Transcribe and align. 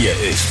Hier 0.00 0.18
ist 0.30 0.46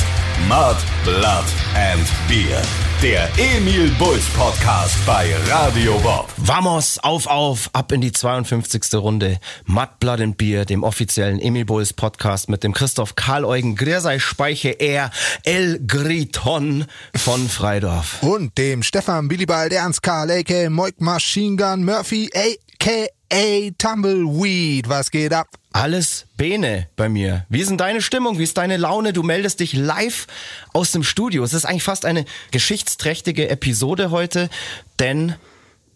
Mud, 0.48 0.78
Blood 1.04 1.46
and 1.74 2.08
Beer. 2.28 2.62
Der 3.02 3.28
Emil 3.39 3.89
Bulls 3.98 4.28
Podcast 4.38 4.96
bei 5.07 5.36
Radio 5.48 5.98
Bob. 6.02 6.32
Vamos, 6.38 7.00
auf, 7.00 7.25
auf, 7.25 7.71
ab 7.73 7.91
in 7.91 8.00
die 8.00 8.12
52. 8.12 8.93
Runde. 8.93 9.39
Mud, 9.66 9.89
Blood 10.00 10.21
and 10.21 10.38
Beer, 10.38 10.66
dem 10.66 10.84
offiziellen 10.84 11.39
Emil 11.39 11.66
Bulls 11.66 11.93
Podcast 11.93 12.48
mit 12.48 12.64
dem 12.64 12.75
Christoph 12.75 13.16
Karl 13.16 13.43
Eugen 13.43 13.75
Griersei 13.75 14.20
Speiche 14.20 14.70
er 14.70 15.09
El 15.46 15.79
Griton 15.79 16.86
von 17.16 17.50
Freidorf. 17.50 18.21
Und 18.21 18.55
dem 18.55 18.84
Stefan 18.84 19.29
Billibald 19.29 19.73
Ernst 19.73 20.04
Karl, 20.04 20.29
a.k.a. 20.29 20.70
Moik 20.70 21.02
Machine 21.02 21.55
Gun 21.55 21.84
Murphy, 21.84 22.29
a.k.a. 22.36 23.71
Tumbleweed. 23.79 24.88
Was 24.88 25.09
geht 25.09 25.34
ab? 25.34 25.47
Alles 25.71 26.25
Bene 26.36 26.87
bei 26.96 27.09
mir. 27.09 27.46
Wie 27.50 27.59
ist 27.59 27.69
denn 27.69 27.77
deine 27.77 28.01
Stimmung? 28.01 28.39
Wie 28.39 28.43
ist 28.43 28.57
deine 28.57 28.77
Laune? 28.77 29.14
Du 29.14 29.21
meldest 29.21 29.60
dich 29.60 29.73
live 29.73 30.25
aus 30.73 30.91
dem 30.91 31.04
Studio. 31.04 31.43
Es 31.43 31.54
ist 31.54 31.65
eigentlich 31.65 31.83
fast 31.83 32.05
eine 32.05 32.25
geschichtsträchtige 32.52 33.50
Episode 33.50 34.09
heute, 34.09 34.50
denn 34.97 35.36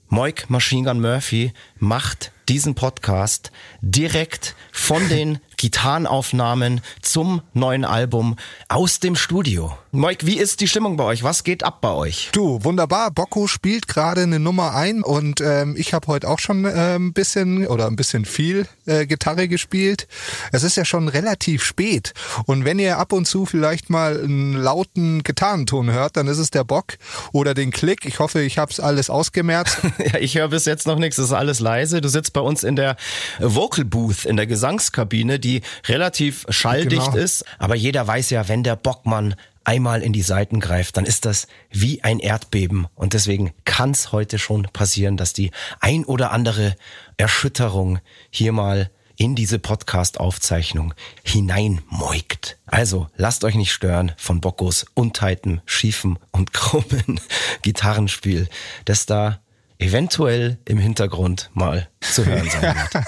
Moik 0.10 0.48
Machine 0.48 0.88
Gun 0.88 1.02
Murphy 1.02 1.54
macht 1.80 2.32
diesen 2.48 2.76
Podcast 2.76 3.52
direkt 3.82 4.56
von 4.72 5.10
den 5.10 5.40
Gitarrenaufnahmen 5.64 6.82
zum 7.02 7.42
neuen 7.54 7.86
Album 7.86 8.36
aus 8.68 9.00
dem 9.00 9.16
Studio. 9.16 9.72
Moik, 9.94 10.26
wie 10.26 10.38
ist 10.38 10.60
die 10.60 10.68
Stimmung 10.68 10.98
bei 10.98 11.06
euch? 11.06 11.24
Was 11.24 11.46
geht 11.46 11.64
ab 11.64 11.80
bei 11.80 11.92
euch? 11.92 12.32
Du, 12.34 12.62
wunderbar. 12.66 13.12
Bocco 13.12 13.48
spielt 13.48 13.88
gerade 13.88 14.24
eine 14.24 14.40
Nummer 14.40 14.76
ein 14.76 15.04
und 15.04 15.40
ähm, 15.40 15.76
ich 15.78 15.94
habe 15.94 16.08
heute 16.08 16.28
auch 16.28 16.40
schon 16.40 16.66
äh, 16.66 16.96
ein 16.96 17.14
bisschen 17.14 17.66
oder 17.66 17.88
ein 17.88 17.96
bisschen 17.96 18.26
viel 18.26 18.68
äh, 18.88 19.06
Gitarre 19.06 19.48
gespielt. 19.48 20.10
Es 20.52 20.64
ist 20.64 20.76
ja 20.76 20.84
schon 20.84 21.08
relativ 21.08 21.64
spät 21.64 22.14
und 22.46 22.66
wenn 22.66 22.78
ihr 22.78 22.98
ab 22.98 23.14
und 23.14 23.26
zu 23.26 23.46
vielleicht 23.46 23.90
mal 23.90 24.22
einen 24.22 24.56
lauten 24.56 25.24
Gitarrenton 25.24 25.92
hört, 25.92 26.18
dann 26.18 26.28
ist 26.28 26.40
es 26.40 26.52
der 26.52 26.66
Bock 26.66 26.98
oder 27.32 27.54
den 27.54 27.72
Klick. 27.72 28.06
Ich 28.06 28.20
hoffe, 28.20 28.42
ich 28.42 28.58
habe 28.58 28.72
es 28.74 28.82
alles 28.82 29.10
ausgemerzt. 29.10 29.78
ja, 30.00 30.20
ich 30.20 30.36
höre 30.36 30.50
bis 30.50 30.66
jetzt 30.66 30.88
noch 30.88 31.00
nichts. 31.00 31.18
Es 31.20 31.26
ist 31.28 31.34
alles 31.34 31.62
leise. 31.62 32.02
Du 32.02 32.10
sitzt 32.10 32.34
bei 32.34 32.42
uns 32.42 32.64
in 32.66 32.76
der 32.76 32.98
Vocal 33.40 33.86
Booth, 33.86 34.26
in 34.26 34.36
der 34.36 34.48
Gesangskabine, 34.48 35.40
die 35.40 35.53
relativ 35.88 36.46
schalldicht 36.50 37.12
genau. 37.12 37.24
ist. 37.24 37.46
Aber 37.60 37.76
jeder 37.76 38.08
weiß 38.08 38.30
ja, 38.32 38.48
wenn 38.48 38.64
der 38.64 38.76
Bockmann 38.76 39.36
einmal 39.64 40.02
in 40.02 40.14
die 40.14 40.22
Seiten 40.22 40.60
greift, 40.60 40.98
dann 40.98 41.06
ist 41.06 41.26
das 41.26 41.48
wie 41.70 42.04
ein 42.04 42.20
Erdbeben. 42.20 42.88
Und 42.96 43.14
deswegen 43.14 43.54
kann 43.66 43.92
es 43.92 44.12
heute 44.12 44.40
schon 44.40 44.64
passieren, 44.74 45.18
dass 45.18 45.34
die 45.34 45.52
ein 45.80 46.06
oder 46.06 46.32
andere 46.32 46.76
Erschütterung 47.18 48.00
hier 48.30 48.52
mal 48.52 48.90
in 49.16 49.36
diese 49.36 49.60
Podcast-Aufzeichnung 49.60 50.94
hineinmoigt. 51.24 52.58
Also 52.66 53.08
lasst 53.16 53.44
euch 53.44 53.56
nicht 53.56 53.72
stören 53.72 54.12
von 54.18 54.42
Bockos 54.42 54.86
untightem, 54.96 55.62
schiefen 55.66 56.18
und 56.32 56.52
krummen 56.52 57.22
Gitarrenspiel, 57.62 58.48
das 58.86 59.06
da 59.06 59.40
eventuell 59.84 60.58
im 60.66 60.78
Hintergrund 60.78 61.50
mal 61.54 61.90
zu 62.00 62.26
hören 62.26 62.50
sein 62.50 62.76
wird. 62.76 63.06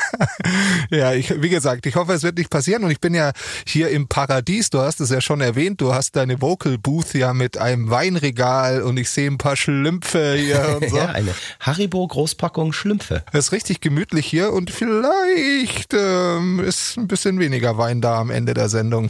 ja, 0.90 1.14
ich, 1.14 1.42
wie 1.42 1.50
gesagt, 1.50 1.86
ich 1.86 1.96
hoffe, 1.96 2.14
es 2.14 2.24
wird 2.24 2.38
nicht 2.38 2.50
passieren 2.50 2.84
und 2.84 2.92
ich 2.92 3.00
bin 3.00 3.14
ja 3.14 3.32
hier 3.66 3.90
im 3.90 4.08
Paradies, 4.08 4.70
du 4.70 4.80
hast 4.80 5.00
es 5.00 5.10
ja 5.10 5.22
schon 5.22 5.42
erwähnt, 5.42 5.80
du 5.80 5.94
hast 5.94 6.16
deine 6.16 6.42
Vocal 6.42 6.78
Booth 6.78 7.14
ja 7.14 7.34
mit 7.34 7.58
einem 7.58 7.90
Weinregal 7.90 8.82
und 8.82 8.98
ich 8.98 9.10
sehe 9.10 9.30
ein 9.30 9.38
paar 9.38 9.56
Schlümpfe 9.56 10.36
hier 10.36 10.78
und 10.82 10.90
so. 10.90 10.98
ja, 10.98 11.08
eine 11.08 11.34
Haribo 11.62 12.06
Großpackung 12.06 12.74
Schlümpfe. 12.74 13.24
Es 13.32 13.46
ist 13.46 13.52
richtig 13.54 13.80
gemütlich 13.80 14.26
hier 14.26 14.52
und 14.52 14.70
vielleicht 14.70 15.94
ähm, 15.94 16.60
ist 16.60 16.98
ein 16.98 17.08
bisschen 17.08 17.40
weniger 17.40 17.78
Wein 17.78 18.02
da 18.02 18.20
am 18.20 18.30
Ende 18.30 18.54
der 18.54 18.70
Sendung. 18.70 19.10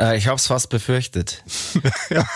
Äh, 0.00 0.16
ich 0.16 0.26
habe 0.26 0.36
es 0.36 0.46
fast 0.46 0.68
befürchtet. 0.70 1.42
ja. 2.10 2.24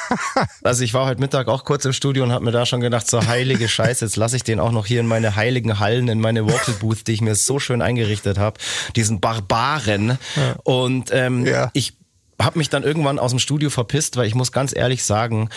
Also 0.63 0.85
ich 0.85 0.93
war 0.95 1.07
heute 1.07 1.21
Mittag 1.21 1.49
auch 1.49 1.65
kurz 1.65 1.85
im 1.85 1.93
Studio 1.93 2.25
und 2.25 2.33
habe 2.33 2.45
mir 2.45 2.51
da 2.51 2.67
schon 2.67 2.81
gedacht, 2.81 3.09
so 3.09 3.27
heilige 3.27 3.69
Scheiße, 3.69 4.05
jetzt 4.05 4.17
lasse 4.17 4.37
ich 4.37 4.45
den 4.45 4.61
auch 4.61 4.73
noch 4.73 4.87
hier 4.87 5.01
in 5.01 5.07
meine 5.07 5.37
heiligen 5.37 5.79
Hallen, 5.79 6.09
in 6.09 6.21
meine 6.21 6.47
Vocal 6.47 6.75
Booth, 6.75 7.07
die 7.07 7.13
ich 7.13 7.21
mir 7.21 7.35
so 7.35 7.59
schön 7.59 7.81
eingerichtet 7.81 8.39
habe, 8.39 8.59
diesen 8.97 9.21
Barbaren. 9.21 10.19
Ja. 10.37 10.57
Und 10.65 11.11
ähm, 11.13 11.47
ja. 11.47 11.71
ich 11.73 11.95
habe 12.41 12.59
mich 12.59 12.69
dann 12.69 12.83
irgendwann 12.83 13.19
aus 13.19 13.31
dem 13.31 13.39
Studio 13.39 13.71
verpisst, 13.71 14.17
weil 14.17 14.27
ich 14.27 14.35
muss 14.35 14.53
ganz 14.53 14.77
ehrlich 14.77 15.05
sagen, 15.05 15.49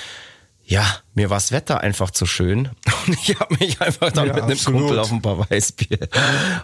ja, 0.63 0.85
mir 1.16 1.29
war 1.29 1.38
das 1.38 1.51
Wetter 1.51 1.81
einfach 1.81 2.11
zu 2.11 2.25
schön 2.25 2.69
und 3.07 3.13
ich 3.13 3.40
habe 3.40 3.56
mich 3.59 3.81
einfach 3.81 4.11
dann 4.11 4.28
ja, 4.28 4.34
mit 4.34 4.44
einem 4.44 4.57
Kumpel 4.57 5.00
auf 5.00 5.11
ein 5.11 5.22
paar 5.22 5.50
Weißbier 5.50 6.07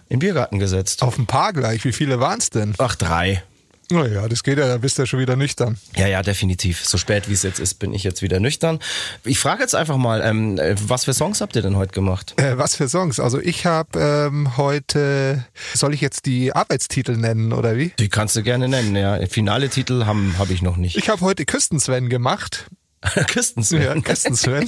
im 0.09 0.19
Biergarten 0.19 0.59
gesetzt. 0.59 1.03
Auf 1.03 1.17
ein 1.17 1.25
paar 1.25 1.53
gleich, 1.53 1.83
wie 1.83 1.93
viele 1.93 2.19
waren 2.19 2.39
es 2.39 2.49
denn? 2.49 2.73
Ach, 2.77 2.95
drei. 2.95 3.43
Naja, 3.89 4.27
das 4.27 4.43
geht 4.43 4.57
ja, 4.57 4.67
da 4.67 4.77
bist 4.77 4.97
du 4.97 5.03
ja 5.03 5.05
schon 5.05 5.19
wieder 5.19 5.37
nüchtern. 5.37 5.77
Ja, 5.95 6.07
ja, 6.07 6.21
definitiv. 6.21 6.85
So 6.85 6.97
spät 6.97 7.29
wie 7.29 7.33
es 7.33 7.43
jetzt 7.43 7.59
ist, 7.59 7.75
bin 7.75 7.93
ich 7.93 8.03
jetzt 8.03 8.21
wieder 8.21 8.39
nüchtern. 8.39 8.79
Ich 9.23 9.39
frage 9.39 9.61
jetzt 9.61 9.75
einfach 9.75 9.95
mal, 9.95 10.21
ähm, 10.21 10.57
äh, 10.57 10.75
was 10.87 11.05
für 11.05 11.13
Songs 11.13 11.39
habt 11.39 11.55
ihr 11.55 11.61
denn 11.61 11.77
heute 11.77 11.93
gemacht? 11.93 12.33
Äh, 12.37 12.57
was 12.57 12.75
für 12.75 12.89
Songs? 12.89 13.19
Also 13.19 13.39
ich 13.39 13.65
habe 13.65 13.99
ähm, 13.99 14.57
heute, 14.57 15.45
soll 15.73 15.93
ich 15.93 16.01
jetzt 16.01 16.25
die 16.25 16.53
Arbeitstitel 16.53 17.15
nennen 17.15 17.53
oder 17.53 17.77
wie? 17.77 17.93
Die 17.97 18.09
kannst 18.09 18.35
du 18.35 18.43
gerne 18.43 18.67
nennen, 18.67 18.95
ja. 18.95 19.25
Finale 19.27 19.69
Titel 19.69 20.05
habe 20.05 20.19
hab 20.37 20.49
ich 20.49 20.61
noch 20.61 20.75
nicht. 20.75 20.97
Ich 20.97 21.07
habe 21.07 21.21
heute 21.21 21.45
Küstensven 21.45 22.09
gemacht. 22.09 22.67
Küstensven. 23.27 23.81
Ja, 23.81 23.93
Küstensven. 24.01 24.67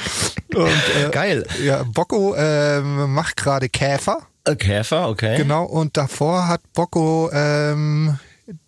Und, 0.54 0.68
äh, 0.68 1.10
Geil. 1.12 1.46
Ja, 1.62 1.84
Bocco 1.84 2.34
äh, 2.34 2.80
macht 2.80 3.36
gerade 3.36 3.68
Käfer. 3.68 4.26
Äh, 4.44 4.56
Käfer, 4.56 5.08
okay. 5.08 5.36
Genau, 5.36 5.64
und 5.64 5.96
davor 5.96 6.48
hat 6.48 6.60
Bocco 6.72 7.30
ähm, 7.32 8.18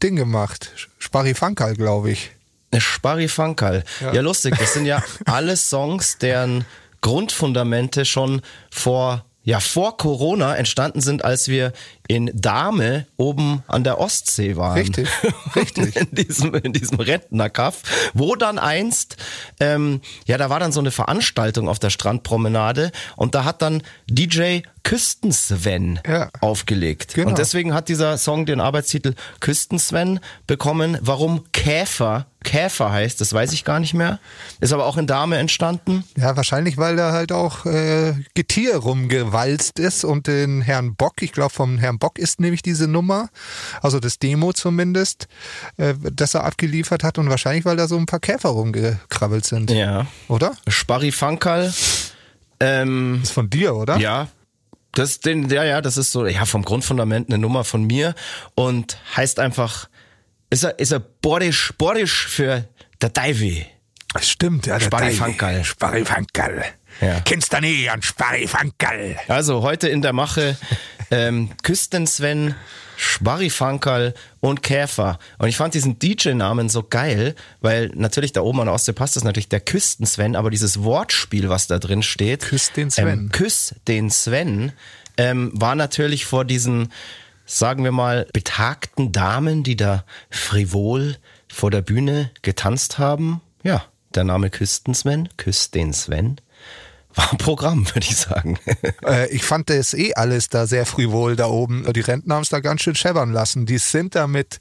Ding 0.02 0.16
gemacht. 0.16 0.72
Sparifankal, 0.98 1.74
glaube 1.74 2.10
ich. 2.10 2.30
Sparifankal. 2.76 3.84
Ja. 4.00 4.12
ja, 4.12 4.20
lustig. 4.20 4.54
Das 4.58 4.74
sind 4.74 4.86
ja 4.86 5.02
alle 5.24 5.56
Songs, 5.56 6.18
deren 6.18 6.64
Grundfundamente 7.00 8.04
schon 8.04 8.42
vor 8.70 9.24
ja 9.44 9.60
vor 9.60 9.96
Corona 9.96 10.56
entstanden 10.56 11.00
sind, 11.00 11.24
als 11.24 11.48
wir 11.48 11.72
in 12.08 12.30
Dahme 12.34 13.06
oben 13.16 13.62
an 13.69 13.84
der 13.84 14.00
Ostsee 14.00 14.56
waren. 14.56 14.78
Richtig, 14.78 15.08
richtig. 15.54 15.96
in 15.96 16.14
diesem, 16.14 16.54
in 16.54 16.72
diesem 16.72 16.98
Rentnerkaff, 16.98 17.82
wo 18.14 18.34
dann 18.34 18.58
einst, 18.58 19.16
ähm, 19.60 20.00
ja, 20.26 20.38
da 20.38 20.50
war 20.50 20.58
dann 20.58 20.72
so 20.72 20.80
eine 20.80 20.91
Veranstaltung 20.91 21.69
auf 21.69 21.78
der 21.78 21.91
Strandpromenade 21.91 22.91
und 23.16 23.34
da 23.34 23.44
hat 23.44 23.62
dann 23.62 23.82
DJ 24.08 24.60
Küstensven 24.82 26.00
ja. 26.06 26.30
aufgelegt. 26.41 27.12
Genau. 27.14 27.28
Und 27.28 27.38
deswegen 27.38 27.74
hat 27.74 27.91
dieser 27.91 28.16
Song 28.16 28.46
den 28.46 28.60
Arbeitstitel 28.60 29.14
Küstensven 29.40 30.20
bekommen. 30.46 30.96
Warum 31.02 31.44
Käfer 31.52 32.26
Käfer 32.44 32.92
heißt, 32.92 33.20
das 33.20 33.32
weiß 33.32 33.52
ich 33.52 33.64
gar 33.64 33.80
nicht 33.80 33.94
mehr. 33.94 34.20
Ist 34.60 34.72
aber 34.72 34.86
auch 34.86 34.96
in 34.96 35.06
Dame 35.06 35.38
entstanden. 35.38 36.04
Ja, 36.16 36.36
wahrscheinlich, 36.36 36.78
weil 36.78 36.96
da 36.96 37.12
halt 37.12 37.32
auch 37.32 37.66
äh, 37.66 38.14
Getier 38.34 38.76
rumgewalzt 38.76 39.78
ist 39.78 40.04
und 40.04 40.28
den 40.28 40.62
Herrn 40.62 40.94
Bock, 40.94 41.14
ich 41.20 41.32
glaube 41.32 41.52
vom 41.52 41.78
Herrn 41.78 41.97
Bock 41.98 42.19
ist 42.19 42.41
nämlich 42.41 42.62
diese 42.62 42.88
Nummer, 42.88 43.28
also 43.82 44.00
das 44.00 44.19
Demo 44.19 44.53
zumindest, 44.53 45.28
äh, 45.76 45.94
das 46.12 46.34
er 46.34 46.44
abgeliefert 46.44 47.04
hat 47.04 47.19
und 47.19 47.28
wahrscheinlich, 47.31 47.64
weil 47.64 47.76
da 47.76 47.88
so 47.88 47.97
ein 47.97 48.06
paar 48.06 48.20
Käfer 48.20 48.50
rumgekrabbelt 48.50 49.44
sind. 49.44 49.70
Ja. 49.70 50.06
Oder? 50.28 50.53
Sparifankal. 50.66 51.72
Ähm, 52.60 53.20
ist 53.22 53.32
von 53.32 53.50
dir, 53.50 53.76
oder? 53.76 53.98
Ja, 53.98 54.28
das, 54.92 55.20
den, 55.20 55.48
ja, 55.48 55.64
ja, 55.64 55.81
das 55.81 55.97
ist 55.97 56.12
so, 56.12 56.26
ja, 56.26 56.44
vom 56.44 56.64
Grundfundament 56.64 57.28
eine 57.28 57.38
Nummer 57.38 57.64
von 57.64 57.84
mir 57.84 58.14
und 58.54 58.98
heißt 59.16 59.38
einfach, 59.38 59.88
ist 60.50 60.64
er, 60.64 60.78
ist 60.78 60.92
er 60.92 61.00
borisch, 61.00 61.72
borisch 61.78 62.26
für 62.26 62.64
der 63.00 63.12
Teufel. 63.12 63.66
Stimmt, 64.20 64.66
ja, 64.66 64.78
der 64.78 64.87
Sparifankerl. 64.87 65.64
Sparifankerl. 65.64 66.64
Ja. 67.00 67.20
Kennst 67.20 67.53
du 67.53 67.60
nie 67.60 67.88
an 67.88 68.03
Sparifankerl. 68.03 69.16
Also 69.28 69.62
heute 69.62 69.88
in 69.88 70.03
der 70.03 70.12
Mache 70.12 70.56
ähm, 71.10 71.50
Küstensven, 71.62 72.54
Sparifankerl 72.96 74.14
und 74.40 74.62
Käfer. 74.62 75.19
Und 75.38 75.49
ich 75.49 75.56
fand 75.56 75.75
diesen 75.75 75.99
DJ-Namen 75.99 76.69
so 76.69 76.82
geil, 76.82 77.34
weil 77.60 77.90
natürlich 77.94 78.32
da 78.32 78.40
oben 78.40 78.60
an 78.60 78.66
der 78.66 78.75
Ostsee 78.75 78.93
passt 78.93 79.16
das 79.16 79.25
natürlich 79.25 79.49
der 79.49 79.60
Küsten-Sven, 79.60 80.37
aber 80.37 80.50
dieses 80.50 80.82
Wortspiel, 80.82 81.49
was 81.49 81.66
da 81.69 81.78
drin 81.78 82.02
steht, 82.02 82.43
Küss 82.43 82.72
den 82.72 82.90
Sven, 82.90 83.08
ähm, 83.08 83.28
Küss 83.32 83.75
den 83.87 84.10
Sven, 84.10 84.72
ähm, 85.16 85.50
war 85.55 85.75
natürlich 85.75 86.26
vor 86.26 86.44
diesen, 86.44 86.93
sagen 87.46 87.84
wir 87.84 87.93
mal, 87.93 88.26
betagten 88.32 89.12
Damen, 89.12 89.62
die 89.62 89.76
da 89.76 90.05
frivol 90.31 91.16
vor 91.49 91.70
der 91.70 91.82
Bühne 91.82 92.31
getanzt 92.43 92.99
haben. 92.99 93.40
Ja, 93.62 93.84
der 94.14 94.25
Name 94.25 94.50
Küsten-Sven, 94.50 95.28
Küss 95.37 95.70
den 95.70 95.93
Sven 95.93 96.40
war 97.19 97.37
Programm, 97.37 97.87
würde 97.88 98.06
ich 98.06 98.17
sagen. 98.17 98.59
Äh, 99.05 99.29
ich 99.31 99.44
fand 99.44 99.70
das 99.70 99.94
eh 99.94 100.15
alles 100.15 100.49
da 100.49 100.67
sehr 100.67 100.85
frivol 100.85 101.37
da 101.37 101.47
oben. 101.47 101.91
Die 101.93 102.00
Rentner 102.00 102.35
haben 102.35 102.43
es 102.43 102.49
da 102.49 102.61
ganz 102.61 102.82
schön 102.82 102.94
scheppern 102.94 103.32
lassen. 103.32 103.65
Die 103.65 103.79
sind 103.79 104.15
da 104.15 104.26
mit 104.26 104.61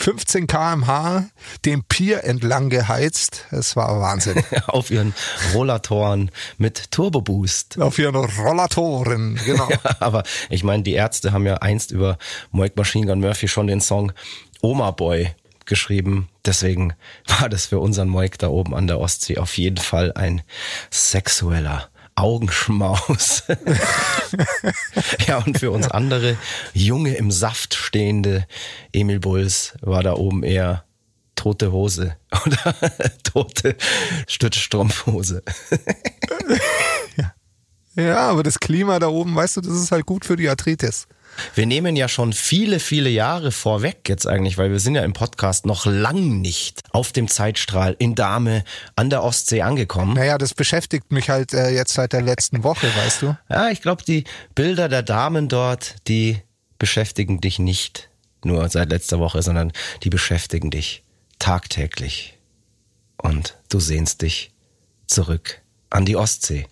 15 0.00 0.46
kmh 0.46 1.28
dem 1.64 1.84
Pier 1.84 2.24
entlang 2.24 2.70
geheizt. 2.70 3.44
Es 3.50 3.76
war 3.76 4.00
Wahnsinn. 4.00 4.42
Auf 4.66 4.90
ihren 4.90 5.14
Rollatoren 5.54 6.30
mit 6.58 6.90
Turboboost. 6.90 7.80
Auf 7.80 7.98
ihren 7.98 8.16
Rollatoren, 8.16 9.40
genau. 9.44 9.68
ja, 9.70 9.78
aber 10.00 10.24
ich 10.50 10.64
meine, 10.64 10.82
die 10.82 10.94
Ärzte 10.94 11.32
haben 11.32 11.46
ja 11.46 11.54
einst 11.54 11.90
über 11.90 12.18
Moik 12.50 12.76
Machine 12.76 13.06
Gun 13.06 13.20
Murphy 13.20 13.48
schon 13.48 13.68
den 13.68 13.80
Song 13.80 14.12
Oma 14.60 14.90
Boy 14.90 15.34
abgeschrieben. 15.68 16.28
Deswegen 16.46 16.94
war 17.40 17.50
das 17.50 17.66
für 17.66 17.78
unseren 17.78 18.08
Moik 18.08 18.38
da 18.38 18.48
oben 18.48 18.74
an 18.74 18.86
der 18.86 18.98
Ostsee 18.98 19.36
auf 19.36 19.58
jeden 19.58 19.76
Fall 19.76 20.12
ein 20.12 20.40
sexueller 20.90 21.90
Augenschmaus. 22.14 23.44
ja, 25.26 25.38
und 25.38 25.58
für 25.58 25.70
uns 25.70 25.88
andere 25.88 26.36
junge 26.72 27.14
im 27.14 27.30
Saft 27.30 27.74
stehende 27.74 28.46
Emil 28.92 29.20
Bulls 29.20 29.74
war 29.82 30.02
da 30.02 30.14
oben 30.14 30.42
eher 30.42 30.84
tote 31.36 31.70
Hose 31.70 32.16
oder 32.46 32.74
tote 33.22 33.76
Stützstrumpfhose. 34.26 35.42
ja. 37.16 37.34
ja, 37.94 38.18
aber 38.30 38.42
das 38.42 38.58
Klima 38.58 38.98
da 38.98 39.08
oben, 39.08 39.36
weißt 39.36 39.58
du, 39.58 39.60
das 39.60 39.74
ist 39.74 39.92
halt 39.92 40.06
gut 40.06 40.24
für 40.24 40.36
die 40.36 40.48
Arthritis. 40.48 41.06
Wir 41.54 41.66
nehmen 41.66 41.96
ja 41.96 42.08
schon 42.08 42.32
viele, 42.32 42.80
viele 42.80 43.10
Jahre 43.10 43.52
vorweg 43.52 44.08
jetzt 44.08 44.26
eigentlich, 44.26 44.58
weil 44.58 44.70
wir 44.70 44.80
sind 44.80 44.94
ja 44.94 45.02
im 45.02 45.12
Podcast 45.12 45.66
noch 45.66 45.86
lang 45.86 46.40
nicht 46.40 46.82
auf 46.90 47.12
dem 47.12 47.28
Zeitstrahl 47.28 47.96
in 47.98 48.14
Dame 48.14 48.64
an 48.96 49.10
der 49.10 49.22
Ostsee 49.22 49.62
angekommen. 49.62 50.14
Naja, 50.14 50.38
das 50.38 50.54
beschäftigt 50.54 51.12
mich 51.12 51.30
halt 51.30 51.54
äh, 51.54 51.70
jetzt 51.70 51.94
seit 51.94 52.12
der 52.12 52.22
letzten 52.22 52.62
Woche, 52.62 52.86
weißt 52.86 53.22
du? 53.22 53.36
Ja, 53.48 53.70
ich 53.70 53.82
glaube, 53.82 54.04
die 54.04 54.24
Bilder 54.54 54.88
der 54.88 55.02
Damen 55.02 55.48
dort, 55.48 55.96
die 56.08 56.38
beschäftigen 56.78 57.40
dich 57.40 57.58
nicht 57.58 58.08
nur 58.44 58.68
seit 58.68 58.90
letzter 58.90 59.18
Woche, 59.18 59.42
sondern 59.42 59.72
die 60.02 60.10
beschäftigen 60.10 60.70
dich 60.70 61.02
tagtäglich. 61.38 62.38
Und 63.16 63.56
du 63.68 63.80
sehnst 63.80 64.22
dich 64.22 64.52
zurück 65.06 65.60
an 65.90 66.04
die 66.04 66.16
Ostsee. 66.16 66.66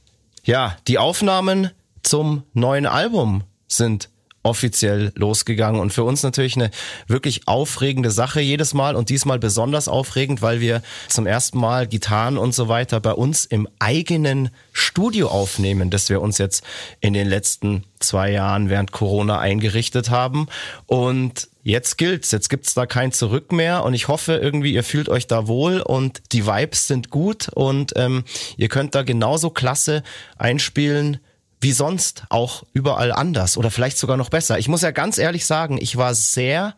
Ja, 0.44 0.76
die 0.86 0.98
Aufnahmen 0.98 1.70
zum 2.02 2.44
neuen 2.52 2.86
Album 2.86 3.42
sind 3.66 4.08
offiziell 4.46 5.12
losgegangen. 5.16 5.80
Und 5.80 5.92
für 5.92 6.04
uns 6.04 6.22
natürlich 6.22 6.56
eine 6.56 6.70
wirklich 7.06 7.48
aufregende 7.48 8.10
Sache 8.10 8.40
jedes 8.40 8.74
Mal 8.74 8.96
und 8.96 9.10
diesmal 9.10 9.38
besonders 9.38 9.88
aufregend, 9.88 10.40
weil 10.40 10.60
wir 10.60 10.82
zum 11.08 11.26
ersten 11.26 11.58
Mal 11.58 11.86
Gitarren 11.86 12.38
und 12.38 12.54
so 12.54 12.68
weiter 12.68 13.00
bei 13.00 13.12
uns 13.12 13.44
im 13.44 13.68
eigenen 13.78 14.50
Studio 14.72 15.28
aufnehmen, 15.28 15.90
das 15.90 16.08
wir 16.08 16.22
uns 16.22 16.38
jetzt 16.38 16.62
in 17.00 17.12
den 17.12 17.28
letzten 17.28 17.84
zwei 18.00 18.30
Jahren 18.30 18.70
während 18.70 18.92
Corona 18.92 19.38
eingerichtet 19.38 20.10
haben. 20.10 20.46
Und 20.86 21.48
jetzt 21.62 21.98
gilt's, 21.98 22.30
jetzt 22.30 22.48
gibt's 22.48 22.74
da 22.74 22.86
kein 22.86 23.10
Zurück 23.12 23.52
mehr. 23.52 23.84
Und 23.84 23.94
ich 23.94 24.08
hoffe 24.08 24.34
irgendwie, 24.34 24.72
ihr 24.72 24.84
fühlt 24.84 25.08
euch 25.08 25.26
da 25.26 25.48
wohl 25.48 25.80
und 25.80 26.22
die 26.32 26.46
Vibes 26.46 26.86
sind 26.86 27.10
gut. 27.10 27.48
Und 27.48 27.92
ähm, 27.96 28.24
ihr 28.56 28.68
könnt 28.68 28.94
da 28.94 29.02
genauso 29.02 29.50
klasse 29.50 30.02
einspielen, 30.36 31.18
wie 31.66 31.72
sonst 31.72 32.22
auch 32.28 32.62
überall 32.74 33.10
anders 33.10 33.56
oder 33.56 33.72
vielleicht 33.72 33.98
sogar 33.98 34.16
noch 34.16 34.28
besser. 34.28 34.56
Ich 34.56 34.68
muss 34.68 34.82
ja 34.82 34.92
ganz 34.92 35.18
ehrlich 35.18 35.46
sagen, 35.46 35.78
ich 35.80 35.96
war 35.96 36.14
sehr 36.14 36.76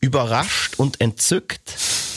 überrascht 0.00 0.74
und 0.76 1.00
entzückt, 1.00 1.74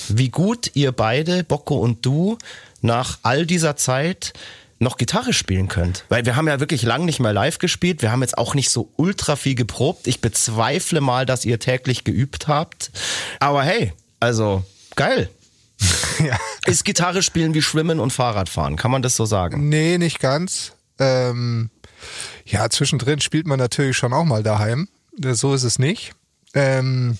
wie 0.09 0.27
gut 0.27 0.71
ihr 0.73 0.91
beide, 0.91 1.45
Bocco 1.45 1.77
und 1.77 2.05
du, 2.05 2.37
nach 2.81 3.19
all 3.23 3.45
dieser 3.45 3.77
Zeit 3.77 4.33
noch 4.77 4.97
Gitarre 4.97 5.31
spielen 5.31 5.69
könnt. 5.69 6.03
Weil 6.09 6.25
wir 6.25 6.35
haben 6.35 6.49
ja 6.49 6.59
wirklich 6.59 6.81
lang 6.81 7.05
nicht 7.05 7.21
mehr 7.21 7.31
live 7.31 7.59
gespielt. 7.59 8.01
Wir 8.01 8.11
haben 8.11 8.23
jetzt 8.23 8.37
auch 8.37 8.55
nicht 8.55 8.71
so 8.71 8.91
ultra 8.97 9.37
viel 9.37 9.55
geprobt. 9.55 10.05
Ich 10.05 10.19
bezweifle 10.19 10.99
mal, 10.99 11.25
dass 11.25 11.45
ihr 11.45 11.59
täglich 11.59 12.03
geübt 12.03 12.49
habt. 12.49 12.91
Aber 13.39 13.63
hey, 13.63 13.93
also 14.19 14.65
geil. 14.97 15.29
ja. 16.19 16.37
Ist 16.65 16.83
Gitarre 16.83 17.23
spielen 17.23 17.53
wie 17.53 17.61
Schwimmen 17.61 18.01
und 18.01 18.11
Fahrradfahren? 18.11 18.75
Kann 18.75 18.91
man 18.91 19.01
das 19.01 19.15
so 19.15 19.23
sagen? 19.23 19.69
Nee, 19.69 19.97
nicht 19.97 20.19
ganz. 20.19 20.73
Ähm, 20.99 21.69
ja, 22.55 22.69
zwischendrin 22.69 23.19
spielt 23.19 23.47
man 23.47 23.59
natürlich 23.59 23.97
schon 23.97 24.13
auch 24.13 24.23
mal 24.23 24.41
daheim. 24.41 24.87
So 25.21 25.53
ist 25.53 25.63
es 25.63 25.77
nicht. 25.77 26.13
Ähm, 26.53 27.17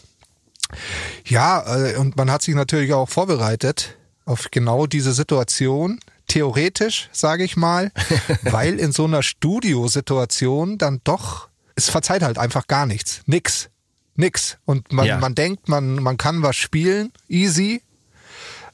ja, 1.26 1.62
äh, 1.76 1.98
und 1.98 2.16
man 2.16 2.32
hat 2.32 2.42
sich 2.42 2.56
natürlich 2.56 2.94
auch 2.94 3.10
vorbereitet 3.10 3.98
auf 4.24 4.48
genau 4.50 4.88
diese 4.88 5.12
Situation. 5.12 6.00
Theoretisch, 6.28 7.10
sage 7.12 7.44
ich 7.44 7.58
mal, 7.58 7.92
weil 8.44 8.80
in 8.80 8.94
so 8.94 9.04
einer 9.04 9.24
Studiosituation 9.24 10.78
dann 10.78 11.02
doch, 11.04 11.50
es 11.76 11.90
verzeiht 11.90 12.24
halt 12.24 12.38
einfach 12.38 12.68
gar 12.68 12.86
nichts. 12.86 13.22
Nix. 13.26 13.70
Nix. 14.16 14.58
Und 14.64 14.94
man, 14.94 15.06
ja. 15.06 15.18
man 15.18 15.36
denkt, 15.36 15.68
man, 15.68 15.96
man 15.96 16.16
kann 16.16 16.44
was 16.44 16.56
spielen, 16.56 17.12
easy, 17.28 17.82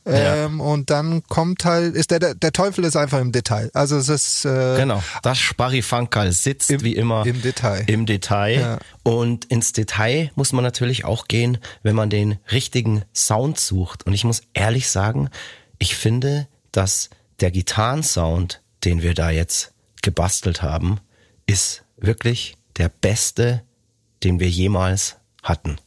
ähm, 0.06 0.58
ja. 0.58 0.64
Und 0.64 0.90
dann 0.90 1.24
kommt 1.24 1.66
halt, 1.66 1.96
ist 1.96 2.12
der, 2.12 2.34
der 2.34 2.52
Teufel 2.52 2.84
ist 2.86 2.96
einfach 2.96 3.20
im 3.20 3.32
Detail. 3.32 3.70
Also 3.74 3.98
es 3.98 4.10
ist 4.10 4.46
äh, 4.46 4.78
genau. 4.78 5.04
Das 5.22 5.38
Sparifankal 5.38 6.32
sitzt 6.32 6.72
im, 6.72 6.84
wie 6.84 6.96
immer 6.96 7.26
im 7.26 7.42
Detail. 7.42 7.84
Im 7.88 8.06
Detail. 8.06 8.60
Ja. 8.60 8.80
Und 9.04 9.46
ins 9.46 9.74
Detail 9.74 10.32
muss 10.36 10.54
man 10.54 10.64
natürlich 10.64 11.06
auch 11.06 11.28
gehen, 11.28 11.60
wenn 11.84 11.96
man 11.96 12.10
den 12.10 12.40
richtigen 12.52 13.04
Sound 13.14 13.60
sucht. 13.60 14.06
Und 14.06 14.14
ich 14.14 14.24
muss 14.24 14.42
ehrlich 14.54 14.90
sagen, 14.90 15.30
ich 15.78 15.96
finde, 15.96 16.48
dass 16.72 17.10
der 17.40 17.52
Gitarrensound, 17.52 18.62
den 18.84 19.02
wir 19.02 19.14
da 19.14 19.30
jetzt 19.30 19.74
gebastelt 20.02 20.62
haben, 20.62 21.00
ist 21.46 21.84
wirklich 21.98 22.58
der 22.78 22.90
beste, 22.90 23.62
den 24.24 24.40
wir 24.40 24.50
jemals 24.50 25.18
hatten. 25.44 25.78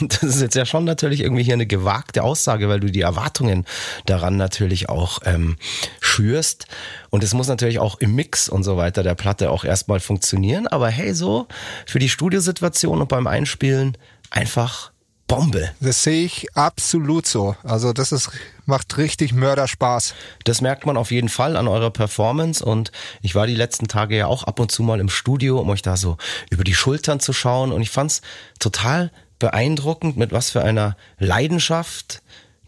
Und 0.00 0.22
das 0.22 0.36
ist 0.36 0.40
jetzt 0.40 0.54
ja 0.54 0.64
schon 0.64 0.84
natürlich 0.84 1.20
irgendwie 1.20 1.42
hier 1.42 1.54
eine 1.54 1.66
gewagte 1.66 2.22
Aussage, 2.22 2.68
weil 2.68 2.80
du 2.80 2.90
die 2.90 3.02
Erwartungen 3.02 3.66
daran 4.06 4.36
natürlich 4.36 4.88
auch 4.88 5.20
ähm, 5.24 5.56
schürst. 6.00 6.66
Und 7.10 7.22
es 7.22 7.34
muss 7.34 7.48
natürlich 7.48 7.78
auch 7.78 7.98
im 7.98 8.14
Mix 8.14 8.48
und 8.48 8.64
so 8.64 8.76
weiter 8.76 9.02
der 9.02 9.14
Platte 9.14 9.50
auch 9.50 9.64
erstmal 9.64 10.00
funktionieren. 10.00 10.66
Aber 10.66 10.88
hey, 10.88 11.14
so 11.14 11.46
für 11.86 11.98
die 11.98 12.08
Studiosituation 12.08 13.00
und 13.00 13.08
beim 13.08 13.26
Einspielen 13.26 13.96
einfach 14.30 14.90
Bombe. 15.28 15.70
Das 15.80 16.02
sehe 16.02 16.24
ich 16.24 16.56
absolut 16.56 17.26
so. 17.26 17.54
Also 17.62 17.92
das 17.92 18.12
ist, 18.12 18.30
macht 18.64 18.96
richtig 18.96 19.34
Mörderspaß. 19.34 20.14
Das 20.44 20.62
merkt 20.62 20.86
man 20.86 20.96
auf 20.96 21.10
jeden 21.10 21.28
Fall 21.28 21.54
an 21.56 21.68
eurer 21.68 21.90
Performance 21.90 22.64
und 22.64 22.90
ich 23.20 23.34
war 23.34 23.46
die 23.46 23.54
letzten 23.54 23.88
Tage 23.88 24.16
ja 24.16 24.26
auch 24.26 24.44
ab 24.44 24.58
und 24.58 24.72
zu 24.72 24.82
mal 24.82 25.00
im 25.00 25.10
Studio, 25.10 25.60
um 25.60 25.68
euch 25.68 25.82
da 25.82 25.98
so 25.98 26.16
über 26.48 26.64
die 26.64 26.74
Schultern 26.74 27.20
zu 27.20 27.34
schauen 27.34 27.72
und 27.72 27.82
ich 27.82 27.90
fand's 27.90 28.22
total 28.58 29.12
beeindruckend, 29.38 30.16
mit 30.16 30.32
was 30.32 30.50
für 30.50 30.62
einer 30.62 30.96
Leidenschaft, 31.18 32.22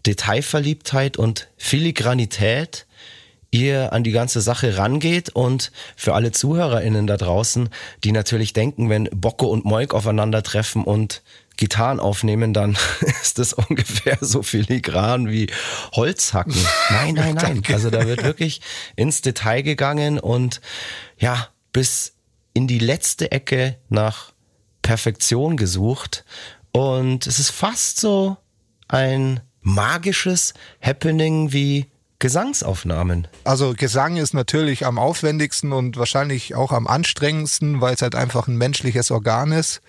Detailverliebtheit 0.05 1.17
und 1.17 1.47
Filigranität 1.57 2.85
ihr 3.51 3.91
an 3.91 4.03
die 4.03 4.11
ganze 4.11 4.39
Sache 4.41 4.77
rangeht 4.77 5.29
und 5.29 5.71
für 5.97 6.13
alle 6.13 6.31
ZuhörerInnen 6.31 7.05
da 7.05 7.17
draußen, 7.17 7.69
die 8.03 8.13
natürlich 8.13 8.53
denken, 8.53 8.89
wenn 8.89 9.09
Bocco 9.13 9.47
und 9.47 9.65
Moik 9.65 9.93
aufeinandertreffen 9.93 10.85
und 10.85 11.21
Gitarren 11.57 11.99
aufnehmen, 11.99 12.53
dann 12.53 12.77
ist 13.21 13.37
das 13.37 13.53
ungefähr 13.53 14.17
so 14.21 14.41
filigran 14.41 15.29
wie 15.29 15.47
Holzhacken. 15.93 16.55
Nein, 16.89 17.13
nein, 17.15 17.35
nein. 17.35 17.61
Also 17.71 17.89
da 17.89 18.07
wird 18.07 18.23
wirklich 18.23 18.61
ins 18.95 19.21
Detail 19.21 19.61
gegangen 19.61 20.17
und 20.17 20.61
ja, 21.19 21.49
bis 21.73 22.13
in 22.53 22.67
die 22.67 22.79
letzte 22.79 23.31
Ecke 23.31 23.77
nach 23.89 24.31
Perfektion 24.81 25.57
gesucht 25.57 26.25
und 26.71 27.27
es 27.27 27.39
ist 27.39 27.51
fast 27.51 27.99
so 27.99 28.37
ein 28.87 29.41
magisches 29.61 30.53
Happening 30.81 31.51
wie 31.51 31.91
Gesangsaufnahmen. 32.21 33.27
Also 33.43 33.73
Gesang 33.75 34.15
ist 34.15 34.35
natürlich 34.35 34.85
am 34.85 34.99
aufwendigsten 34.99 35.73
und 35.73 35.97
wahrscheinlich 35.97 36.53
auch 36.53 36.71
am 36.71 36.85
anstrengendsten, 36.85 37.81
weil 37.81 37.95
es 37.95 38.03
halt 38.03 38.13
einfach 38.13 38.47
ein 38.47 38.57
menschliches 38.57 39.09
Organ 39.09 39.51
ist. 39.51 39.81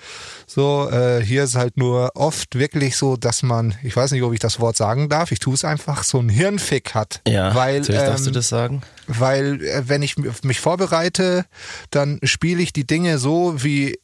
So, 0.46 0.88
äh, 0.90 1.22
hier 1.22 1.44
ist 1.44 1.56
halt 1.56 1.76
nur 1.76 2.12
oft 2.14 2.58
wirklich 2.58 2.96
so, 2.96 3.18
dass 3.18 3.42
man, 3.42 3.74
ich 3.82 3.94
weiß 3.94 4.12
nicht, 4.12 4.22
ob 4.22 4.32
ich 4.32 4.40
das 4.40 4.60
Wort 4.60 4.78
sagen 4.78 5.10
darf, 5.10 5.30
ich 5.30 5.40
tue 5.40 5.52
es 5.52 5.62
einfach, 5.62 6.04
so 6.04 6.20
ein 6.20 6.30
Hirnfick 6.30 6.94
hat. 6.94 7.20
Ja, 7.28 7.54
weil, 7.54 7.80
natürlich 7.80 8.00
ähm, 8.00 8.06
darfst 8.06 8.24
du 8.24 8.30
ähm, 8.30 8.34
das 8.34 8.48
sagen. 8.48 8.82
Weil 9.06 9.62
äh, 9.62 9.82
wenn 9.88 10.00
ich 10.00 10.16
mich 10.16 10.58
vorbereite, 10.58 11.44
dann 11.90 12.18
spiele 12.22 12.62
ich 12.62 12.72
die 12.72 12.86
Dinge 12.86 13.18
so, 13.18 13.62
wie, 13.62 13.98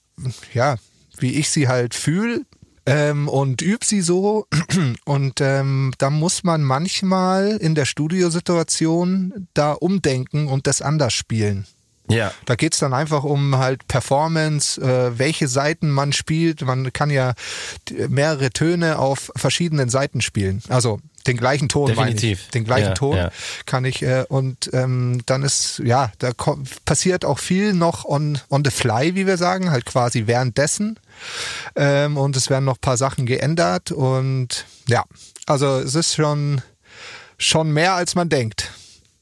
ja, 0.52 0.76
wie 1.16 1.36
ich 1.36 1.48
sie 1.48 1.66
halt 1.66 1.94
fühle 1.94 2.42
ähm, 2.88 3.28
und 3.28 3.62
üb 3.62 3.84
sie 3.84 4.00
so. 4.00 4.46
Und 5.04 5.40
ähm, 5.40 5.92
da 5.98 6.10
muss 6.10 6.44
man 6.44 6.62
manchmal 6.62 7.56
in 7.56 7.74
der 7.74 7.84
Studiosituation 7.84 9.48
da 9.54 9.72
umdenken 9.72 10.46
und 10.46 10.66
das 10.66 10.82
anders 10.82 11.14
spielen. 11.14 11.66
Ja. 12.10 12.32
Da 12.46 12.54
geht's 12.54 12.78
dann 12.78 12.94
einfach 12.94 13.24
um 13.24 13.58
halt 13.58 13.86
Performance, 13.86 14.80
äh, 14.80 15.18
welche 15.18 15.48
Seiten 15.48 15.90
man 15.90 16.12
spielt. 16.12 16.62
Man 16.62 16.92
kann 16.92 17.10
ja 17.10 17.34
mehrere 18.08 18.50
Töne 18.50 18.98
auf 18.98 19.30
verschiedenen 19.36 19.90
Seiten 19.90 20.20
spielen. 20.20 20.62
Also 20.68 21.00
den 21.26 21.36
gleichen 21.36 21.68
Ton 21.68 21.88
Definitiv. 21.88 22.44
Ich. 22.44 22.50
Den 22.50 22.64
gleichen 22.64 22.88
ja, 22.88 22.94
Ton 22.94 23.16
ja. 23.16 23.30
kann 23.66 23.84
ich 23.84 24.02
äh, 24.02 24.24
und 24.28 24.70
ähm, 24.72 25.20
dann 25.26 25.42
ist 25.42 25.80
ja, 25.84 26.10
da 26.18 26.32
passiert 26.84 27.24
auch 27.24 27.38
viel 27.38 27.74
noch 27.74 28.04
on 28.04 28.38
on 28.48 28.64
the 28.64 28.70
fly, 28.70 29.14
wie 29.14 29.26
wir 29.26 29.36
sagen, 29.36 29.70
halt 29.70 29.84
quasi 29.84 30.26
währenddessen. 30.26 30.98
Ähm, 31.76 32.16
und 32.16 32.36
es 32.36 32.50
werden 32.50 32.64
noch 32.64 32.80
paar 32.80 32.96
Sachen 32.96 33.26
geändert 33.26 33.92
und 33.92 34.64
ja, 34.88 35.04
also 35.46 35.78
es 35.78 35.94
ist 35.94 36.14
schon 36.14 36.62
schon 37.38 37.70
mehr 37.70 37.94
als 37.94 38.14
man 38.14 38.28
denkt. 38.28 38.70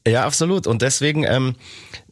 Ja, 0.07 0.25
absolut. 0.25 0.67
Und 0.67 0.81
deswegen 0.81 1.23
ähm, 1.23 1.55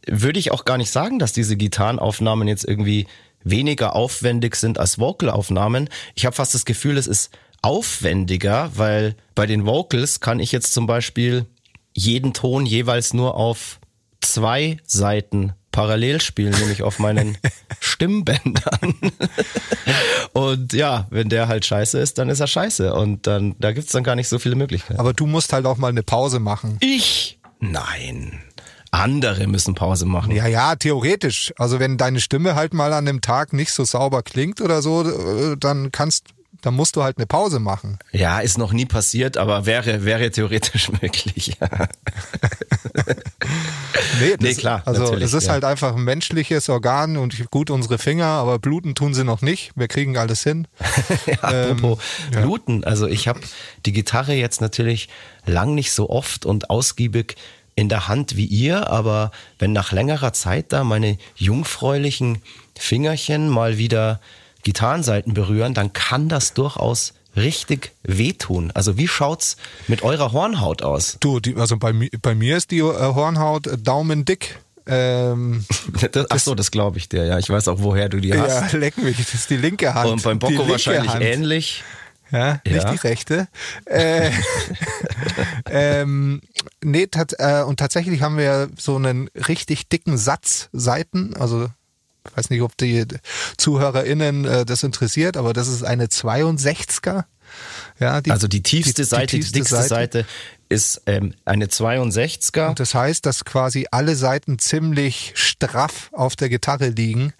würde 0.06 0.38
ich 0.38 0.52
auch 0.52 0.64
gar 0.64 0.78
nicht 0.78 0.90
sagen, 0.90 1.18
dass 1.18 1.32
diese 1.32 1.56
Gitarrenaufnahmen 1.56 2.46
jetzt 2.46 2.64
irgendwie 2.64 3.06
weniger 3.42 3.94
aufwendig 3.94 4.56
sind 4.56 4.78
als 4.78 4.98
Vocalaufnahmen. 4.98 5.88
Ich 6.14 6.26
habe 6.26 6.36
fast 6.36 6.54
das 6.54 6.64
Gefühl, 6.64 6.98
es 6.98 7.06
ist 7.06 7.30
aufwendiger, 7.62 8.70
weil 8.74 9.16
bei 9.34 9.46
den 9.46 9.66
Vocals 9.66 10.20
kann 10.20 10.40
ich 10.40 10.52
jetzt 10.52 10.72
zum 10.72 10.86
Beispiel 10.86 11.46
jeden 11.94 12.34
Ton 12.34 12.66
jeweils 12.66 13.14
nur 13.14 13.34
auf 13.34 13.80
zwei 14.20 14.76
Seiten 14.84 15.54
parallel 15.76 16.22
spielen, 16.22 16.58
nämlich 16.58 16.82
auf 16.82 16.98
meinen 16.98 17.36
Stimmbändern. 17.80 18.94
und 20.32 20.72
ja, 20.72 21.06
wenn 21.10 21.28
der 21.28 21.48
halt 21.48 21.66
scheiße 21.66 21.98
ist, 21.98 22.16
dann 22.16 22.30
ist 22.30 22.40
er 22.40 22.46
scheiße. 22.46 22.94
Und 22.94 23.26
dann, 23.26 23.54
da 23.58 23.72
gibt's 23.72 23.92
dann 23.92 24.02
gar 24.02 24.14
nicht 24.14 24.28
so 24.28 24.38
viele 24.38 24.54
Möglichkeiten. 24.54 24.98
Aber 24.98 25.12
du 25.12 25.26
musst 25.26 25.52
halt 25.52 25.66
auch 25.66 25.76
mal 25.76 25.88
eine 25.88 26.02
Pause 26.02 26.40
machen. 26.40 26.78
Ich? 26.80 27.38
Nein. 27.60 28.40
Andere 28.90 29.46
müssen 29.48 29.74
Pause 29.74 30.06
machen. 30.06 30.34
Ja, 30.34 30.46
ja, 30.46 30.76
theoretisch. 30.76 31.52
Also 31.58 31.78
wenn 31.78 31.98
deine 31.98 32.20
Stimme 32.20 32.54
halt 32.54 32.72
mal 32.72 32.94
an 32.94 33.04
dem 33.04 33.20
Tag 33.20 33.52
nicht 33.52 33.72
so 33.72 33.84
sauber 33.84 34.22
klingt 34.22 34.62
oder 34.62 34.80
so, 34.80 35.02
äh, 35.06 35.56
dann 35.58 35.92
kannst 35.92 36.28
dann 36.62 36.74
musst 36.74 36.96
du 36.96 37.02
halt 37.02 37.18
eine 37.18 37.26
Pause 37.26 37.60
machen. 37.60 37.98
Ja, 38.10 38.40
ist 38.40 38.58
noch 38.58 38.72
nie 38.72 38.86
passiert, 38.86 39.36
aber 39.36 39.66
wäre, 39.66 40.04
wäre 40.04 40.30
theoretisch 40.30 40.90
möglich. 41.02 41.56
Nee, 44.20 44.30
das, 44.30 44.40
nee, 44.40 44.54
klar. 44.54 44.82
Also 44.84 45.14
es 45.14 45.32
ist 45.32 45.46
ja. 45.46 45.52
halt 45.52 45.64
einfach 45.64 45.94
ein 45.94 46.04
menschliches 46.04 46.68
Organ 46.68 47.16
und 47.16 47.50
gut 47.50 47.70
unsere 47.70 47.98
Finger, 47.98 48.26
aber 48.26 48.58
bluten 48.58 48.94
tun 48.94 49.14
sie 49.14 49.24
noch 49.24 49.42
nicht. 49.42 49.72
Wir 49.76 49.88
kriegen 49.88 50.16
alles 50.16 50.42
hin. 50.42 50.68
ja, 51.26 51.34
apropos 51.42 51.98
ähm, 52.34 52.42
bluten, 52.42 52.84
also 52.84 53.06
ich 53.06 53.28
habe 53.28 53.40
die 53.84 53.92
Gitarre 53.92 54.34
jetzt 54.34 54.60
natürlich 54.60 55.08
lang 55.44 55.74
nicht 55.74 55.92
so 55.92 56.10
oft 56.10 56.46
und 56.46 56.70
ausgiebig 56.70 57.36
in 57.74 57.88
der 57.88 58.08
Hand 58.08 58.36
wie 58.36 58.46
ihr, 58.46 58.88
aber 58.90 59.30
wenn 59.58 59.72
nach 59.72 59.92
längerer 59.92 60.32
Zeit 60.32 60.72
da 60.72 60.82
meine 60.82 61.18
jungfräulichen 61.36 62.38
Fingerchen 62.78 63.48
mal 63.48 63.76
wieder 63.76 64.20
Gitarrenseiten 64.62 65.34
berühren, 65.34 65.74
dann 65.74 65.92
kann 65.92 66.28
das 66.28 66.54
durchaus 66.54 67.12
richtig 67.36 67.92
wehtun. 68.02 68.70
Also 68.72 68.96
wie 68.96 69.08
schaut's 69.08 69.56
mit 69.88 70.02
eurer 70.02 70.32
Hornhaut 70.32 70.82
aus? 70.82 71.18
Du, 71.20 71.40
die, 71.40 71.56
also 71.56 71.76
bei, 71.76 71.92
bei 72.22 72.34
mir 72.34 72.56
ist 72.56 72.70
die 72.70 72.78
äh, 72.78 72.82
Hornhaut 72.82 73.66
äh, 73.66 73.78
daumendick. 73.78 74.58
Ähm, 74.86 75.64
das, 76.12 76.26
ach 76.30 76.38
so, 76.38 76.54
das 76.54 76.70
glaube 76.70 76.98
ich 76.98 77.08
dir. 77.08 77.24
Ja, 77.24 77.38
ich 77.38 77.48
weiß 77.48 77.68
auch, 77.68 77.78
woher 77.80 78.08
du 78.08 78.20
die 78.20 78.34
hast. 78.34 78.72
Ja, 78.72 78.78
leck 78.78 78.98
mich, 78.98 79.16
das 79.16 79.34
ist 79.34 79.50
die 79.50 79.56
linke 79.56 79.94
Hand. 79.94 80.10
Und 80.10 80.22
beim 80.22 80.38
Bocco 80.38 80.68
wahrscheinlich 80.68 81.12
Hand. 81.12 81.24
ähnlich. 81.24 81.84
Ja, 82.32 82.60
ja, 82.66 82.72
nicht 82.72 82.90
die 82.90 83.06
rechte. 83.06 83.48
Äh, 83.84 84.32
ähm, 85.70 86.40
nee, 86.82 87.06
tat, 87.06 87.34
äh, 87.38 87.62
und 87.62 87.78
tatsächlich 87.78 88.20
haben 88.20 88.36
wir 88.36 88.68
so 88.76 88.96
einen 88.96 89.28
richtig 89.28 89.88
dicken 89.88 90.18
Satz 90.18 90.68
Seiten, 90.72 91.34
also 91.36 91.68
ich 92.30 92.36
weiß 92.36 92.50
nicht, 92.50 92.62
ob 92.62 92.76
die 92.76 93.04
ZuhörerInnen 93.56 94.44
äh, 94.44 94.64
das 94.66 94.82
interessiert, 94.82 95.36
aber 95.36 95.52
das 95.52 95.68
ist 95.68 95.82
eine 95.82 96.06
62er. 96.06 97.24
Ja, 98.00 98.20
die, 98.20 98.30
also 98.30 98.48
die 98.48 98.62
tiefste 98.62 99.02
die, 99.02 99.08
Seite, 99.08 99.26
die, 99.26 99.40
tiefste 99.40 99.58
dickste 99.58 99.76
Seite, 99.76 99.88
Seite 99.88 100.26
ist 100.68 101.02
ähm, 101.06 101.34
eine 101.44 101.66
62er. 101.66 102.68
Und 102.68 102.80
das 102.80 102.94
heißt, 102.94 103.24
dass 103.26 103.44
quasi 103.44 103.86
alle 103.90 104.16
Seiten 104.16 104.58
ziemlich 104.58 105.32
straff 105.34 106.10
auf 106.12 106.36
der 106.36 106.48
Gitarre 106.48 106.88
liegen. 106.88 107.32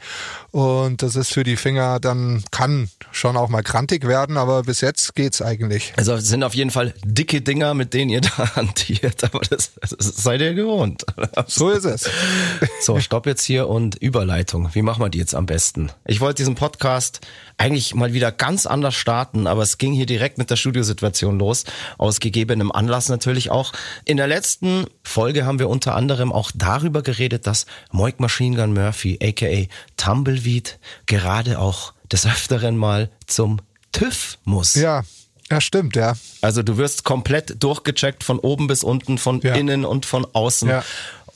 Und 0.53 1.03
das 1.03 1.17
ist 1.17 1.33
für 1.33 1.45
die 1.45 1.57
Finger 1.57 2.01
dann, 2.01 2.45
kann 2.51 2.89
schon 3.13 3.37
auch 3.37 3.49
mal 3.49 3.63
krantig 3.63 4.07
werden, 4.07 4.37
aber 4.37 4.63
bis 4.63 4.81
jetzt 4.81 5.15
geht's 5.15 5.43
eigentlich. 5.43 5.93
Also 5.97 6.15
es 6.15 6.29
sind 6.29 6.43
auf 6.43 6.55
jeden 6.55 6.71
Fall 6.71 6.95
dicke 7.05 7.43
Dinger, 7.43 7.75
mit 7.75 7.95
denen 7.95 8.11
ihr 8.11 8.21
da 8.37 8.57
hantiert, 8.57 9.25
aber 9.25 9.41
das, 9.41 9.73
das 9.81 9.99
seid 9.99 10.41
ihr 10.41 10.55
gewohnt. 10.55 11.05
So 11.49 11.71
ist 11.71 11.85
es. 11.85 12.09
So, 12.81 13.01
stopp 13.01 13.27
jetzt 13.27 13.45
hier 13.45 13.69
und 13.69 13.97
Überleitung. 13.97 14.71
Wie 14.73 14.83
machen 14.83 15.03
wir 15.03 15.09
die 15.09 15.19
jetzt 15.19 15.35
am 15.35 15.47
besten? 15.47 15.91
Ich 16.05 16.21
wollte 16.21 16.37
diesen 16.37 16.55
Podcast 16.55 17.21
eigentlich 17.59 17.95
mal 17.95 18.13
wieder 18.13 18.33
ganz 18.33 18.67
anders 18.67 18.95
starten, 18.95 19.47
aber 19.47 19.63
es 19.63 19.79
ging 19.79 19.93
hier 19.93 20.07
direkt 20.07 20.39
mit 20.39 20.51
der 20.51 20.57
Studiosituation 20.57 21.39
los, 21.39 21.65
aus 21.99 22.21
gegebenem 22.21 22.71
Anlass 22.71 23.09
natürlich 23.17 23.51
auch. 23.51 23.73
In 24.05 24.17
der 24.17 24.27
letzten 24.27 24.87
Folge 25.03 25.45
haben 25.45 25.59
wir 25.59 25.69
unter 25.69 25.95
anderem 25.95 26.33
auch 26.33 26.51
darüber 26.55 27.03
geredet, 27.03 27.47
dass 27.47 27.67
Moik 27.91 28.21
Machine 28.21 28.57
Gun 28.57 28.75
Murphy, 28.75 29.19
aka 29.23 29.67
Tumbleweed, 29.97 30.79
gerade 31.07 31.59
auch 31.59 31.95
des 32.13 32.27
Öfteren 32.27 32.77
mal 32.77 33.11
zum 33.27 33.61
TÜV 33.93 34.39
muss. 34.45 34.75
Ja, 34.75 35.03
ja, 35.51 35.61
stimmt, 35.61 35.97
ja. 35.97 36.15
Also 36.41 36.63
du 36.63 36.77
wirst 36.77 37.05
komplett 37.05 37.63
durchgecheckt 37.63 38.25
von 38.25 38.39
oben 38.39 38.67
bis 38.67 38.83
unten, 38.83 39.17
von 39.17 39.41
ja. 39.41 39.55
innen 39.55 39.85
und 39.85 40.05
von 40.05 40.27
außen. 40.33 40.69
Ja. 40.69 40.85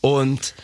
Und 0.01 0.55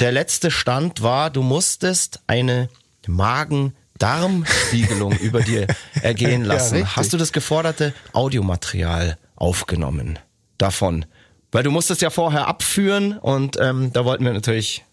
der 0.00 0.12
letzte 0.12 0.50
Stand 0.50 1.02
war, 1.02 1.30
du 1.30 1.42
musstest 1.42 2.20
eine 2.26 2.68
Magen 3.06 3.74
Darmspiegelung 3.98 5.12
über 5.20 5.40
dir 5.40 5.66
ergehen 6.02 6.44
lassen. 6.44 6.78
Ja, 6.80 6.96
Hast 6.96 7.12
du 7.12 7.16
das 7.16 7.32
geforderte 7.32 7.94
Audiomaterial 8.12 9.18
aufgenommen 9.36 10.18
davon? 10.58 11.04
Weil 11.52 11.62
du 11.62 11.70
musstest 11.70 12.02
ja 12.02 12.10
vorher 12.10 12.48
abführen 12.48 13.18
und 13.18 13.56
ähm, 13.60 13.92
da 13.92 14.04
wollten 14.04 14.24
wir 14.24 14.32
natürlich 14.32 14.84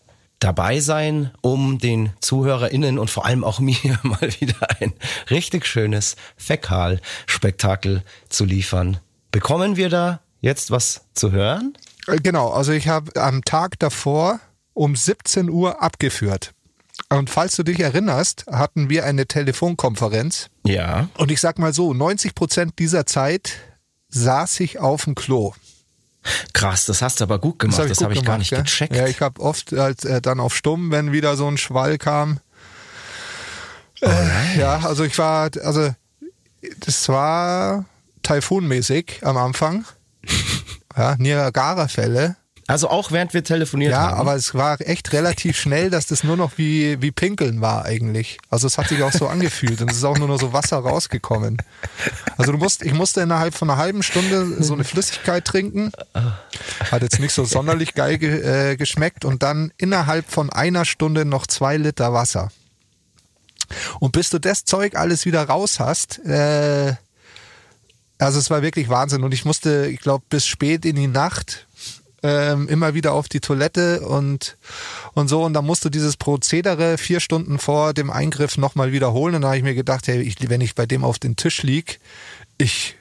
dabei 0.42 0.80
sein, 0.80 1.32
um 1.42 1.78
den 1.78 2.12
ZuhörerInnen 2.20 3.00
und 3.00 3.10
vor 3.10 3.26
allem 3.26 3.44
auch 3.44 3.60
mir 3.62 4.00
mal 4.04 4.30
wieder 4.40 4.68
ein 4.80 4.94
richtig 5.30 5.66
schönes 5.66 6.18
Fäkalspektakel 6.36 8.04
zu 8.30 8.46
liefern. 8.46 8.98
Bekommen 9.32 9.78
wir 9.78 9.90
da 9.90 10.20
jetzt 10.42 10.72
was 10.72 11.06
zu 11.14 11.32
hören? 11.32 11.78
Äh, 12.08 12.18
genau, 12.18 12.50
also 12.50 12.74
ich 12.74 12.88
habe 12.88 13.20
am 13.22 13.46
Tag 13.46 13.80
davor 13.80 14.40
um 14.74 14.96
17 14.96 15.50
Uhr 15.50 15.82
abgeführt. 15.82 16.54
Und 17.10 17.30
falls 17.30 17.56
du 17.56 17.64
dich 17.64 17.80
erinnerst, 17.80 18.46
hatten 18.48 18.90
wir 18.90 19.06
eine 19.06 19.26
Telefonkonferenz. 19.26 20.50
Ja. 20.66 21.10
Und 21.18 21.32
ich 21.32 21.42
sag 21.42 21.60
mal 21.60 21.74
so, 21.74 21.94
90 21.94 22.36
Prozent 22.36 22.80
dieser 22.80 23.06
Zeit 23.06 23.60
saß 24.12 24.60
ich 24.60 24.80
auf 24.80 25.06
dem 25.06 25.16
Klo. 25.16 25.54
Krass, 26.54 26.86
das 26.86 27.02
hast 27.02 27.20
du 27.20 27.24
aber 27.24 27.40
gut 27.40 27.58
gemacht. 27.60 27.80
Das 27.80 28.02
habe 28.02 28.14
ich, 28.14 28.20
hab 28.20 28.24
ich 28.24 28.24
gar 28.24 28.38
nicht 28.38 28.52
ja? 28.52 28.62
gecheckt. 28.62 28.96
Ja, 28.96 29.08
ich 29.08 29.22
habe 29.22 29.42
oft 29.42 29.72
halt, 29.72 30.06
äh, 30.06 30.22
dann 30.22 30.40
auf 30.40 30.56
Stumm, 30.56 30.92
wenn 30.92 31.12
wieder 31.12 31.36
so 31.36 31.48
ein 31.48 31.58
Schwall 31.58 31.98
kam. 31.98 32.40
Äh, 34.02 34.60
ja, 34.60 34.80
also 34.84 35.04
ich 35.04 35.18
war, 35.18 35.50
also 35.64 35.94
das 36.80 37.10
war 37.10 37.86
taifunmäßig 38.22 39.22
am 39.24 39.38
Anfang. 39.38 39.86
ja, 40.98 41.16
Niagara-Fälle. 41.18 42.36
Also 42.72 42.90
auch 42.90 43.12
während 43.12 43.34
wir 43.34 43.44
telefoniert 43.44 43.92
ja, 43.92 44.00
haben. 44.00 44.12
Ja, 44.12 44.18
aber 44.18 44.36
es 44.36 44.56
war 44.56 44.80
echt 44.80 45.12
relativ 45.12 45.60
schnell, 45.60 45.90
dass 45.90 46.06
das 46.06 46.24
nur 46.24 46.38
noch 46.38 46.58
wie, 46.58 47.02
wie 47.02 47.12
Pinkeln 47.12 47.60
war 47.60 47.84
eigentlich. 47.84 48.38
Also 48.50 48.66
es 48.66 48.78
hat 48.78 48.88
sich 48.88 49.04
auch 49.04 49.12
so 49.12 49.28
angefühlt 49.28 49.82
und 49.82 49.92
es 49.92 49.98
ist 49.98 50.06
auch 50.06 50.18
nur 50.18 50.30
noch 50.30 50.40
so 50.40 50.54
Wasser 50.54 50.78
rausgekommen. 50.78 51.58
Also 52.38 52.54
du 52.54 52.58
musst, 52.58 52.82
ich 52.82 52.94
musste 52.94 53.20
innerhalb 53.20 53.56
von 53.56 53.70
einer 53.70 53.78
halben 53.78 54.04
Stunde 54.04 54.64
so 54.64 54.74
eine 54.74 54.86
Flüssigkeit 54.86 55.44
trinken. 55.44 55.92
Hat 56.90 57.02
jetzt 57.02 57.20
nicht 57.20 57.34
so 57.34 57.44
sonderlich 57.44 57.94
geil 57.94 58.18
ge, 58.18 58.72
äh, 58.72 58.78
geschmeckt 58.78 59.26
und 59.26 59.44
dann 59.44 59.74
innerhalb 59.78 60.32
von 60.32 60.50
einer 60.50 60.86
Stunde 60.86 61.26
noch 61.26 61.48
zwei 61.48 61.76
Liter 61.76 62.14
Wasser. 62.14 62.52
Und 64.00 64.14
bis 64.14 64.30
du 64.30 64.40
das 64.40 64.64
Zeug 64.64 64.96
alles 64.96 65.26
wieder 65.26 65.44
raus 65.44 65.82
hast, 65.82 66.20
äh, 66.26 66.94
also 68.18 68.40
es 68.40 68.50
war 68.50 68.62
wirklich 68.62 68.88
Wahnsinn 68.88 69.24
und 69.24 69.34
ich 69.34 69.44
musste, 69.44 69.88
ich 69.88 70.00
glaube, 70.00 70.24
bis 70.30 70.46
spät 70.46 70.86
in 70.86 70.96
die 70.96 71.08
Nacht 71.08 71.68
ähm, 72.24 72.68
immer 72.68 72.94
wieder 72.94 73.14
auf 73.14 73.30
die 73.30 73.40
Toilette 73.40 74.02
und, 74.02 74.58
und 75.14 75.28
so. 75.28 75.44
Und 75.44 75.54
dann 75.54 75.66
musst 75.66 75.84
du 75.86 75.90
dieses 75.90 76.18
Prozedere 76.18 76.98
vier 76.98 77.20
Stunden 77.20 77.60
vor 77.60 77.94
dem 77.94 78.10
Eingriff 78.10 78.58
nochmal 78.58 78.92
wiederholen. 78.92 79.36
Und 79.36 79.42
da 79.42 79.50
habe 79.50 79.58
ich 79.58 79.64
mir 79.64 79.76
gedacht, 79.76 80.08
hey, 80.08 80.22
ich, 80.22 80.38
wenn 80.50 80.62
ich 80.62 80.76
bei 80.76 80.86
dem 80.86 81.04
auf 81.04 81.20
den 81.20 81.36
Tisch 81.36 81.64
lieg, 81.64 82.00
ich 82.58 82.96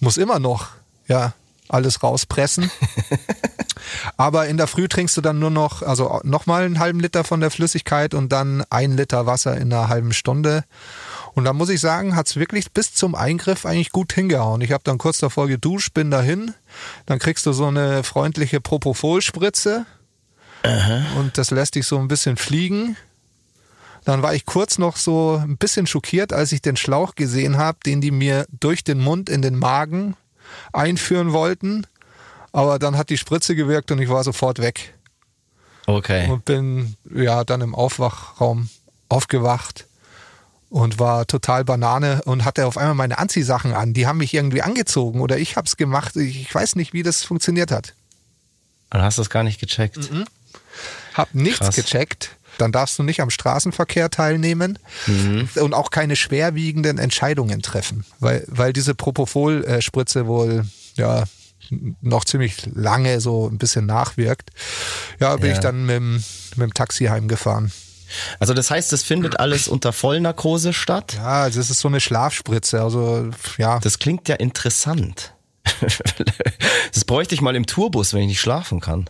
muss 0.00 0.16
immer 0.16 0.38
noch, 0.38 0.68
ja, 1.08 1.32
alles 1.68 2.02
rauspressen. 2.02 2.70
Aber 4.16 4.46
in 4.46 4.56
der 4.56 4.66
Früh 4.66 4.88
trinkst 4.88 5.16
du 5.16 5.20
dann 5.20 5.38
nur 5.38 5.50
noch, 5.50 5.82
also 5.82 6.20
nochmal 6.22 6.64
einen 6.64 6.78
halben 6.78 7.00
Liter 7.00 7.24
von 7.24 7.40
der 7.40 7.50
Flüssigkeit 7.50 8.14
und 8.14 8.30
dann 8.30 8.64
ein 8.70 8.96
Liter 8.96 9.26
Wasser 9.26 9.56
in 9.56 9.72
einer 9.72 9.88
halben 9.88 10.12
Stunde. 10.12 10.64
Und 11.34 11.44
da 11.44 11.52
muss 11.52 11.70
ich 11.70 11.80
sagen, 11.80 12.14
hat's 12.14 12.36
wirklich 12.36 12.72
bis 12.72 12.92
zum 12.92 13.14
Eingriff 13.14 13.64
eigentlich 13.64 13.90
gut 13.90 14.12
hingehauen. 14.12 14.60
Ich 14.60 14.72
habe 14.72 14.84
dann 14.84 14.98
kurz 14.98 15.18
davor 15.18 15.48
geduscht, 15.48 15.94
bin 15.94 16.10
dahin. 16.10 16.54
Dann 17.06 17.18
kriegst 17.18 17.46
du 17.46 17.52
so 17.52 17.66
eine 17.66 18.02
freundliche 18.02 18.60
Propofol-Spritze. 18.60 19.86
Und 21.18 21.38
das 21.38 21.50
lässt 21.50 21.74
dich 21.74 21.86
so 21.86 21.98
ein 21.98 22.08
bisschen 22.08 22.36
fliegen. 22.36 22.96
Dann 24.04 24.22
war 24.22 24.34
ich 24.34 24.44
kurz 24.44 24.78
noch 24.78 24.96
so 24.96 25.40
ein 25.42 25.56
bisschen 25.56 25.86
schockiert, 25.86 26.32
als 26.32 26.52
ich 26.52 26.60
den 26.60 26.76
Schlauch 26.76 27.14
gesehen 27.14 27.56
habe, 27.56 27.78
den 27.86 28.00
die 28.00 28.10
mir 28.10 28.46
durch 28.60 28.84
den 28.84 28.98
Mund 28.98 29.30
in 29.30 29.42
den 29.42 29.56
Magen 29.56 30.16
einführen 30.72 31.32
wollten. 31.32 31.86
Aber 32.52 32.78
dann 32.78 32.98
hat 32.98 33.08
die 33.08 33.16
Spritze 33.16 33.56
gewirkt 33.56 33.90
und 33.90 34.00
ich 34.00 34.10
war 34.10 34.22
sofort 34.22 34.58
weg. 34.58 34.94
Okay. 35.86 36.28
Und 36.28 36.44
bin 36.44 36.96
ja 37.12 37.44
dann 37.44 37.60
im 37.62 37.74
Aufwachraum 37.74 38.68
aufgewacht 39.08 39.86
und 40.72 40.98
war 40.98 41.26
total 41.26 41.64
Banane 41.66 42.22
und 42.24 42.46
hatte 42.46 42.66
auf 42.66 42.78
einmal 42.78 42.94
meine 42.94 43.18
Anziehsachen 43.18 43.74
an. 43.74 43.92
Die 43.92 44.06
haben 44.06 44.16
mich 44.16 44.32
irgendwie 44.32 44.62
angezogen 44.62 45.20
oder 45.20 45.36
ich 45.36 45.56
hab's 45.56 45.76
gemacht. 45.76 46.16
Ich 46.16 46.52
weiß 46.52 46.76
nicht, 46.76 46.94
wie 46.94 47.02
das 47.02 47.24
funktioniert 47.24 47.70
hat. 47.70 47.92
Dann 48.88 49.02
hast 49.02 49.18
du 49.18 49.22
es 49.22 49.28
gar 49.28 49.42
nicht 49.42 49.60
gecheckt. 49.60 50.10
Mhm. 50.10 50.24
Hab 51.12 51.34
nichts 51.34 51.58
Krass. 51.58 51.76
gecheckt. 51.76 52.30
dann 52.56 52.72
darfst 52.72 52.98
du 52.98 53.02
nicht 53.02 53.20
am 53.20 53.28
Straßenverkehr 53.28 54.08
teilnehmen 54.08 54.78
mhm. 55.06 55.48
und 55.56 55.74
auch 55.74 55.90
keine 55.90 56.16
schwerwiegenden 56.16 56.98
Entscheidungen 56.98 57.60
treffen, 57.60 58.04
weil, 58.20 58.44
weil 58.46 58.72
diese 58.72 58.94
Propofol-Spritze 58.94 60.26
wohl, 60.26 60.66
ja, 60.96 61.24
noch 62.00 62.24
ziemlich 62.24 62.66
lange 62.74 63.20
so 63.20 63.48
ein 63.48 63.58
bisschen 63.58 63.86
nachwirkt. 63.86 64.50
Ja, 65.18 65.36
bin 65.36 65.50
ja. 65.50 65.54
ich 65.54 65.60
dann 65.60 65.84
mit 65.84 66.00
mit 66.00 66.22
dem 66.58 66.74
Taxi 66.74 67.06
heimgefahren. 67.06 67.72
Also 68.38 68.54
das 68.54 68.70
heißt, 68.70 68.92
es 68.92 69.02
findet 69.02 69.40
alles 69.40 69.68
unter 69.68 69.92
Vollnarkose 69.92 70.72
statt? 70.72 71.14
Ja, 71.14 71.46
das 71.46 71.70
ist 71.70 71.78
so 71.78 71.88
eine 71.88 72.00
Schlafspritze. 72.00 72.82
Also 72.82 73.30
ja. 73.58 73.78
Das 73.80 73.98
klingt 73.98 74.28
ja 74.28 74.36
interessant. 74.36 75.34
das 76.92 77.04
bräuchte 77.04 77.34
ich 77.34 77.40
mal 77.40 77.56
im 77.56 77.66
Tourbus, 77.66 78.14
wenn 78.14 78.22
ich 78.22 78.28
nicht 78.28 78.40
schlafen 78.40 78.80
kann. 78.80 79.08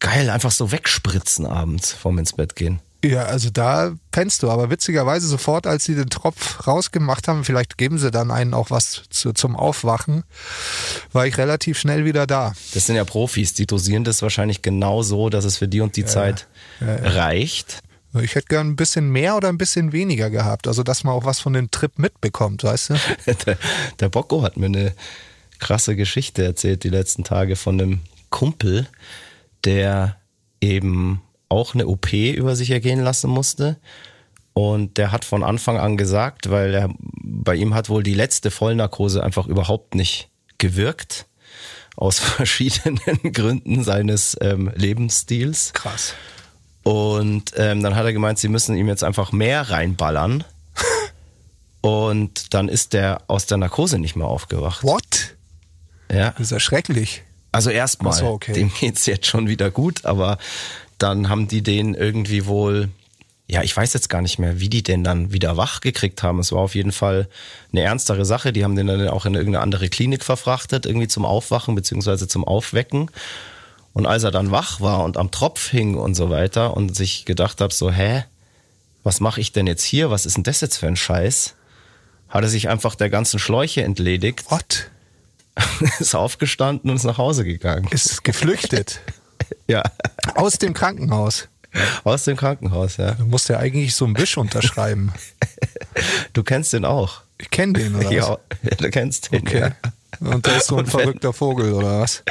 Geil, 0.00 0.30
einfach 0.30 0.50
so 0.50 0.72
wegspritzen 0.72 1.46
abends 1.46 1.92
vorm 1.92 2.18
ins 2.18 2.32
Bett 2.32 2.56
gehen. 2.56 2.80
Ja, 3.04 3.24
also 3.24 3.50
da 3.50 3.94
pennst 4.12 4.44
du, 4.44 4.50
aber 4.50 4.70
witzigerweise 4.70 5.26
sofort, 5.26 5.66
als 5.66 5.84
sie 5.84 5.96
den 5.96 6.08
Tropf 6.08 6.66
rausgemacht 6.68 7.26
haben, 7.26 7.44
vielleicht 7.44 7.76
geben 7.76 7.98
sie 7.98 8.12
dann 8.12 8.30
einen 8.30 8.54
auch 8.54 8.70
was 8.70 9.02
zu, 9.10 9.32
zum 9.32 9.56
Aufwachen, 9.56 10.22
war 11.12 11.26
ich 11.26 11.36
relativ 11.36 11.78
schnell 11.78 12.04
wieder 12.04 12.28
da. 12.28 12.52
Das 12.74 12.86
sind 12.86 12.94
ja 12.94 13.04
Profis, 13.04 13.54
die 13.54 13.66
dosieren 13.66 14.04
das 14.04 14.22
wahrscheinlich 14.22 14.62
genau 14.62 15.02
so, 15.02 15.30
dass 15.30 15.44
es 15.44 15.56
für 15.56 15.66
die 15.66 15.80
und 15.80 15.96
die 15.96 16.02
ja, 16.02 16.06
Zeit 16.06 16.46
ja, 16.80 16.86
ja. 16.86 17.10
reicht. 17.10 17.82
Ich 18.20 18.34
hätte 18.34 18.48
gern 18.48 18.68
ein 18.68 18.76
bisschen 18.76 19.10
mehr 19.10 19.36
oder 19.36 19.48
ein 19.48 19.58
bisschen 19.58 19.92
weniger 19.92 20.28
gehabt, 20.28 20.68
also 20.68 20.82
dass 20.82 21.02
man 21.02 21.14
auch 21.14 21.24
was 21.24 21.40
von 21.40 21.54
dem 21.54 21.70
Trip 21.70 21.98
mitbekommt, 21.98 22.62
weißt 22.62 22.90
du? 22.90 22.94
der, 23.46 23.58
der 24.00 24.08
Bocco 24.10 24.42
hat 24.42 24.56
mir 24.56 24.66
eine 24.66 24.92
krasse 25.58 25.96
Geschichte 25.96 26.44
erzählt 26.44 26.84
die 26.84 26.90
letzten 26.90 27.24
Tage 27.24 27.56
von 27.56 27.80
einem 27.80 28.00
Kumpel, 28.28 28.86
der 29.64 30.16
eben 30.60 31.22
auch 31.48 31.74
eine 31.74 31.86
OP 31.86 32.12
über 32.12 32.56
sich 32.56 32.70
ergehen 32.70 33.00
lassen 33.00 33.30
musste. 33.30 33.78
Und 34.54 34.98
der 34.98 35.12
hat 35.12 35.24
von 35.24 35.42
Anfang 35.42 35.78
an 35.78 35.96
gesagt, 35.96 36.50
weil 36.50 36.74
er 36.74 36.90
bei 36.98 37.54
ihm 37.54 37.74
hat 37.74 37.88
wohl 37.88 38.02
die 38.02 38.14
letzte 38.14 38.50
Vollnarkose 38.50 39.22
einfach 39.22 39.46
überhaupt 39.46 39.94
nicht 39.94 40.28
gewirkt. 40.58 41.26
Aus 41.96 42.18
verschiedenen 42.18 43.32
Gründen 43.32 43.84
seines 43.84 44.36
ähm, 44.40 44.70
Lebensstils. 44.74 45.72
Krass. 45.72 46.14
Und 46.82 47.52
ähm, 47.56 47.82
dann 47.82 47.94
hat 47.94 48.04
er 48.04 48.12
gemeint, 48.12 48.38
sie 48.38 48.48
müssen 48.48 48.76
ihm 48.76 48.88
jetzt 48.88 49.04
einfach 49.04 49.32
mehr 49.32 49.70
reinballern. 49.70 50.44
Und 51.80 52.54
dann 52.54 52.68
ist 52.68 52.92
der 52.92 53.22
aus 53.28 53.46
der 53.46 53.58
Narkose 53.58 53.98
nicht 53.98 54.16
mehr 54.16 54.26
aufgewacht. 54.26 54.82
What? 54.82 55.36
Ja. 56.10 56.30
Das 56.30 56.40
ist 56.40 56.50
ja 56.50 56.60
schrecklich. 56.60 57.22
Also 57.52 57.70
erstmal, 57.70 58.14
so, 58.14 58.26
okay. 58.26 58.52
dem 58.52 58.72
geht's 58.72 59.06
jetzt 59.06 59.26
schon 59.26 59.46
wieder 59.48 59.70
gut, 59.70 60.04
aber 60.06 60.38
dann 60.98 61.28
haben 61.28 61.48
die 61.48 61.62
den 61.62 61.94
irgendwie 61.94 62.46
wohl, 62.46 62.88
ja, 63.46 63.62
ich 63.62 63.76
weiß 63.76 63.92
jetzt 63.92 64.08
gar 64.08 64.22
nicht 64.22 64.38
mehr, 64.38 64.60
wie 64.60 64.70
die 64.70 64.82
den 64.82 65.04
dann 65.04 65.32
wieder 65.32 65.56
wach 65.56 65.80
gekriegt 65.80 66.22
haben. 66.22 66.38
Es 66.38 66.52
war 66.52 66.60
auf 66.60 66.74
jeden 66.74 66.92
Fall 66.92 67.28
eine 67.72 67.82
ernstere 67.82 68.24
Sache. 68.24 68.52
Die 68.52 68.64
haben 68.64 68.76
den 68.76 68.86
dann 68.86 69.08
auch 69.08 69.26
in 69.26 69.34
irgendeine 69.34 69.62
andere 69.62 69.88
Klinik 69.88 70.24
verfrachtet, 70.24 70.86
irgendwie 70.86 71.08
zum 71.08 71.26
Aufwachen 71.26 71.74
beziehungsweise 71.74 72.26
zum 72.26 72.44
Aufwecken. 72.44 73.10
Und 73.92 74.06
als 74.06 74.22
er 74.22 74.30
dann 74.30 74.50
wach 74.50 74.80
war 74.80 75.04
und 75.04 75.16
am 75.16 75.30
Tropf 75.30 75.68
hing 75.68 75.96
und 75.96 76.14
so 76.14 76.30
weiter 76.30 76.76
und 76.76 76.96
sich 76.96 77.24
gedacht 77.24 77.60
hat, 77.60 77.72
so, 77.72 77.90
hä, 77.90 78.24
was 79.02 79.20
mache 79.20 79.40
ich 79.40 79.52
denn 79.52 79.66
jetzt 79.66 79.82
hier? 79.82 80.10
Was 80.10 80.26
ist 80.26 80.36
denn 80.36 80.44
das 80.44 80.60
jetzt 80.60 80.78
für 80.78 80.86
ein 80.86 80.96
Scheiß? 80.96 81.54
Hat 82.28 82.42
er 82.42 82.48
sich 82.48 82.68
einfach 82.68 82.94
der 82.94 83.10
ganzen 83.10 83.38
Schläuche 83.38 83.82
entledigt. 83.82 84.50
What? 84.50 84.90
ist 85.98 86.14
aufgestanden 86.14 86.90
und 86.90 86.96
ist 86.96 87.04
nach 87.04 87.18
Hause 87.18 87.44
gegangen. 87.44 87.86
Ist 87.90 88.24
geflüchtet. 88.24 89.00
ja. 89.66 89.82
Aus 90.34 90.58
dem 90.58 90.72
Krankenhaus. 90.72 91.48
Aus 92.04 92.24
dem 92.24 92.36
Krankenhaus, 92.36 92.96
ja. 92.96 93.12
Du 93.12 93.26
musst 93.26 93.48
ja 93.48 93.58
eigentlich 93.58 93.94
so 93.94 94.04
ein 94.06 94.16
Wisch 94.16 94.36
unterschreiben. 94.36 95.12
Du 96.32 96.42
kennst 96.42 96.72
den 96.72 96.86
auch. 96.86 97.20
Ich 97.38 97.50
kenne 97.50 97.74
den, 97.74 97.94
oder? 97.94 98.10
Ja, 98.10 98.38
du 98.78 98.90
kennst 98.90 99.30
den. 99.30 99.42
Okay. 99.42 99.60
Ja. 99.60 99.92
Und 100.20 100.46
der 100.46 100.56
ist 100.56 100.66
so 100.66 100.76
ein 100.76 100.86
verrückter 100.86 101.32
Vogel, 101.32 101.72
oder 101.72 102.00
was? 102.00 102.22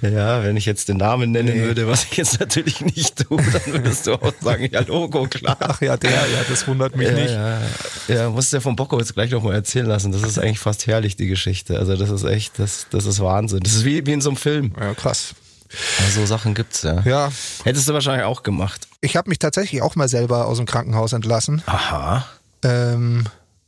Ja, 0.00 0.42
wenn 0.42 0.56
ich 0.56 0.64
jetzt 0.64 0.88
den 0.88 0.98
Namen 0.98 1.32
nennen 1.32 1.54
nee. 1.54 1.64
würde, 1.64 1.86
was 1.88 2.04
ich 2.04 2.16
jetzt 2.16 2.40
natürlich 2.40 2.80
nicht 2.80 3.26
tue, 3.26 3.42
dann 3.42 3.72
würdest 3.72 4.06
du 4.06 4.14
auch 4.14 4.32
sagen, 4.40 4.68
ja, 4.70 4.80
Logo, 4.80 5.26
klar. 5.26 5.56
Ach 5.60 5.80
ja, 5.80 5.96
der, 5.96 6.10
ja, 6.10 6.44
das 6.48 6.66
wundert 6.66 6.96
mich 6.96 7.08
ja, 7.08 7.14
nicht. 7.14 7.30
Ja, 7.30 7.60
ja, 8.08 8.30
musst 8.30 8.52
du 8.52 8.58
ja 8.58 8.60
von 8.60 8.76
Bocco 8.76 8.98
jetzt 8.98 9.14
gleich 9.14 9.30
nochmal 9.30 9.54
erzählen 9.54 9.86
lassen. 9.86 10.12
Das 10.12 10.22
ist 10.22 10.38
eigentlich 10.38 10.60
fast 10.60 10.86
herrlich, 10.86 11.16
die 11.16 11.26
Geschichte. 11.26 11.78
Also 11.78 11.96
das 11.96 12.10
ist 12.10 12.24
echt, 12.24 12.58
das, 12.58 12.86
das 12.90 13.06
ist 13.06 13.20
Wahnsinn. 13.20 13.60
Das 13.60 13.74
ist 13.74 13.84
wie, 13.84 14.06
wie 14.06 14.12
in 14.12 14.20
so 14.20 14.30
einem 14.30 14.36
Film. 14.36 14.72
Ja, 14.78 14.94
krass. 14.94 15.34
Ja, 15.72 16.10
so 16.10 16.26
Sachen 16.26 16.54
gibt's 16.54 16.82
ja. 16.82 17.02
Ja. 17.04 17.32
Hättest 17.64 17.88
du 17.88 17.92
wahrscheinlich 17.92 18.24
auch 18.24 18.44
gemacht. 18.44 18.86
Ich 19.00 19.16
habe 19.16 19.28
mich 19.28 19.40
tatsächlich 19.40 19.82
auch 19.82 19.96
mal 19.96 20.08
selber 20.08 20.46
aus 20.46 20.58
dem 20.58 20.66
Krankenhaus 20.66 21.12
entlassen. 21.12 21.62
Aha. 21.66 22.24
Ähm, 22.62 23.24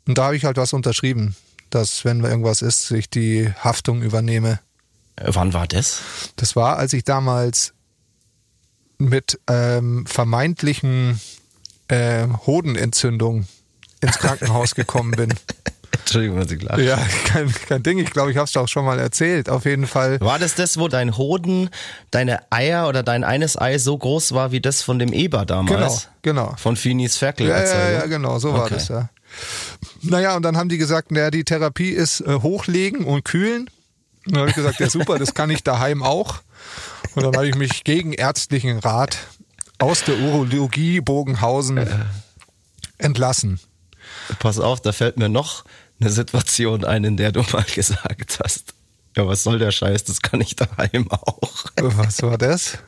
und 0.07 0.17
da 0.17 0.27
habe 0.27 0.37
ich 0.37 0.45
halt 0.45 0.57
was 0.57 0.73
unterschrieben 0.73 1.35
dass, 1.71 2.05
wenn 2.05 2.25
irgendwas 2.25 2.63
ist, 2.63 2.91
ich 2.91 3.11
die 3.11 3.53
Haftung 3.63 4.03
übernehme. 4.03 4.61
Äh, 5.17 5.29
wann 5.29 5.53
war 5.53 5.67
das? 5.67 6.03
Das 6.37 6.57
war, 6.57 6.79
als 6.79 6.93
ich 6.93 7.05
damals 7.05 7.75
mit 8.99 9.39
ähm, 9.49 10.07
vermeintlichen 10.07 11.21
äh, 11.89 12.27
Hodenentzündung 12.47 13.47
ins 14.01 14.19
Krankenhaus 14.19 14.75
gekommen 14.75 15.13
bin. 15.13 15.35
Entschuldigung, 16.09 16.41
dass 16.41 16.51
ich 16.51 16.63
lache. 16.63 16.83
Ja, 16.83 16.99
kein, 17.27 17.53
kein 17.53 17.83
Ding. 17.83 17.99
Ich 17.99 18.11
glaube, 18.11 18.31
ich 18.31 18.37
habe 18.37 18.47
es 18.47 18.57
auch 18.57 18.69
schon 18.69 18.85
mal 18.85 18.99
erzählt. 18.99 19.51
Auf 19.51 19.67
jeden 19.67 19.87
Fall. 19.87 20.21
War 20.21 20.39
das 20.39 20.55
das, 20.55 20.79
wo 20.79 20.89
dein 20.89 21.17
Hoden, 21.17 21.71
deine 22.11 22.41
Eier 22.51 22.89
oder 22.89 23.03
dein 23.03 23.25
eines 23.25 23.61
Ei 23.61 23.79
so 23.79 23.97
groß 23.97 24.33
war 24.33 24.51
wie 24.51 24.61
das 24.61 24.83
von 24.83 24.99
dem 24.99 25.13
Eber 25.13 25.45
damals? 25.45 26.09
Genau, 26.23 26.45
genau. 26.47 26.57
Von 26.57 26.77
Finis 26.77 27.17
Ferkel. 27.17 27.49
Ja, 27.49 27.63
ja, 27.63 27.91
ja, 27.91 28.07
genau, 28.07 28.39
so 28.39 28.53
war 28.53 28.65
okay. 28.65 28.75
das, 28.75 28.89
ja. 28.89 29.11
Naja, 30.03 30.37
und 30.37 30.43
dann 30.43 30.57
haben 30.57 30.69
die 30.69 30.79
gesagt, 30.79 31.11
naja, 31.11 31.31
die 31.31 31.45
Therapie 31.45 31.91
ist 31.91 32.21
äh, 32.21 32.35
hochlegen 32.41 33.05
und 33.05 33.25
kühlen. 33.25 33.71
Und 34.27 34.35
dann 34.35 34.41
habe 34.41 34.51
ich 34.51 34.57
gesagt, 34.57 34.81
ja 34.81 34.91
super, 34.91 35.19
das 35.19 35.35
kann 35.35 35.51
ich 35.51 35.63
daheim 35.63 36.03
auch. 36.03 36.41
Und 37.15 37.25
dann 37.25 37.35
habe 37.35 37.49
ich 37.49 37.57
mich 37.57 37.85
gegen 37.85 38.13
ärztlichen 38.13 38.79
Rat 38.79 39.19
aus 39.79 40.05
der 40.05 40.19
Urologie 40.19 41.01
Bogenhausen 41.01 41.79
äh. 41.79 41.87
entlassen. 42.99 43.61
Pass 44.39 44.59
auf, 44.59 44.81
da 44.81 44.93
fällt 44.93 45.17
mir 45.17 45.29
noch 45.29 45.65
eine 46.01 46.11
Situation 46.11 46.85
ein, 46.85 47.05
in 47.05 47.17
der 47.17 47.33
du 47.33 47.43
mal 47.53 47.65
gesagt 47.65 48.39
hast, 48.43 48.75
ja, 49.17 49.27
was 49.27 49.43
soll 49.43 49.59
der 49.59 49.73
Scheiß, 49.73 50.05
das 50.05 50.23
kann 50.23 50.41
ich 50.41 50.55
daheim 50.55 51.11
auch. 51.11 51.65
Was 51.77 52.23
war 52.23 52.39
das? 52.39 52.79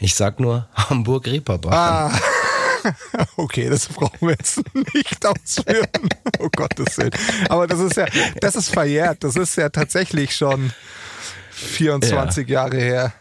Ich 0.00 0.14
sag 0.14 0.40
nur 0.40 0.68
Hamburg-Reeperbahn. 0.74 1.72
Ah. 1.72 2.18
Okay, 3.36 3.68
das 3.68 3.88
brauchen 3.88 4.28
wir 4.28 4.30
jetzt 4.30 4.60
nicht 4.94 5.26
ausführen. 5.26 6.08
Oh 6.38 6.48
Gottes 6.54 6.98
Willen. 6.98 7.10
Aber 7.48 7.66
das 7.66 7.80
ist 7.80 7.96
ja, 7.96 8.06
das 8.40 8.56
ist 8.56 8.70
verjährt. 8.70 9.24
Das 9.24 9.36
ist 9.36 9.56
ja 9.56 9.68
tatsächlich 9.68 10.34
schon 10.34 10.72
24 11.50 12.48
ja. 12.48 12.54
Jahre 12.54 12.76
her. 12.76 13.12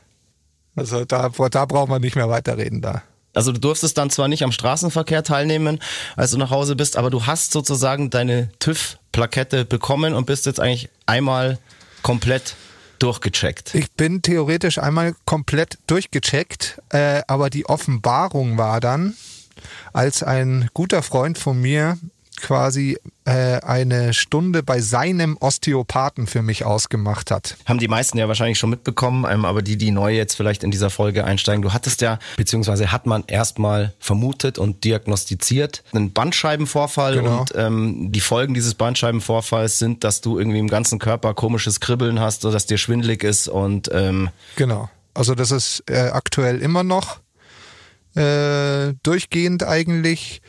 Also 0.75 1.05
da, 1.05 1.29
da 1.29 1.65
braucht 1.65 1.89
man 1.89 2.01
nicht 2.01 2.15
mehr 2.15 2.29
weiterreden 2.29 2.81
da. 2.81 3.03
Also 3.33 3.51
du 3.51 3.59
durftest 3.59 3.97
dann 3.97 4.09
zwar 4.09 4.27
nicht 4.27 4.43
am 4.43 4.51
Straßenverkehr 4.51 5.23
teilnehmen, 5.23 5.79
als 6.15 6.31
du 6.31 6.37
nach 6.37 6.49
Hause 6.49 6.75
bist, 6.75 6.97
aber 6.97 7.09
du 7.09 7.25
hast 7.25 7.51
sozusagen 7.51 8.09
deine 8.09 8.49
TÜV-Plakette 8.59 9.63
bekommen 9.63 10.13
und 10.13 10.25
bist 10.25 10.45
jetzt 10.45 10.59
eigentlich 10.59 10.89
einmal 11.05 11.57
komplett 12.01 12.55
durchgecheckt. 12.99 13.73
Ich 13.73 13.91
bin 13.91 14.21
theoretisch 14.21 14.77
einmal 14.77 15.15
komplett 15.25 15.77
durchgecheckt, 15.87 16.81
äh, 16.89 17.21
aber 17.27 17.49
die 17.49 17.65
Offenbarung 17.65 18.57
war 18.57 18.79
dann, 18.79 19.15
als 19.93 20.23
ein 20.23 20.69
guter 20.73 21.01
Freund 21.01 21.37
von 21.37 21.59
mir 21.59 21.97
quasi 22.41 22.97
äh, 23.25 23.59
eine 23.61 24.13
Stunde 24.13 24.63
bei 24.63 24.81
seinem 24.81 25.37
Osteopathen 25.39 26.27
für 26.27 26.41
mich 26.41 26.65
ausgemacht 26.65 27.31
hat. 27.31 27.55
Haben 27.65 27.79
die 27.79 27.87
meisten 27.87 28.17
ja 28.17 28.27
wahrscheinlich 28.27 28.59
schon 28.59 28.69
mitbekommen, 28.69 29.25
ähm, 29.29 29.45
aber 29.45 29.61
die, 29.61 29.77
die 29.77 29.91
neu 29.91 30.13
jetzt 30.13 30.35
vielleicht 30.35 30.63
in 30.63 30.71
dieser 30.71 30.89
Folge 30.89 31.23
einsteigen, 31.23 31.61
du 31.61 31.71
hattest 31.71 32.01
ja, 32.01 32.19
beziehungsweise 32.35 32.91
hat 32.91 33.05
man 33.05 33.23
erstmal 33.27 33.93
vermutet 33.99 34.57
und 34.57 34.83
diagnostiziert, 34.83 35.83
einen 35.93 36.11
Bandscheibenvorfall 36.11 37.15
genau. 37.15 37.41
und 37.41 37.53
ähm, 37.55 38.11
die 38.11 38.21
Folgen 38.21 38.53
dieses 38.53 38.73
Bandscheibenvorfalls 38.73 39.79
sind, 39.79 40.03
dass 40.03 40.21
du 40.21 40.39
irgendwie 40.39 40.59
im 40.59 40.67
ganzen 40.67 40.99
Körper 40.99 41.33
komisches 41.33 41.79
Kribbeln 41.79 42.19
hast, 42.19 42.43
dass 42.43 42.65
dir 42.65 42.77
schwindelig 42.77 43.23
ist 43.23 43.47
und 43.47 43.89
ähm 43.93 44.29
genau. 44.55 44.89
Also 45.13 45.35
das 45.35 45.51
ist 45.51 45.83
äh, 45.87 46.09
aktuell 46.11 46.59
immer 46.59 46.83
noch 46.83 47.19
äh, 48.15 48.93
durchgehend 49.03 49.63
eigentlich, 49.63 50.41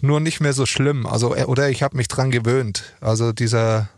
nur 0.00 0.20
nicht 0.20 0.40
mehr 0.40 0.52
so 0.52 0.66
schlimm. 0.66 1.06
Also 1.06 1.34
äh, 1.34 1.44
oder 1.44 1.68
ich 1.70 1.82
habe 1.82 1.96
mich 1.96 2.08
dran 2.08 2.30
gewöhnt. 2.30 2.94
Also 3.00 3.32
dieser 3.32 3.88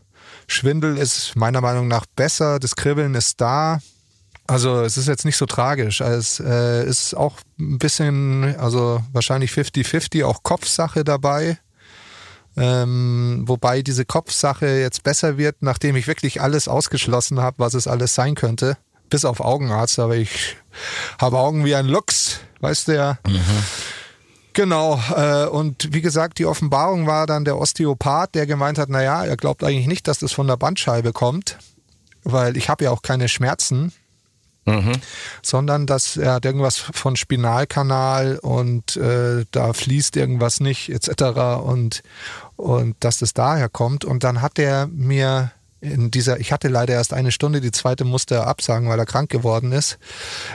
Schwindel 0.46 0.96
ist 0.96 1.36
meiner 1.36 1.60
Meinung 1.60 1.88
nach 1.88 2.06
besser, 2.16 2.58
das 2.58 2.76
Kribbeln 2.76 3.14
ist 3.14 3.40
da. 3.40 3.80
Also 4.46 4.80
es 4.82 4.96
ist 4.96 5.06
jetzt 5.06 5.24
nicht 5.24 5.36
so 5.36 5.46
tragisch. 5.46 6.00
Es 6.00 6.40
äh, 6.40 6.84
ist 6.84 7.14
auch 7.14 7.36
ein 7.58 7.78
bisschen, 7.78 8.56
also 8.58 9.02
wahrscheinlich 9.12 9.52
50-50, 9.52 10.24
auch 10.24 10.42
Kopfsache 10.42 11.04
dabei. 11.04 11.58
Ähm, 12.56 13.44
wobei 13.46 13.82
diese 13.82 14.04
Kopfsache 14.04 14.66
jetzt 14.80 15.04
besser 15.04 15.38
wird, 15.38 15.56
nachdem 15.60 15.94
ich 15.94 16.08
wirklich 16.08 16.40
alles 16.40 16.66
ausgeschlossen 16.66 17.40
habe, 17.40 17.60
was 17.60 17.74
es 17.74 17.86
alles 17.86 18.16
sein 18.16 18.34
könnte 18.34 18.76
bis 19.10 19.24
auf 19.24 19.40
Augenarzt, 19.40 19.98
aber 19.98 20.16
ich 20.16 20.56
habe 21.20 21.38
Augen 21.38 21.64
wie 21.64 21.74
ein 21.74 21.86
Luchs, 21.86 22.40
weißt 22.60 22.88
du 22.88 22.94
ja. 22.94 23.18
Mhm. 23.26 23.40
Genau, 24.52 25.00
äh, 25.16 25.46
und 25.46 25.92
wie 25.92 26.00
gesagt, 26.00 26.38
die 26.38 26.46
Offenbarung 26.46 27.06
war 27.06 27.26
dann 27.26 27.44
der 27.44 27.56
Osteopath, 27.56 28.34
der 28.34 28.46
gemeint 28.46 28.78
hat, 28.78 28.88
naja, 28.88 29.24
er 29.24 29.36
glaubt 29.36 29.62
eigentlich 29.62 29.86
nicht, 29.86 30.08
dass 30.08 30.18
das 30.18 30.32
von 30.32 30.46
der 30.46 30.56
Bandscheibe 30.56 31.12
kommt, 31.12 31.58
weil 32.24 32.56
ich 32.56 32.68
habe 32.68 32.84
ja 32.84 32.90
auch 32.90 33.02
keine 33.02 33.28
Schmerzen, 33.28 33.92
mhm. 34.66 34.92
sondern 35.42 35.86
dass 35.86 36.16
er 36.16 36.34
hat 36.34 36.44
irgendwas 36.44 36.78
von 36.78 37.16
Spinalkanal 37.16 38.38
und 38.38 38.96
äh, 38.96 39.44
da 39.52 39.72
fließt 39.72 40.16
irgendwas 40.16 40.60
nicht 40.60 40.88
etc. 40.88 41.62
und 41.62 42.02
und 42.56 42.96
dass 43.00 43.18
das 43.18 43.32
daher 43.32 43.68
kommt 43.68 44.04
und 44.04 44.24
dann 44.24 44.42
hat 44.42 44.58
er 44.58 44.86
mir 44.88 45.52
in 45.80 46.10
dieser, 46.10 46.40
ich 46.40 46.52
hatte 46.52 46.68
leider 46.68 46.94
erst 46.94 47.12
eine 47.12 47.32
Stunde, 47.32 47.60
die 47.60 47.72
zweite 47.72 48.04
musste 48.04 48.36
er 48.36 48.46
absagen, 48.46 48.88
weil 48.88 48.98
er 48.98 49.06
krank 49.06 49.30
geworden 49.30 49.72
ist, 49.72 49.98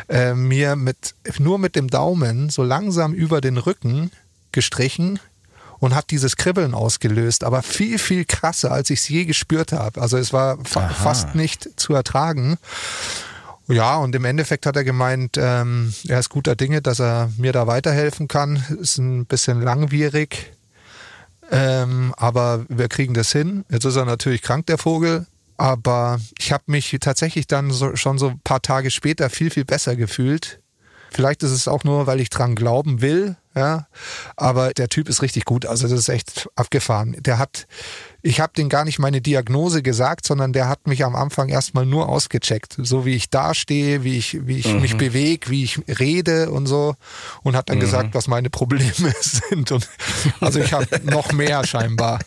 äh, 0.07 0.33
mir 0.33 0.75
mit, 0.75 1.15
nur 1.39 1.57
mit 1.57 1.75
dem 1.75 1.89
Daumen 1.89 2.49
so 2.49 2.63
langsam 2.63 3.13
über 3.13 3.41
den 3.41 3.57
Rücken 3.57 4.11
gestrichen 4.51 5.19
und 5.79 5.95
hat 5.95 6.11
dieses 6.11 6.37
Kribbeln 6.37 6.73
ausgelöst, 6.73 7.43
aber 7.43 7.61
viel, 7.61 7.99
viel 7.99 8.25
krasser, 8.25 8.71
als 8.71 8.89
ich 8.89 8.99
es 8.99 9.09
je 9.09 9.25
gespürt 9.25 9.71
habe. 9.71 10.01
Also 10.01 10.17
es 10.17 10.31
war 10.31 10.57
fa 10.63 10.89
fast 10.89 11.35
nicht 11.35 11.79
zu 11.79 11.93
ertragen. 11.93 12.57
Ja, 13.67 13.97
und 13.97 14.13
im 14.13 14.25
Endeffekt 14.25 14.67
hat 14.67 14.75
er 14.75 14.83
gemeint, 14.83 15.37
ähm, 15.39 15.93
er 16.07 16.19
ist 16.19 16.29
guter 16.29 16.55
Dinge, 16.55 16.83
dass 16.83 16.99
er 16.99 17.31
mir 17.37 17.51
da 17.51 17.65
weiterhelfen 17.65 18.27
kann. 18.27 18.63
Ist 18.79 18.99
ein 18.99 19.25
bisschen 19.25 19.61
langwierig, 19.61 20.53
ähm, 21.51 22.13
aber 22.17 22.65
wir 22.69 22.87
kriegen 22.87 23.13
das 23.13 23.31
hin. 23.31 23.65
Jetzt 23.69 23.85
ist 23.85 23.95
er 23.95 24.05
natürlich 24.05 24.41
krank, 24.41 24.65
der 24.67 24.77
Vogel. 24.77 25.25
Aber 25.57 26.19
ich 26.37 26.51
habe 26.51 26.63
mich 26.67 26.97
tatsächlich 26.99 27.47
dann 27.47 27.71
so, 27.71 27.95
schon 27.95 28.17
so 28.17 28.29
ein 28.29 28.41
paar 28.43 28.61
Tage 28.61 28.91
später 28.91 29.29
viel, 29.29 29.49
viel 29.49 29.65
besser 29.65 29.95
gefühlt. 29.95 30.59
Vielleicht 31.11 31.43
ist 31.43 31.51
es 31.51 31.69
auch 31.69 31.85
nur, 31.85 32.07
weil 32.07 32.19
ich 32.19 32.29
dran 32.29 32.55
glauben 32.55 33.01
will, 33.01 33.37
ja. 33.55 33.87
Aber 34.35 34.73
der 34.73 34.89
Typ 34.89 35.07
ist 35.07 35.21
richtig 35.21 35.45
gut. 35.45 35.65
Also 35.65 35.87
das 35.87 35.97
ist 35.97 36.09
echt 36.09 36.49
abgefahren. 36.55 37.15
Der 37.19 37.37
hat 37.37 37.67
ich 38.25 38.39
habe 38.39 38.53
den 38.57 38.69
gar 38.69 38.85
nicht 38.85 38.97
meine 38.97 39.21
Diagnose 39.21 39.83
gesagt, 39.83 40.25
sondern 40.25 40.51
der 40.51 40.67
hat 40.67 40.87
mich 40.87 41.05
am 41.05 41.15
Anfang 41.15 41.47
erstmal 41.47 41.85
nur 41.85 42.09
ausgecheckt, 42.09 42.75
so 42.79 43.05
wie 43.05 43.13
ich 43.13 43.29
dastehe, 43.29 44.03
wie 44.03 44.17
ich, 44.17 44.47
wie 44.47 44.57
ich 44.57 44.67
mhm. 44.67 44.81
mich 44.81 44.97
bewege, 44.97 45.51
wie 45.51 45.63
ich 45.63 45.79
rede 45.99 46.49
und 46.49 46.65
so 46.65 46.95
und 47.43 47.55
hat 47.55 47.69
dann 47.69 47.77
mhm. 47.77 47.81
gesagt, 47.81 48.15
was 48.15 48.27
meine 48.27 48.49
Probleme 48.49 49.13
sind. 49.21 49.71
Und 49.71 49.87
also 50.41 50.59
ich 50.59 50.73
habe 50.73 50.87
noch 51.03 51.33
mehr 51.33 51.63
scheinbar. 51.67 52.17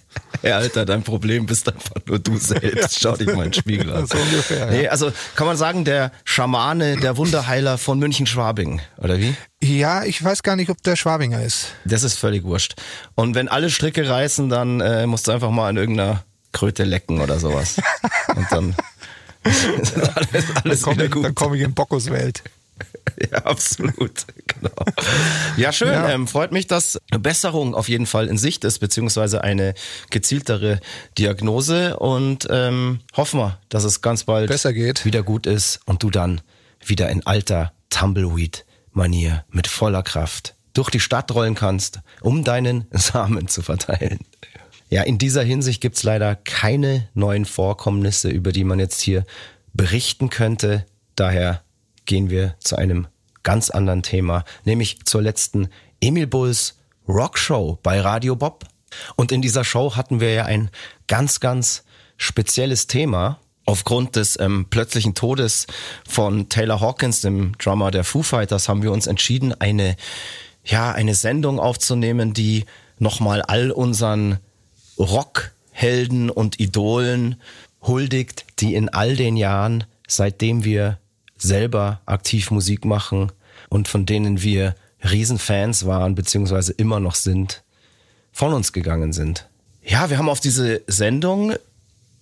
Hey 0.40 0.52
Alter, 0.52 0.87
dein 0.87 1.02
Problem 1.02 1.46
bist 1.46 1.68
einfach 1.68 1.96
nur 2.06 2.20
du 2.20 2.37
selbst. 2.37 3.00
Schau 3.00 3.16
dich 3.16 3.26
mal 3.26 3.46
in 3.46 3.50
den 3.50 3.54
Spiegel 3.54 3.92
an. 3.92 4.06
So 4.06 4.18
ungefähr. 4.18 4.66
Nee, 4.70 4.87
also 4.87 5.11
kann 5.34 5.48
man 5.48 5.56
sagen, 5.56 5.84
der 5.84 6.12
Schamane, 6.22 6.96
der 6.98 7.16
Wunderheiler 7.16 7.76
von 7.76 7.98
München-Schwabing, 7.98 8.80
oder 8.98 9.18
wie? 9.18 9.34
Ja, 9.61 10.04
ich 10.04 10.22
weiß 10.22 10.44
gar 10.44 10.54
nicht, 10.54 10.70
ob 10.70 10.80
der 10.84 10.94
Schwabinger 10.94 11.42
ist. 11.42 11.72
Das 11.84 12.04
ist 12.04 12.16
völlig 12.16 12.44
wurscht. 12.44 12.76
Und 13.16 13.34
wenn 13.34 13.48
alle 13.48 13.70
Stricke 13.70 14.08
reißen, 14.08 14.48
dann 14.48 14.80
äh, 14.80 15.04
musst 15.08 15.26
du 15.26 15.32
einfach 15.32 15.50
mal 15.50 15.68
an 15.68 15.76
irgendeiner 15.88 16.24
Kröte 16.53 16.85
lecken 16.85 17.20
oder 17.20 17.38
sowas. 17.38 17.81
Und 18.35 18.46
dann 18.51 18.77
ist 19.44 19.96
alles, 20.16 20.44
alles 20.64 20.83
dann 20.83 20.94
wieder 20.94 21.09
gut. 21.09 21.24
Dann 21.24 21.35
komme 21.35 21.57
ich 21.57 21.62
in 21.62 21.74
Bockos 21.74 22.11
Welt. 22.11 22.42
Ja, 23.33 23.38
absolut. 23.38 24.27
Genau. 24.46 24.70
Ja, 25.57 25.72
schön. 25.72 25.88
Ja. 25.88 26.11
Ähm, 26.11 26.29
freut 26.29 26.53
mich, 26.53 26.68
dass 26.68 27.01
Besserung 27.11 27.74
auf 27.74 27.88
jeden 27.88 28.07
Fall 28.07 28.29
in 28.29 28.38
Sicht 28.38 28.62
ist, 28.62 28.79
beziehungsweise 28.79 29.42
eine 29.42 29.74
gezieltere 30.11 30.79
Diagnose. 31.18 31.96
Und 31.96 32.46
ähm, 32.48 33.01
hoffen 33.16 33.40
wir, 33.40 33.59
dass 33.70 33.83
es 33.83 34.03
ganz 34.03 34.22
bald 34.22 34.48
Besser 34.48 34.72
geht. 34.72 35.05
wieder 35.05 35.24
gut 35.24 35.46
ist 35.46 35.81
und 35.85 36.05
du 36.05 36.11
dann 36.11 36.42
wieder 36.85 37.09
in 37.09 37.27
alter 37.27 37.72
Tumbleweed 37.90 38.64
Manier 38.92 39.44
mit 39.51 39.66
voller 39.66 40.05
Kraft 40.05 40.55
durch 40.74 40.90
die 40.90 41.01
Stadt 41.01 41.35
rollen 41.35 41.57
kannst, 41.57 41.98
um 42.20 42.44
deinen 42.44 42.87
Samen 42.92 43.48
zu 43.48 43.62
verteilen. 43.62 44.20
Ja, 44.88 45.03
in 45.03 45.18
dieser 45.18 45.42
Hinsicht 45.42 45.81
gibt's 45.81 46.03
leider 46.03 46.35
keine 46.37 47.09
neuen 47.14 47.44
Vorkommnisse, 47.44 48.31
über 48.31 48.53
die 48.53 48.64
man 48.64 48.79
jetzt 48.79 49.01
hier 49.01 49.24
berichten 49.74 50.31
könnte. 50.31 50.87
Daher 51.14 51.62
gehen 52.07 52.31
wir 52.31 52.55
zu 52.59 52.77
einem 52.77 53.07
ganz 53.42 53.70
anderen 53.70 54.03
Thema, 54.03 54.44
nämlich 54.64 55.05
zur 55.05 55.22
letzten 55.22 55.68
Emil 56.01 56.27
Bulls 56.27 56.79
Rockshow 57.07 57.79
bei 57.83 58.01
Radio 58.01 58.37
Bob. 58.37 58.64
Und 59.16 59.33
in 59.33 59.42
dieser 59.42 59.64
Show 59.64 59.96
hatten 59.96 60.20
wir 60.20 60.33
ja 60.33 60.44
ein 60.44 60.70
ganz, 61.07 61.40
ganz 61.40 61.85
spezielles 62.16 62.87
Thema, 62.87 63.38
Aufgrund 63.68 64.16
des 64.16 64.40
ähm, 64.40 64.64
plötzlichen 64.70 65.14
Todes 65.14 65.66
von 66.09 66.48
Taylor 66.48 66.81
Hawkins, 66.81 67.20
dem 67.20 67.53
Drummer 67.59 67.90
der 67.90 68.03
Foo 68.03 68.22
Fighters, 68.22 68.66
haben 68.66 68.83
wir 68.83 68.90
uns 68.90 69.07
entschieden, 69.07 69.53
eine, 69.61 69.96
ja, 70.64 70.90
eine 70.92 71.14
Sendung 71.14 71.61
aufzunehmen, 71.61 72.33
die 72.33 72.64
nochmal 72.98 73.42
all 73.42 73.70
unseren 73.70 74.38
Rockhelden 74.98 76.30
und 76.30 76.61
Idolen 76.61 77.37
huldigt, 77.82 78.44
die 78.61 78.74
in 78.74 78.88
all 78.88 79.16
den 79.16 79.37
Jahren, 79.37 79.84
seitdem 80.06 80.64
wir 80.64 80.98
selber 81.37 82.00
aktiv 82.06 82.50
Musik 82.50 82.84
machen 82.84 83.30
und 83.68 83.88
von 83.88 84.06
denen 84.06 84.42
wir 84.42 84.74
Riesenfans 85.02 85.87
waren, 85.87 86.14
beziehungsweise 86.14 86.72
immer 86.72 87.00
noch 87.00 87.14
sind, 87.14 87.62
von 88.32 88.52
uns 88.52 88.72
gegangen 88.72 89.12
sind. 89.12 89.48
Ja, 89.82 90.11
wir 90.11 90.18
haben 90.18 90.28
auf 90.28 90.40
diese 90.40 90.82
Sendung 90.87 91.54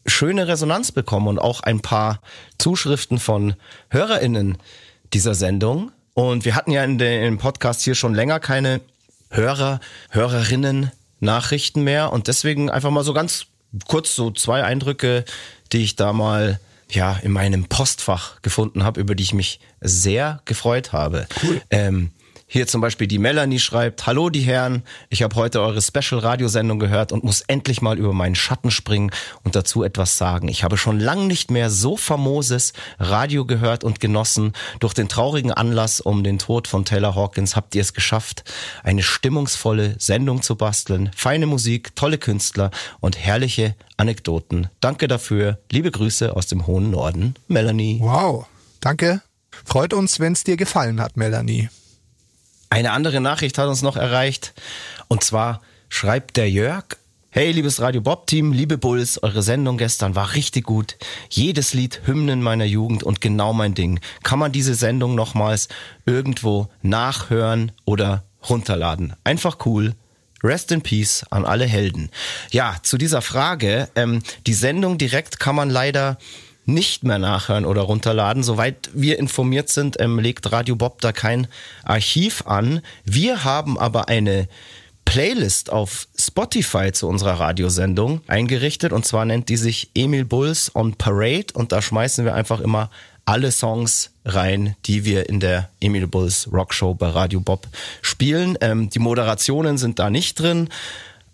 schöne 0.07 0.47
Resonanz 0.47 0.93
bekommen 0.93 1.27
und 1.27 1.39
auch 1.39 1.61
ein 1.61 1.81
paar 1.81 2.21
Zuschriften 2.59 3.19
von 3.19 3.55
HörerInnen 3.91 4.59
dieser 5.12 5.35
Sendung. 5.35 5.91
Und 6.15 6.45
wir 6.45 6.55
hatten 6.55 6.71
ja 6.71 6.85
in 6.85 6.99
dem 6.99 7.39
Podcast 7.39 7.83
hier 7.83 7.95
schon 7.95 8.15
länger 8.15 8.41
keine 8.41 8.81
Hörer, 9.31 9.81
Hörerinnen 10.11 10.93
Nachrichten 11.21 11.83
mehr 11.83 12.13
und 12.13 12.29
deswegen 12.29 12.71
einfach 12.71 12.91
mal 12.91 13.05
so 13.05 13.13
ganz 13.13 13.47
kurz 13.89 14.15
so 14.15 14.31
zwei 14.31 14.65
Eindrücke, 14.65 15.25
die 15.73 15.83
ich 15.83 15.97
da 15.97 16.13
mal 16.13 16.61
ja 16.91 17.15
in 17.23 17.33
meinem 17.33 17.65
Postfach 17.65 18.41
gefunden 18.43 18.85
habe, 18.85 19.01
über 19.01 19.15
die 19.15 19.23
ich 19.23 19.35
mich 19.35 19.61
sehr 19.81 20.41
gefreut 20.45 20.93
habe. 20.93 21.27
Cool. 21.43 21.61
Ähm, 21.71 22.11
hier 22.49 22.67
zum 22.69 22.81
Beispiel 22.81 23.09
die 23.09 23.19
Melanie 23.19 23.59
schreibt, 23.59 24.07
Hallo 24.07 24.31
die 24.31 24.41
Herren, 24.41 24.85
ich 25.11 25.23
habe 25.23 25.35
heute 25.35 25.61
eure 25.61 25.83
Special-Radiosendung 25.83 26.79
gehört 26.79 27.11
und 27.11 27.25
muss 27.25 27.41
endlich 27.41 27.83
mal 27.83 27.99
über 27.99 28.13
meinen 28.13 28.37
Schatten 28.37 28.71
springen 28.71 29.11
und 29.43 29.57
dazu 29.57 29.83
etwas 29.83 30.17
sagen. 30.17 30.47
Ich 30.47 30.63
habe 30.63 30.77
schon 30.77 31.01
lang 31.01 31.27
nicht 31.27 31.51
mehr 31.51 31.71
so 31.71 31.97
famoses 31.97 32.73
Radio 33.01 33.45
gehört 33.45 33.83
und 33.83 33.99
genossen. 33.99 34.53
Durch 34.79 34.95
den 34.95 35.09
traurigen 35.09 35.51
Anlass 35.51 36.01
um 36.01 36.23
den 36.23 36.39
Tod 36.39 36.69
von 36.69 36.85
Taylor 36.85 37.17
Hawkins 37.17 37.57
habt 37.57 37.75
ihr 37.75 37.83
es 37.83 37.95
geschafft, 37.95 38.45
eine 38.85 39.03
stimmungsvolle 39.03 39.97
Sendung 39.99 40.41
zu 40.41 40.55
basteln. 40.55 41.11
Feine 41.17 41.47
Musik, 41.47 41.97
tolle 41.97 42.19
Künstler 42.19 42.71
und 43.01 43.19
herrliche 43.19 43.75
Anekdoten. 43.97 44.69
Danke 44.81 45.09
dafür. 45.09 45.59
Liebe 45.73 45.91
Grüße 45.91 46.37
aus 46.37 46.47
dem 46.47 46.67
hohen 46.69 46.91
Norden, 46.91 47.35
Melanie. 47.49 47.99
Wow, 48.01 48.47
danke. 48.81 49.21
Freut 49.65 49.93
uns, 49.93 50.21
wenn 50.21 50.35
es 50.35 50.45
dir 50.45 50.57
gefallen 50.57 51.01
hat, 51.01 51.17
Melanie. 51.17 51.71
Eine 52.71 52.93
andere 52.93 53.21
Nachricht 53.21 53.59
hat 53.59 53.69
uns 53.69 53.83
noch 53.83 53.97
erreicht. 53.97 54.55
Und 55.09 55.23
zwar 55.23 55.61
schreibt 55.89 56.37
der 56.37 56.51
Jörg, 56.51 56.85
Hey, 57.31 57.53
liebes 57.53 57.83
Radio 57.83 58.01
Bob 58.01 58.27
Team, 58.27 58.53
liebe 58.53 58.79
Bulls, 58.79 59.23
eure 59.23 59.43
Sendung 59.43 59.77
gestern 59.77 60.15
war 60.15 60.33
richtig 60.33 60.65
gut. 60.65 60.97
Jedes 61.29 61.75
Lied 61.75 62.01
Hymnen 62.07 62.43
meiner 62.43 62.65
Jugend 62.65 63.03
und 63.03 63.21
genau 63.21 63.53
mein 63.53 63.75
Ding. 63.75 64.01
Kann 64.23 64.39
man 64.39 64.53
diese 64.53 64.75
Sendung 64.75 65.15
nochmals 65.15 65.69
irgendwo 66.07 66.71
nachhören 66.81 67.73
oder 67.85 68.25
runterladen? 68.49 69.13
Einfach 69.23 69.59
cool. 69.67 69.95
Rest 70.43 70.73
in 70.73 70.81
Peace 70.81 71.27
an 71.29 71.45
alle 71.45 71.67
Helden. 71.67 72.09
Ja, 72.53 72.77
zu 72.83 72.97
dieser 72.97 73.21
Frage. 73.21 73.91
Ähm, 73.97 74.23
die 74.47 74.55
Sendung 74.55 74.97
direkt 74.97 75.39
kann 75.39 75.57
man 75.57 75.69
leider 75.69 76.17
nicht 76.67 77.05
mehr 77.05 77.19
nachhören 77.19 77.65
oder 77.65 77.83
runterladen. 77.83 78.43
Soweit 78.43 78.91
wir 78.93 79.19
informiert 79.19 79.69
sind, 79.69 80.01
ähm, 80.01 80.19
legt 80.19 80.53
Radio 80.53 80.77
Bob 80.77 81.01
da 81.01 81.13
kein 81.13 81.47
Archiv 81.85 82.43
an. 82.47 82.83
Wir 83.05 83.45
haben 83.45 83.79
aber 83.79 84.09
eine 84.09 84.49
Playlist 85.05 85.71
auf 85.71 86.09
Spotify 86.19 86.91
zu 86.93 87.09
unserer 87.09 87.41
Radiosendung 87.41 88.21
eingerichtet 88.27 88.93
und 88.93 89.07
zwar 89.07 89.25
nennt 89.25 89.49
die 89.49 89.57
sich 89.57 89.91
Emil 89.95 90.25
Bulls 90.25 90.75
on 90.75 90.97
Parade 90.97 91.47
und 91.55 91.73
da 91.73 91.81
schmeißen 91.81 92.25
wir 92.25 92.35
einfach 92.35 92.61
immer 92.61 92.91
alle 93.25 93.51
Songs 93.51 94.11
rein, 94.25 94.77
die 94.85 95.05
wir 95.05 95.29
in 95.29 95.41
der 95.41 95.71
Emil 95.81 96.07
Bulls 96.07 96.49
Rockshow 96.53 96.95
bei 96.95 97.09
Radio 97.09 97.41
Bob 97.41 97.67
spielen. 98.03 98.59
Ähm, 98.61 98.91
die 98.91 98.99
Moderationen 98.99 99.79
sind 99.79 99.99
da 99.99 100.11
nicht 100.11 100.39
drin, 100.41 100.69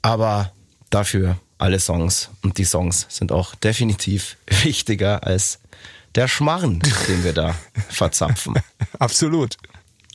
aber 0.03 0.53
dafür 0.91 1.39
alle 1.63 1.79
Songs. 1.79 2.29
Und 2.43 2.59
die 2.59 2.65
Songs 2.65 3.07
sind 3.09 3.33
auch 3.33 3.55
definitiv 3.55 4.37
wichtiger 4.63 5.25
als 5.25 5.61
der 6.15 6.29
Schmarren, 6.29 6.81
den 7.09 7.25
wir 7.25 7.33
da 7.33 7.55
verzapfen. 7.89 8.59
Absolut. 8.99 9.57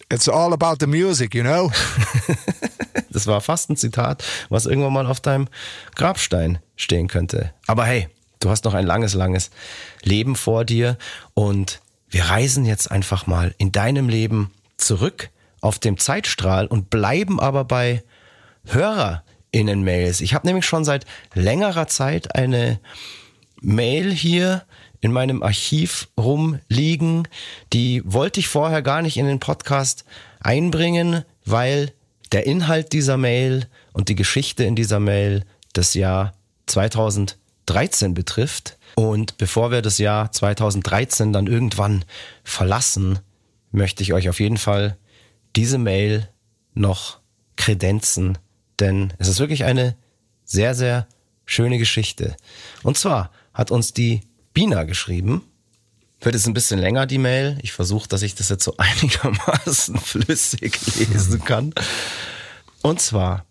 It's 0.09 0.29
all 0.29 0.53
about 0.53 0.75
the 0.79 0.87
music, 0.87 1.33
you 1.33 1.43
know? 1.43 1.71
das 3.09 3.27
war 3.27 3.41
fast 3.41 3.69
ein 3.69 3.77
Zitat, 3.77 4.23
was 4.49 4.65
irgendwann 4.65 4.93
mal 4.93 5.07
auf 5.07 5.19
deinem 5.19 5.47
Grabstein 5.95 6.59
stehen 6.75 7.07
könnte. 7.07 7.53
Aber 7.65 7.85
hey, 7.85 8.07
du 8.39 8.49
hast 8.49 8.63
noch 8.65 8.73
ein 8.73 8.85
langes, 8.85 9.15
langes 9.15 9.49
Leben 10.03 10.35
vor 10.35 10.63
dir 10.65 10.97
und 11.33 11.81
wir 12.09 12.25
reisen 12.25 12.65
jetzt 12.65 12.89
einfach 12.89 13.27
mal 13.27 13.53
in 13.57 13.71
deinem 13.71 14.07
Leben 14.07 14.51
zurück 14.77 15.29
auf 15.59 15.79
dem 15.79 15.97
Zeitstrahl 15.97 16.67
und 16.67 16.89
bleiben 16.89 17.39
aber 17.39 17.65
bei 17.65 18.03
HörerInnen-Mails. 19.53 20.21
Ich 20.21 20.33
habe 20.33 20.47
nämlich 20.47 20.65
schon 20.65 20.85
seit 20.85 21.05
längerer 21.33 21.87
Zeit 21.87 22.35
eine 22.35 22.79
Mail 23.61 24.11
hier 24.11 24.63
in 25.01 25.11
meinem 25.11 25.43
Archiv 25.43 26.09
rumliegen. 26.17 27.27
Die 27.73 28.01
wollte 28.05 28.39
ich 28.39 28.47
vorher 28.47 28.81
gar 28.81 29.01
nicht 29.01 29.17
in 29.17 29.27
den 29.27 29.39
Podcast 29.39 30.05
einbringen, 30.39 31.23
weil 31.45 31.93
der 32.31 32.45
Inhalt 32.45 32.93
dieser 32.93 33.17
Mail 33.17 33.67
und 33.93 34.09
die 34.09 34.15
Geschichte 34.15 34.63
in 34.63 34.75
dieser 34.75 34.99
Mail 34.99 35.45
das 35.73 35.93
Jahr 35.93 36.33
2013 36.65 38.13
betrifft. 38.13 38.77
Und 38.95 39.37
bevor 39.37 39.71
wir 39.71 39.81
das 39.81 39.97
Jahr 39.97 40.31
2013 40.31 41.31
dann 41.31 41.47
irgendwann 41.47 42.03
verlassen, 42.43 43.19
möchte 43.71 44.03
ich 44.03 44.13
euch 44.13 44.29
auf 44.29 44.39
jeden 44.39 44.57
Fall 44.57 44.97
diese 45.55 45.77
Mail 45.77 46.27
noch 46.73 47.19
kredenzen, 47.55 48.37
denn 48.79 49.13
es 49.17 49.27
ist 49.27 49.39
wirklich 49.39 49.63
eine 49.63 49.95
sehr, 50.45 50.75
sehr 50.75 51.07
schöne 51.45 51.77
Geschichte. 51.77 52.35
Und 52.83 52.97
zwar 52.97 53.31
hat 53.53 53.71
uns 53.71 53.93
die 53.93 54.21
Bina 54.53 54.83
geschrieben. 54.83 55.43
Wird 56.21 56.35
es 56.35 56.47
ein 56.47 56.53
bisschen 56.53 56.79
länger, 56.79 57.05
die 57.05 57.19
Mail. 57.19 57.59
Ich 57.61 57.73
versuche, 57.73 58.07
dass 58.07 58.21
ich 58.21 58.35
das 58.35 58.49
jetzt 58.49 58.63
so 58.63 58.75
einigermaßen 58.77 59.97
flüssig 59.97 60.79
lesen 60.95 61.43
kann. 61.43 61.73
Und 62.81 63.01
zwar, 63.01 63.45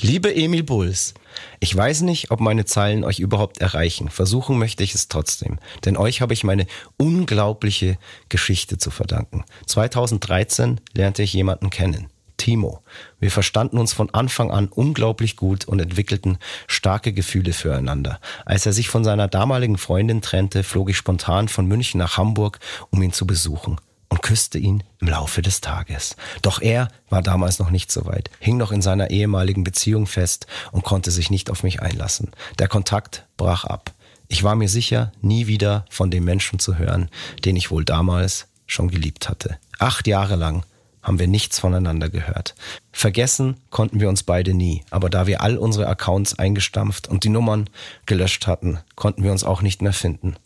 liebe 0.00 0.34
Emil 0.34 0.62
Bulls, 0.62 1.14
ich 1.60 1.74
weiß 1.74 2.02
nicht, 2.02 2.30
ob 2.30 2.40
meine 2.40 2.64
Zeilen 2.64 3.04
euch 3.04 3.18
überhaupt 3.20 3.58
erreichen. 3.58 4.08
Versuchen 4.10 4.58
möchte 4.58 4.82
ich 4.82 4.94
es 4.94 5.08
trotzdem. 5.08 5.58
Denn 5.84 5.96
euch 5.96 6.20
habe 6.20 6.34
ich 6.34 6.44
meine 6.44 6.66
unglaubliche 6.96 7.98
Geschichte 8.28 8.78
zu 8.78 8.90
verdanken. 8.90 9.44
2013 9.66 10.80
lernte 10.92 11.22
ich 11.22 11.32
jemanden 11.32 11.70
kennen. 11.70 12.11
Timo. 12.42 12.82
Wir 13.20 13.30
verstanden 13.30 13.78
uns 13.78 13.92
von 13.92 14.10
Anfang 14.10 14.50
an 14.50 14.66
unglaublich 14.66 15.36
gut 15.36 15.64
und 15.64 15.78
entwickelten 15.78 16.38
starke 16.66 17.12
Gefühle 17.12 17.52
füreinander. 17.52 18.18
Als 18.44 18.66
er 18.66 18.72
sich 18.72 18.88
von 18.88 19.04
seiner 19.04 19.28
damaligen 19.28 19.78
Freundin 19.78 20.22
trennte, 20.22 20.64
flog 20.64 20.90
ich 20.90 20.96
spontan 20.96 21.46
von 21.46 21.66
München 21.66 21.98
nach 21.98 22.16
Hamburg, 22.16 22.58
um 22.90 23.00
ihn 23.00 23.12
zu 23.12 23.28
besuchen 23.28 23.80
und 24.08 24.22
küsste 24.22 24.58
ihn 24.58 24.82
im 24.98 25.06
Laufe 25.06 25.40
des 25.40 25.60
Tages. 25.60 26.16
Doch 26.42 26.60
er 26.60 26.88
war 27.08 27.22
damals 27.22 27.60
noch 27.60 27.70
nicht 27.70 27.92
so 27.92 28.06
weit, 28.06 28.28
hing 28.40 28.56
noch 28.56 28.72
in 28.72 28.82
seiner 28.82 29.10
ehemaligen 29.10 29.62
Beziehung 29.62 30.08
fest 30.08 30.48
und 30.72 30.82
konnte 30.82 31.12
sich 31.12 31.30
nicht 31.30 31.48
auf 31.48 31.62
mich 31.62 31.80
einlassen. 31.80 32.32
Der 32.58 32.66
Kontakt 32.66 33.24
brach 33.36 33.62
ab. 33.62 33.92
Ich 34.26 34.42
war 34.42 34.56
mir 34.56 34.68
sicher, 34.68 35.12
nie 35.20 35.46
wieder 35.46 35.84
von 35.90 36.10
dem 36.10 36.24
Menschen 36.24 36.58
zu 36.58 36.76
hören, 36.76 37.08
den 37.44 37.54
ich 37.54 37.70
wohl 37.70 37.84
damals 37.84 38.48
schon 38.66 38.88
geliebt 38.88 39.28
hatte. 39.28 39.58
Acht 39.78 40.08
Jahre 40.08 40.34
lang 40.34 40.64
haben 41.02 41.18
wir 41.18 41.28
nichts 41.28 41.58
voneinander 41.58 42.08
gehört. 42.08 42.54
Vergessen 42.92 43.56
konnten 43.70 44.00
wir 44.00 44.08
uns 44.08 44.22
beide 44.22 44.54
nie, 44.54 44.84
aber 44.90 45.10
da 45.10 45.26
wir 45.26 45.40
all 45.40 45.58
unsere 45.58 45.88
Accounts 45.88 46.38
eingestampft 46.38 47.08
und 47.08 47.24
die 47.24 47.28
Nummern 47.28 47.68
gelöscht 48.06 48.46
hatten, 48.46 48.78
konnten 48.94 49.24
wir 49.24 49.32
uns 49.32 49.44
auch 49.44 49.62
nicht 49.62 49.82
mehr 49.82 49.92
finden. 49.92 50.36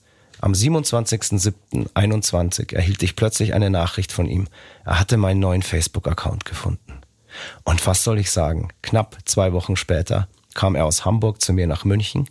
Am 0.40 0.52
27.07.21 0.52 2.74
erhielt 2.74 3.02
ich 3.02 3.16
plötzlich 3.16 3.54
eine 3.54 3.70
Nachricht 3.70 4.12
von 4.12 4.26
ihm. 4.26 4.48
Er 4.84 5.00
hatte 5.00 5.16
meinen 5.16 5.40
neuen 5.40 5.62
Facebook-Account 5.62 6.44
gefunden. 6.44 7.00
Und 7.64 7.86
was 7.86 8.04
soll 8.04 8.18
ich 8.18 8.30
sagen? 8.30 8.68
Knapp 8.82 9.16
zwei 9.24 9.52
Wochen 9.52 9.76
später 9.76 10.28
kam 10.56 10.74
er 10.74 10.86
aus 10.86 11.04
Hamburg 11.04 11.40
zu 11.40 11.52
mir 11.52 11.68
nach 11.68 11.84
München. 11.84 12.28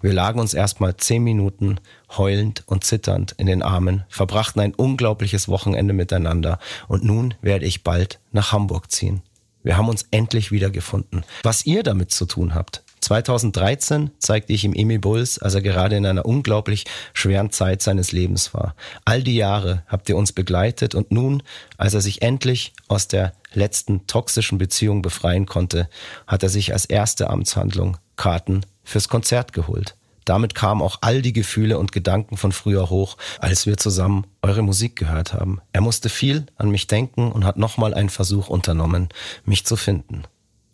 Wir 0.00 0.14
lagen 0.14 0.40
uns 0.40 0.54
erstmal 0.54 0.96
zehn 0.96 1.22
Minuten 1.22 1.78
heulend 2.16 2.62
und 2.66 2.84
zitternd 2.84 3.32
in 3.32 3.46
den 3.46 3.62
Armen, 3.62 4.04
verbrachten 4.08 4.62
ein 4.62 4.74
unglaubliches 4.74 5.48
Wochenende 5.48 5.92
miteinander 5.92 6.58
und 6.88 7.04
nun 7.04 7.34
werde 7.42 7.66
ich 7.66 7.84
bald 7.84 8.20
nach 8.32 8.52
Hamburg 8.52 8.90
ziehen. 8.90 9.22
Wir 9.64 9.76
haben 9.76 9.88
uns 9.88 10.06
endlich 10.10 10.52
wiedergefunden. 10.52 11.24
Was 11.42 11.66
ihr 11.66 11.82
damit 11.82 12.10
zu 12.10 12.26
tun 12.26 12.54
habt, 12.54 12.83
2013 13.04 14.10
zeigte 14.18 14.52
ich 14.52 14.64
ihm 14.64 14.72
Emil 14.74 14.98
Bulls, 14.98 15.38
als 15.38 15.54
er 15.54 15.62
gerade 15.62 15.96
in 15.96 16.06
einer 16.06 16.24
unglaublich 16.24 16.84
schweren 17.12 17.50
Zeit 17.50 17.82
seines 17.82 18.12
Lebens 18.12 18.54
war. 18.54 18.74
All 19.04 19.22
die 19.22 19.36
Jahre 19.36 19.84
habt 19.86 20.08
ihr 20.08 20.16
uns 20.16 20.32
begleitet 20.32 20.94
und 20.94 21.12
nun, 21.12 21.42
als 21.76 21.94
er 21.94 22.00
sich 22.00 22.22
endlich 22.22 22.72
aus 22.88 23.06
der 23.06 23.34
letzten 23.52 24.06
toxischen 24.06 24.58
Beziehung 24.58 25.02
befreien 25.02 25.46
konnte, 25.46 25.88
hat 26.26 26.42
er 26.42 26.48
sich 26.48 26.72
als 26.72 26.86
erste 26.86 27.30
Amtshandlung 27.30 27.98
Karten 28.16 28.64
fürs 28.82 29.08
Konzert 29.08 29.52
geholt. 29.52 29.96
Damit 30.24 30.54
kamen 30.54 30.80
auch 30.80 30.98
all 31.02 31.20
die 31.20 31.34
Gefühle 31.34 31.78
und 31.78 31.92
Gedanken 31.92 32.38
von 32.38 32.52
früher 32.52 32.88
hoch, 32.88 33.18
als 33.38 33.66
wir 33.66 33.76
zusammen 33.76 34.26
eure 34.40 34.62
Musik 34.62 34.96
gehört 34.96 35.34
haben. 35.34 35.60
Er 35.72 35.82
musste 35.82 36.08
viel 36.08 36.46
an 36.56 36.70
mich 36.70 36.86
denken 36.86 37.30
und 37.30 37.44
hat 37.44 37.58
nochmal 37.58 37.92
einen 37.92 38.08
Versuch 38.08 38.48
unternommen, 38.48 39.10
mich 39.44 39.66
zu 39.66 39.76
finden. 39.76 40.22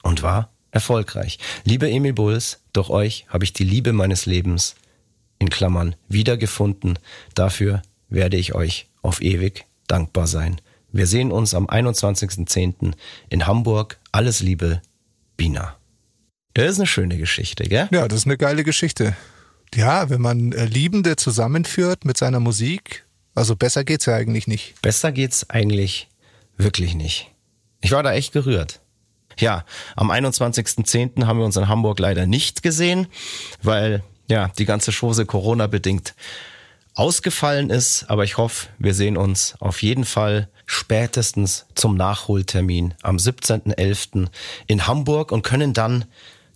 Und 0.03 0.23
war 0.23 0.51
erfolgreich. 0.71 1.39
Liebe 1.65 1.91
Emil 1.91 2.13
Bulls, 2.13 2.61
durch 2.73 2.91
euch 2.91 3.27
habe 3.29 3.45
ich 3.45 3.53
die 3.53 3.65
Liebe 3.65 3.93
meines 3.93 4.27
Lebens 4.27 4.75
in 5.39 5.51
Klammern 5.51 5.97
wiedergefunden. 6.09 6.99
Dafür 7.35 7.83
werde 8.09 8.37
ich 8.37 8.55
euch 8.55 8.89
auf 9.03 9.23
ewig 9.23 9.67
dankbar 9.87 10.27
sein. 10.27 10.61
Wir 10.93 11.07
sehen 11.07 11.33
uns 11.33 11.55
am 11.55 11.67
21.10. 11.67 12.93
in 13.29 13.47
Hamburg. 13.47 13.99
Alles 14.13 14.41
Liebe, 14.41 14.83
Bina. 15.37 15.77
Das 16.55 16.73
ist 16.73 16.79
eine 16.79 16.87
schöne 16.87 17.17
Geschichte, 17.17 17.65
gell? 17.65 17.89
Ja, 17.93 18.09
das 18.09 18.21
ist 18.21 18.27
eine 18.27 18.37
geile 18.37 18.65
Geschichte. 18.65 19.17
Ja, 19.75 20.11
wenn 20.11 20.21
man 20.21 20.53
äh, 20.53 20.65
Liebende 20.65 21.15
zusammenführt 21.15 22.05
mit 22.05 22.17
seiner 22.17 22.41
Musik, 22.41 23.07
also 23.35 23.55
besser 23.55 23.85
geht's 23.85 24.07
ja 24.07 24.17
eigentlich 24.17 24.49
nicht. 24.49 24.81
Besser 24.83 25.13
geht's 25.13 25.49
eigentlich 25.49 26.09
wirklich 26.57 26.95
nicht. 26.95 27.31
Ich 27.81 27.93
war 27.93 28.03
da 28.03 28.13
echt 28.13 28.33
gerührt. 28.33 28.81
Ja, 29.39 29.65
am 29.97 30.11
21.10. 30.11 31.27
haben 31.27 31.39
wir 31.39 31.45
uns 31.45 31.57
in 31.57 31.69
Hamburg 31.69 31.99
leider 31.99 32.27
nicht 32.27 32.63
gesehen, 32.63 33.07
weil 33.63 34.03
ja, 34.29 34.49
die 34.59 34.65
ganze 34.65 34.93
Chose 34.93 35.27
Corona 35.27 35.67
bedingt 35.67 36.15
ausgefallen 36.95 37.71
ist, 37.71 38.05
aber 38.09 38.25
ich 38.25 38.37
hoffe, 38.37 38.69
wir 38.79 38.95
sehen 38.95 39.17
uns 39.17 39.55
auf 39.61 39.83
jeden 39.83 40.05
Fall 40.05 40.49
spätestens 40.67 41.67
zum 41.75 41.97
Nachholtermin 41.97 42.95
am 43.03 43.17
17.11. 43.17 44.29
in 44.67 44.87
Hamburg 44.87 45.33
und 45.33 45.43
können 45.43 45.73
dann 45.73 46.05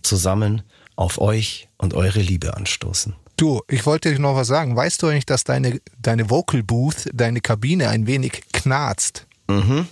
zusammen 0.02 0.62
auf 0.96 1.20
euch 1.20 1.68
und 1.78 1.94
eure 1.94 2.20
Liebe 2.20 2.56
anstoßen. 2.56 3.16
Du, 3.36 3.62
ich 3.68 3.84
wollte 3.84 4.12
dir 4.12 4.20
noch 4.20 4.36
was 4.36 4.46
sagen. 4.46 4.76
Weißt 4.76 5.02
du 5.02 5.08
eigentlich, 5.08 5.26
dass 5.26 5.42
deine, 5.42 5.80
deine 5.98 6.30
Vocal 6.30 6.62
Booth, 6.62 7.08
deine 7.12 7.40
Kabine 7.40 7.88
ein 7.88 8.06
wenig 8.06 8.42
knarzt? 8.52 9.26
Mhm. 9.48 9.88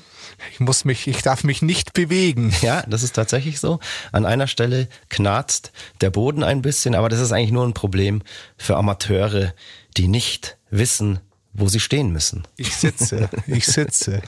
Ich 0.51 0.61
muss 0.61 0.85
mich, 0.85 1.07
ich 1.07 1.23
darf 1.23 1.45
mich 1.45 1.63
nicht 1.63 1.93
bewegen. 1.93 2.55
Ja, 2.63 2.83
das 2.89 3.03
ist 3.03 3.15
tatsächlich 3.15 3.61
so. 3.61 3.81
An 4.11 4.27
einer 4.27 4.47
Stelle 4.47 4.89
knarzt 5.09 5.73
der 6.01 6.11
Boden 6.11 6.43
ein 6.43 6.63
bisschen, 6.63 6.95
aber 6.95 7.09
das 7.09 7.21
ist 7.21 7.33
eigentlich 7.33 7.53
nur 7.53 7.67
ein 7.67 7.75
Problem 7.75 8.23
für 8.57 8.77
Amateure, 8.77 9.55
die 9.97 10.09
nicht 10.09 10.57
wissen, 10.71 11.21
wo 11.53 11.69
sie 11.69 11.81
stehen 11.81 12.11
müssen. 12.11 12.45
Ich 12.57 12.75
sitze, 12.75 13.29
ich 13.47 13.67
sitze. 13.67 14.23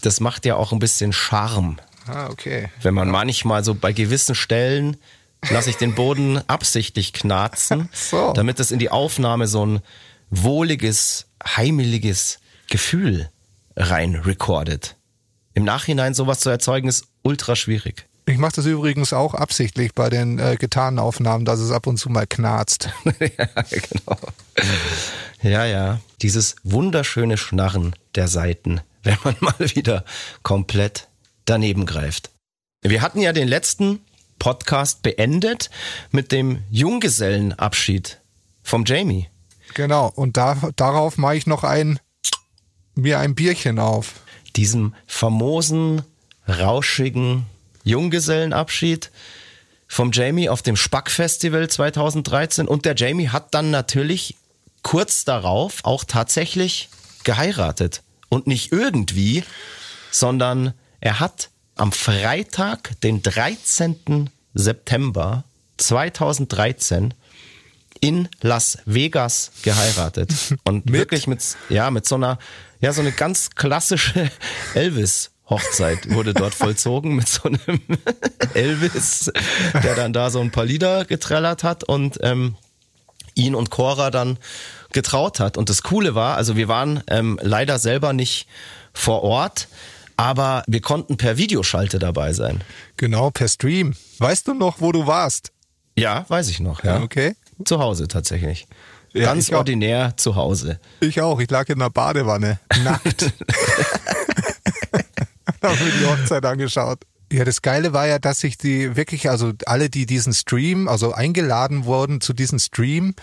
Das 0.00 0.20
macht 0.20 0.46
ja 0.46 0.56
auch 0.56 0.72
ein 0.72 0.78
bisschen 0.78 1.12
Charme. 1.12 1.76
Ah, 2.06 2.28
okay. 2.30 2.70
Wenn 2.82 2.94
man 2.94 3.10
manchmal 3.10 3.64
so 3.64 3.74
bei 3.74 3.92
gewissen 3.92 4.34
Stellen 4.34 4.96
lasse 5.50 5.70
ich 5.70 5.76
den 5.76 5.94
Boden 5.94 6.38
absichtlich 6.48 7.12
knarzen, 7.12 7.88
so. 7.92 8.32
damit 8.32 8.58
es 8.60 8.70
in 8.70 8.78
die 8.78 8.90
Aufnahme 8.90 9.46
so 9.46 9.64
ein 9.64 9.80
wohliges, 10.30 11.26
heimeliges 11.44 12.40
Gefühl 12.68 13.30
rein 13.78 14.16
recordet. 14.16 14.96
Im 15.54 15.64
Nachhinein 15.64 16.14
sowas 16.14 16.40
zu 16.40 16.50
erzeugen 16.50 16.88
ist 16.88 17.06
ultra 17.22 17.56
schwierig. 17.56 18.06
Ich 18.26 18.36
mache 18.36 18.56
das 18.56 18.66
übrigens 18.66 19.14
auch 19.14 19.32
absichtlich 19.32 19.94
bei 19.94 20.10
den 20.10 20.38
äh, 20.38 20.56
Gitarrenaufnahmen, 20.58 21.46
dass 21.46 21.60
es 21.60 21.70
ab 21.70 21.86
und 21.86 21.96
zu 21.96 22.10
mal 22.10 22.26
knarzt. 22.26 22.90
ja, 23.04 23.48
genau. 23.70 24.18
Ja, 25.40 25.64
ja. 25.64 26.00
Dieses 26.20 26.56
wunderschöne 26.62 27.38
Schnarren 27.38 27.96
der 28.16 28.28
Saiten, 28.28 28.82
wenn 29.02 29.16
man 29.24 29.36
mal 29.40 29.58
wieder 29.58 30.04
komplett 30.42 31.08
daneben 31.46 31.86
greift. 31.86 32.30
Wir 32.82 33.00
hatten 33.00 33.20
ja 33.20 33.32
den 33.32 33.48
letzten 33.48 34.00
Podcast 34.38 35.02
beendet 35.02 35.70
mit 36.10 36.30
dem 36.30 36.62
Junggesellenabschied 36.70 38.20
vom 38.62 38.84
Jamie. 38.84 39.28
Genau, 39.74 40.12
und 40.14 40.36
da, 40.36 40.56
darauf 40.76 41.16
mache 41.16 41.36
ich 41.36 41.46
noch 41.46 41.64
ein, 41.64 41.98
mir 42.98 43.18
ein 43.18 43.34
Bierchen 43.34 43.78
auf. 43.78 44.14
Diesem 44.56 44.94
famosen, 45.06 46.02
rauschigen 46.48 47.46
Junggesellenabschied 47.84 49.10
vom 49.86 50.12
Jamie 50.12 50.48
auf 50.48 50.62
dem 50.62 50.76
Spack-Festival 50.76 51.68
2013 51.68 52.68
und 52.68 52.84
der 52.84 52.94
Jamie 52.94 53.28
hat 53.28 53.54
dann 53.54 53.70
natürlich 53.70 54.36
kurz 54.82 55.24
darauf 55.24 55.84
auch 55.84 56.04
tatsächlich 56.04 56.90
geheiratet. 57.24 58.02
Und 58.28 58.46
nicht 58.46 58.72
irgendwie, 58.72 59.44
sondern 60.10 60.74
er 61.00 61.20
hat 61.20 61.50
am 61.76 61.92
Freitag, 61.92 63.00
den 63.00 63.22
13. 63.22 64.30
September 64.52 65.44
2013, 65.78 67.14
in 68.00 68.28
Las 68.40 68.78
Vegas 68.84 69.52
geheiratet. 69.62 70.32
Und 70.64 70.86
Mit? 70.90 70.94
wirklich 70.94 71.26
mit, 71.26 71.42
ja, 71.68 71.90
mit 71.90 72.06
so 72.06 72.14
einer, 72.16 72.38
ja, 72.80 72.92
so 72.92 73.00
eine 73.00 73.12
ganz 73.12 73.50
klassische 73.50 74.30
Elvis. 74.74 75.30
Hochzeit 75.50 76.10
wurde 76.10 76.34
dort 76.34 76.54
vollzogen 76.54 77.16
mit 77.16 77.26
so 77.26 77.44
einem 77.44 77.80
Elvis, 78.54 79.32
der 79.82 79.94
dann 79.94 80.12
da 80.12 80.28
so 80.28 80.40
ein 80.40 80.50
paar 80.50 80.66
Lieder 80.66 81.06
getrellert 81.06 81.64
hat 81.64 81.84
und 81.84 82.18
ähm, 82.22 82.56
ihn 83.34 83.54
und 83.54 83.70
Cora 83.70 84.10
dann 84.10 84.38
getraut 84.92 85.40
hat. 85.40 85.56
Und 85.56 85.70
das 85.70 85.82
Coole 85.82 86.14
war, 86.14 86.36
also 86.36 86.56
wir 86.56 86.68
waren 86.68 87.02
ähm, 87.08 87.38
leider 87.42 87.78
selber 87.78 88.12
nicht 88.12 88.46
vor 88.92 89.22
Ort, 89.22 89.68
aber 90.18 90.64
wir 90.66 90.82
konnten 90.82 91.16
per 91.16 91.38
Videoschalte 91.38 91.98
dabei 91.98 92.32
sein. 92.32 92.62
Genau, 92.96 93.30
per 93.30 93.48
Stream. 93.48 93.94
Weißt 94.18 94.48
du 94.48 94.54
noch, 94.54 94.80
wo 94.80 94.92
du 94.92 95.06
warst? 95.06 95.52
Ja, 95.96 96.26
weiß 96.28 96.48
ich 96.48 96.60
noch. 96.60 96.84
Ja. 96.84 97.00
Okay. 97.00 97.34
Zu 97.64 97.78
Hause 97.78 98.08
tatsächlich. 98.08 98.66
Ja, 99.14 99.26
Ganz 99.26 99.48
ich 99.48 99.54
auch. 99.54 99.58
ordinär 99.58 100.14
zu 100.16 100.36
Hause. 100.36 100.78
Ich 101.00 101.20
auch. 101.20 101.40
Ich 101.40 101.50
lag 101.50 101.68
in 101.68 101.78
der 101.78 101.90
Badewanne. 101.90 102.60
Nackt. 102.84 103.32
Haben 105.62 105.84
mir 105.84 105.90
die 106.00 106.06
Hochzeit 106.06 106.44
angeschaut. 106.44 107.00
Ja, 107.30 107.44
das 107.44 107.60
Geile 107.60 107.92
war 107.92 108.06
ja, 108.06 108.18
dass 108.18 108.40
sich 108.40 108.56
die 108.56 108.96
wirklich, 108.96 109.28
also 109.28 109.52
alle, 109.66 109.90
die 109.90 110.06
diesen 110.06 110.32
Stream, 110.32 110.88
also 110.88 111.12
eingeladen 111.12 111.84
wurden 111.84 112.22
zu 112.22 112.32
diesem 112.32 112.58
Stream, 112.58 113.14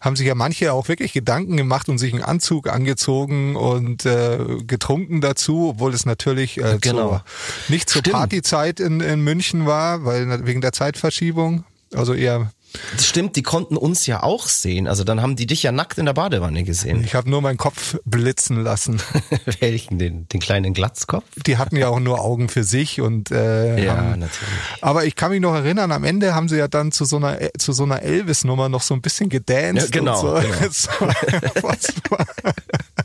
haben 0.00 0.16
sich 0.16 0.26
ja 0.26 0.34
manche 0.34 0.72
auch 0.72 0.88
wirklich 0.88 1.12
Gedanken 1.12 1.56
gemacht 1.56 1.88
und 1.88 1.98
sich 1.98 2.12
einen 2.12 2.24
Anzug 2.24 2.68
angezogen 2.68 3.54
und 3.54 4.04
äh, 4.04 4.38
getrunken 4.66 5.20
dazu, 5.20 5.68
obwohl 5.70 5.94
es 5.94 6.06
natürlich 6.06 6.58
äh, 6.58 6.78
Genau. 6.80 7.08
zur, 7.10 7.24
nicht 7.68 7.88
zur 7.88 8.00
Stimmt. 8.00 8.16
Partyzeit 8.16 8.80
in, 8.80 9.00
in 9.00 9.20
München 9.22 9.64
war, 9.64 10.04
weil 10.04 10.44
wegen 10.44 10.60
der 10.60 10.72
Zeitverschiebung. 10.72 11.62
Also 11.94 12.14
eher, 12.14 12.50
Das 12.96 13.06
stimmt, 13.06 13.36
die 13.36 13.42
konnten 13.42 13.76
uns 13.76 14.06
ja 14.06 14.22
auch 14.22 14.46
sehen. 14.48 14.86
Also 14.86 15.04
dann 15.04 15.20
haben 15.22 15.36
die 15.36 15.46
dich 15.46 15.62
ja 15.62 15.72
nackt 15.72 15.98
in 15.98 16.06
der 16.06 16.12
Badewanne 16.14 16.64
gesehen. 16.64 17.02
ich 17.04 17.14
habe 17.14 17.28
nur 17.30 17.42
meinen 17.42 17.58
Kopf 17.58 17.96
blitzen 18.04 18.62
lassen. 18.62 19.00
Welchen? 19.60 19.98
Den, 19.98 20.28
den 20.28 20.40
kleinen 20.40 20.74
Glatzkopf? 20.74 21.24
Die 21.46 21.58
hatten 21.58 21.76
ja 21.76 21.88
auch 21.88 22.00
nur 22.00 22.20
Augen 22.20 22.48
für 22.48 22.64
sich 22.64 23.00
und 23.00 23.30
äh, 23.30 23.84
Ja, 23.84 23.96
haben, 23.96 24.20
natürlich. 24.20 24.54
Aber 24.80 25.04
ich 25.04 25.16
kann 25.16 25.30
mich 25.30 25.40
noch 25.40 25.54
erinnern, 25.54 25.92
am 25.92 26.04
Ende 26.04 26.34
haben 26.34 26.48
sie 26.48 26.56
ja 26.56 26.68
dann 26.68 26.92
zu 26.92 27.04
so 27.04 27.16
einer 27.16 27.38
zu 27.58 27.72
so 27.72 27.84
einer 27.84 28.02
Elvis-Nummer 28.02 28.68
noch 28.68 28.82
so 28.82 28.94
ein 28.94 29.02
bisschen 29.02 29.28
gedanced 29.28 29.94
Ja, 29.94 30.00
genau, 30.00 30.20
und 30.36 30.74
so. 30.74 30.88
genau. 30.90 31.72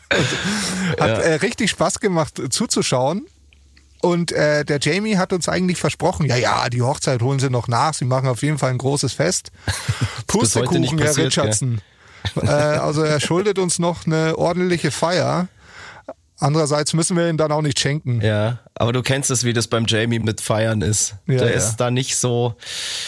Hat 1.00 1.20
äh, 1.20 1.34
richtig 1.36 1.70
Spaß 1.72 2.00
gemacht 2.00 2.40
äh, 2.40 2.50
zuzuschauen. 2.50 3.26
Und 4.02 4.32
äh, 4.32 4.64
der 4.64 4.80
Jamie 4.80 5.18
hat 5.18 5.34
uns 5.34 5.50
eigentlich 5.50 5.80
versprochen, 5.80 6.26
ja, 6.28 6.36
ja, 6.36 6.70
die 6.70 6.82
Hochzeit 6.82 7.22
holen 7.22 7.40
sie 7.40 7.50
noch 7.50 7.68
nach, 7.68 7.94
sie 7.94 8.06
machen 8.06 8.28
auf 8.28 8.42
jeden 8.44 8.58
Fall 8.58 8.70
ein 8.72 8.78
großes 8.78 9.14
Fest. 9.14 9.52
Pustekuchen, 10.28 10.98
Herr 11.00 11.18
Richardson. 11.18 11.82
äh, 12.42 12.48
also 12.48 13.02
er 13.04 13.20
schuldet 13.20 13.58
uns 13.60 13.80
noch 13.80 14.06
eine 14.06 14.38
ordentliche 14.38 14.92
Feier. 14.92 15.48
Andererseits 16.40 16.94
müssen 16.94 17.18
wir 17.18 17.28
ihn 17.30 17.38
dann 17.38 17.52
auch 17.52 17.64
nicht 17.64 17.80
schenken. 17.80 18.22
Ja, 18.22 18.60
aber 18.76 18.94
du 18.94 19.02
kennst 19.02 19.32
es, 19.32 19.44
wie 19.44 19.54
das 19.54 19.68
beim 19.68 19.86
Jamie 19.88 20.20
mit 20.20 20.40
Feiern 20.40 20.82
ist. 20.84 21.16
Ja, 21.26 21.38
Der 21.38 21.50
ja. 21.50 21.56
ist 21.58 21.78
da 21.78 21.90
nicht 21.90 22.16
so 22.16 22.54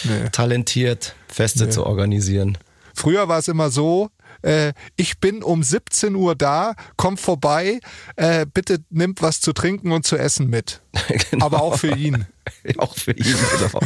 Nee. 0.02 0.28
talentiert, 0.32 1.14
Feste 1.28 1.64
Nee. 1.66 1.70
zu 1.70 1.86
organisieren. 1.86 2.58
Früher 2.92 3.28
war 3.28 3.38
es 3.38 3.46
immer 3.46 3.70
so, 3.70 4.10
äh, 4.42 4.72
ich 4.96 5.18
bin 5.18 5.42
um 5.42 5.62
17 5.62 6.14
Uhr 6.14 6.34
da, 6.34 6.74
kommt 6.96 7.20
vorbei, 7.20 7.80
äh, 8.16 8.46
bitte 8.52 8.78
nimmt 8.90 9.22
was 9.22 9.40
zu 9.40 9.52
trinken 9.52 9.92
und 9.92 10.06
zu 10.06 10.16
essen 10.16 10.48
mit. 10.48 10.80
Genau. 11.30 11.46
Aber 11.46 11.62
auch 11.62 11.76
für 11.76 11.94
ihn. 11.94 12.26
auch 12.78 12.96
für 12.96 13.12
ihn. 13.12 13.36
Genau. 13.58 13.80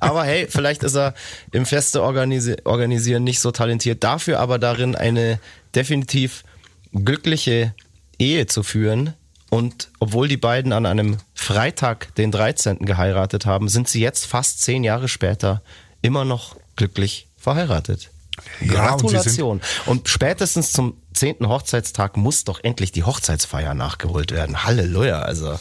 Aber 0.00 0.24
hey, 0.24 0.46
vielleicht 0.48 0.82
ist 0.82 0.96
er 0.96 1.14
im 1.52 1.66
Feste 1.66 2.02
organisi 2.02 2.56
organisieren 2.64 3.24
nicht 3.24 3.40
so 3.40 3.50
talentiert. 3.50 4.04
Dafür 4.04 4.40
aber 4.40 4.58
darin 4.58 4.94
eine 4.94 5.38
definitiv 5.74 6.44
glückliche 6.92 7.74
Ehe 8.18 8.46
zu 8.46 8.62
führen. 8.62 9.14
Und 9.50 9.90
obwohl 10.00 10.28
die 10.28 10.36
beiden 10.36 10.72
an 10.72 10.86
einem 10.86 11.18
Freitag, 11.34 12.14
den 12.16 12.30
13. 12.30 12.78
geheiratet 12.80 13.46
haben, 13.46 13.68
sind 13.68 13.88
sie 13.88 14.00
jetzt 14.00 14.26
fast 14.26 14.62
zehn 14.62 14.84
Jahre 14.84 15.08
später 15.08 15.62
immer 16.02 16.24
noch 16.24 16.56
glücklich 16.76 17.28
verheiratet. 17.36 18.10
Ja, 18.60 18.92
und 18.94 19.00
Gratulation. 19.02 19.60
Und, 19.86 20.08
spätestens 20.08 20.72
zum 20.72 21.00
10. 21.14 21.48
Hochzeitstag 21.48 22.16
muss 22.16 22.44
doch 22.44 22.60
endlich 22.62 22.92
die 22.92 23.04
Hochzeitsfeier 23.04 23.74
nachgeholt 23.74 24.32
werden. 24.32 24.64
Halleluja. 24.64 25.20
Also, 25.20 25.58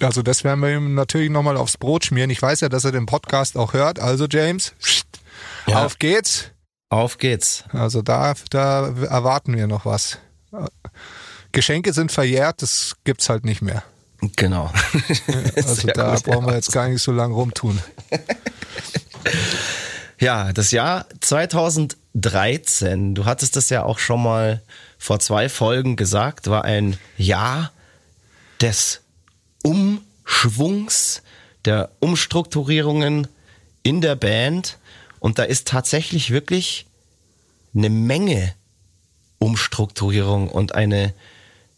Also 0.00 0.22
das 0.22 0.44
werden 0.44 0.60
wir 0.60 0.70
ihm 0.76 0.94
natürlich 0.94 1.30
nochmal 1.30 1.56
aufs 1.56 1.76
Brot 1.76 2.04
schmieren. 2.06 2.30
Ich 2.30 2.40
weiß 2.42 2.60
ja, 2.60 2.68
dass 2.68 2.84
er 2.84 2.92
den 2.92 3.06
Podcast 3.06 3.56
auch 3.56 3.72
hört. 3.72 3.98
Also 3.98 4.26
James, 4.30 4.72
Ja. 5.66 5.84
auf 5.84 5.98
geht's. 5.98 6.50
auf 6.88 7.18
geht's. 7.18 7.64
Also 7.72 8.02
da, 8.02 8.34
da 8.50 8.88
erwarten 9.08 9.56
wir 9.56 9.66
noch 9.66 9.86
was. 9.86 10.18
Geschenke 11.52 11.92
sind 11.92 12.12
verjährt, 12.12 12.62
das 12.62 12.96
gibt's 13.04 13.28
halt 13.28 13.44
nicht 13.44 13.62
mehr. 13.62 13.82
Genau. 14.36 14.70
Also 15.56 15.86
da 15.88 16.14
brauchen 16.22 16.46
wir 16.46 16.54
jetzt 16.54 16.72
gar 16.72 16.88
nicht 16.88 17.02
so 17.02 17.12
lange 17.12 17.34
rumtun. 17.34 17.80
Ja, 20.20 20.52
das 20.52 20.70
Jahr 20.70 21.06
2013, 21.20 23.14
du 23.14 23.24
hattest 23.24 23.56
das 23.56 23.70
ja 23.70 23.84
auch 23.84 23.98
schon 23.98 24.22
mal 24.22 24.60
vor 24.98 25.18
zwei 25.18 25.48
Folgen 25.48 25.96
gesagt, 25.96 26.48
war 26.48 26.62
ein 26.66 26.98
Jahr 27.16 27.72
des 28.60 29.00
Umschwungs, 29.62 31.22
der 31.64 31.90
Umstrukturierungen 32.00 33.28
in 33.82 34.02
der 34.02 34.14
Band. 34.14 34.76
Und 35.20 35.38
da 35.38 35.44
ist 35.44 35.66
tatsächlich 35.68 36.30
wirklich 36.30 36.84
eine 37.74 37.88
Menge 37.88 38.54
Umstrukturierung 39.38 40.50
und 40.50 40.74
eine 40.74 41.14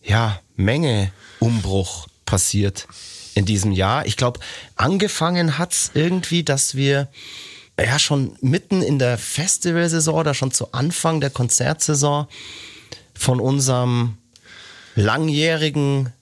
ja, 0.03 0.41
Menge 0.57 1.13
Umbruch 1.39 2.09
passiert 2.27 2.89
in 3.37 3.47
diesem 3.47 3.71
Jahr. 3.71 4.05
Ich 4.07 4.17
glaube, 4.17 4.41
angefangen 4.75 5.59
hat's 5.59 5.93
irgendwie, 5.95 6.43
dass 6.43 6.75
wir 6.75 7.09
ja 7.85 7.99
schon 7.99 8.37
mitten 8.41 8.83
in 8.83 8.99
der 8.99 9.19
Festivalsaison 9.19 10.15
oder 10.15 10.35
schon 10.35 10.51
zu 10.53 10.73
Anfang 10.73 11.21
der 11.21 11.31
Konzertsaison 11.31 12.27
von 13.15 13.41
unserem 13.41 14.17
langjährigen 14.95 16.13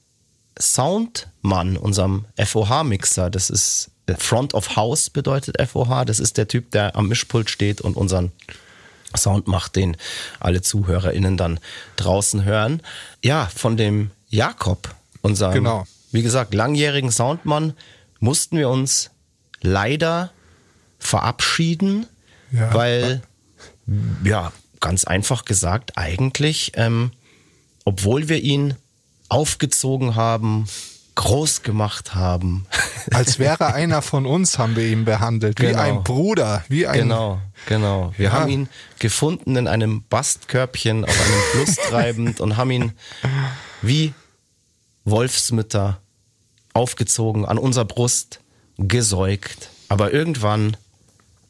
Soundmann, 0.59 1.77
unserem 1.77 2.27
FOH-Mixer, 2.37 3.31
das 3.31 3.51
ist 3.51 3.91
äh, 4.07 4.15
Front 4.15 4.55
of 4.55 4.77
House 4.77 5.11
bedeutet 5.11 5.57
FOH, 5.61 6.05
das 6.05 6.21
ist 6.21 6.37
der 6.37 6.49
Typ, 6.49 6.71
der 6.73 6.97
am 6.97 7.09
Mischpult 7.09 7.51
steht 7.51 7.81
und 7.81 7.97
unseren 7.97 8.33
Sound 9.17 9.49
macht, 9.49 9.77
den 9.77 9.97
alle 10.39 10.63
ZuhörerInnen 10.63 11.37
dann 11.37 11.59
draußen 11.97 12.45
hören. 12.45 12.83
Ja, 13.25 13.49
von 13.55 13.77
dem 13.77 14.11
Jakob, 14.29 14.95
unserem, 15.23 15.55
Genau. 15.55 15.87
wie 16.13 16.23
gesagt, 16.23 16.55
langjährigen 16.55 17.11
Soundmann, 17.11 17.73
mussten 18.21 18.57
wir 18.57 18.69
uns 18.69 19.11
leider 19.63 20.31
verabschieden, 21.01 22.07
Ja. 22.53 22.73
weil, 22.73 23.23
ja, 24.25 24.53
ganz 24.81 25.05
einfach 25.05 25.45
gesagt, 25.45 25.97
eigentlich, 25.99 26.73
ähm, 26.77 27.11
obwohl 27.85 28.29
wir 28.29 28.41
ihn 28.43 28.75
aufgezogen 29.29 30.15
haben, 30.15 30.67
groß 31.17 31.63
gemacht 31.63 32.15
haben, 32.15 32.67
Als 33.13 33.39
wäre 33.39 33.73
einer 33.75 34.03
von 34.03 34.27
uns, 34.27 34.59
haben 34.59 34.77
wir 34.77 34.87
ihn 34.87 35.05
behandelt. 35.07 35.59
Wie 35.61 35.67
Genau. 35.67 35.79
ein 35.81 36.05
Bruder, 36.05 36.65
wie 36.69 36.87
ein 36.87 37.01
Genau, 37.01 37.41
genau. 37.67 38.13
Wir 38.17 38.27
Ja. 38.27 38.33
haben 38.33 38.49
ihn 38.51 38.69
gefunden 38.99 39.57
in 39.57 39.67
einem 39.67 40.05
Bastkörbchen 40.09 41.05
auf 41.05 41.21
einem 41.21 41.41
Fluss 41.65 41.77
treibend 41.89 42.41
und 42.41 42.57
haben 42.57 42.71
ihn 42.71 42.93
wie 43.83 44.13
Wolfsmütter 45.05 46.01
aufgezogen, 46.75 47.45
an 47.47 47.59
unserer 47.59 47.85
Brust 47.87 48.41
gesäugt. 48.79 49.71
Aber 49.89 50.13
irgendwann 50.13 50.77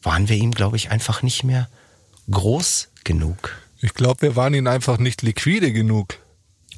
waren 0.01 0.29
wir 0.29 0.35
ihm, 0.35 0.51
glaube 0.51 0.77
ich, 0.77 0.91
einfach 0.91 1.21
nicht 1.21 1.43
mehr 1.43 1.69
groß 2.29 2.89
genug 3.03 3.57
Ich 3.81 3.93
glaube, 3.93 4.21
wir 4.21 4.35
waren 4.35 4.53
ihnen 4.53 4.67
einfach 4.67 4.97
nicht 4.97 5.21
liquide 5.21 5.71
genug. 5.71 6.19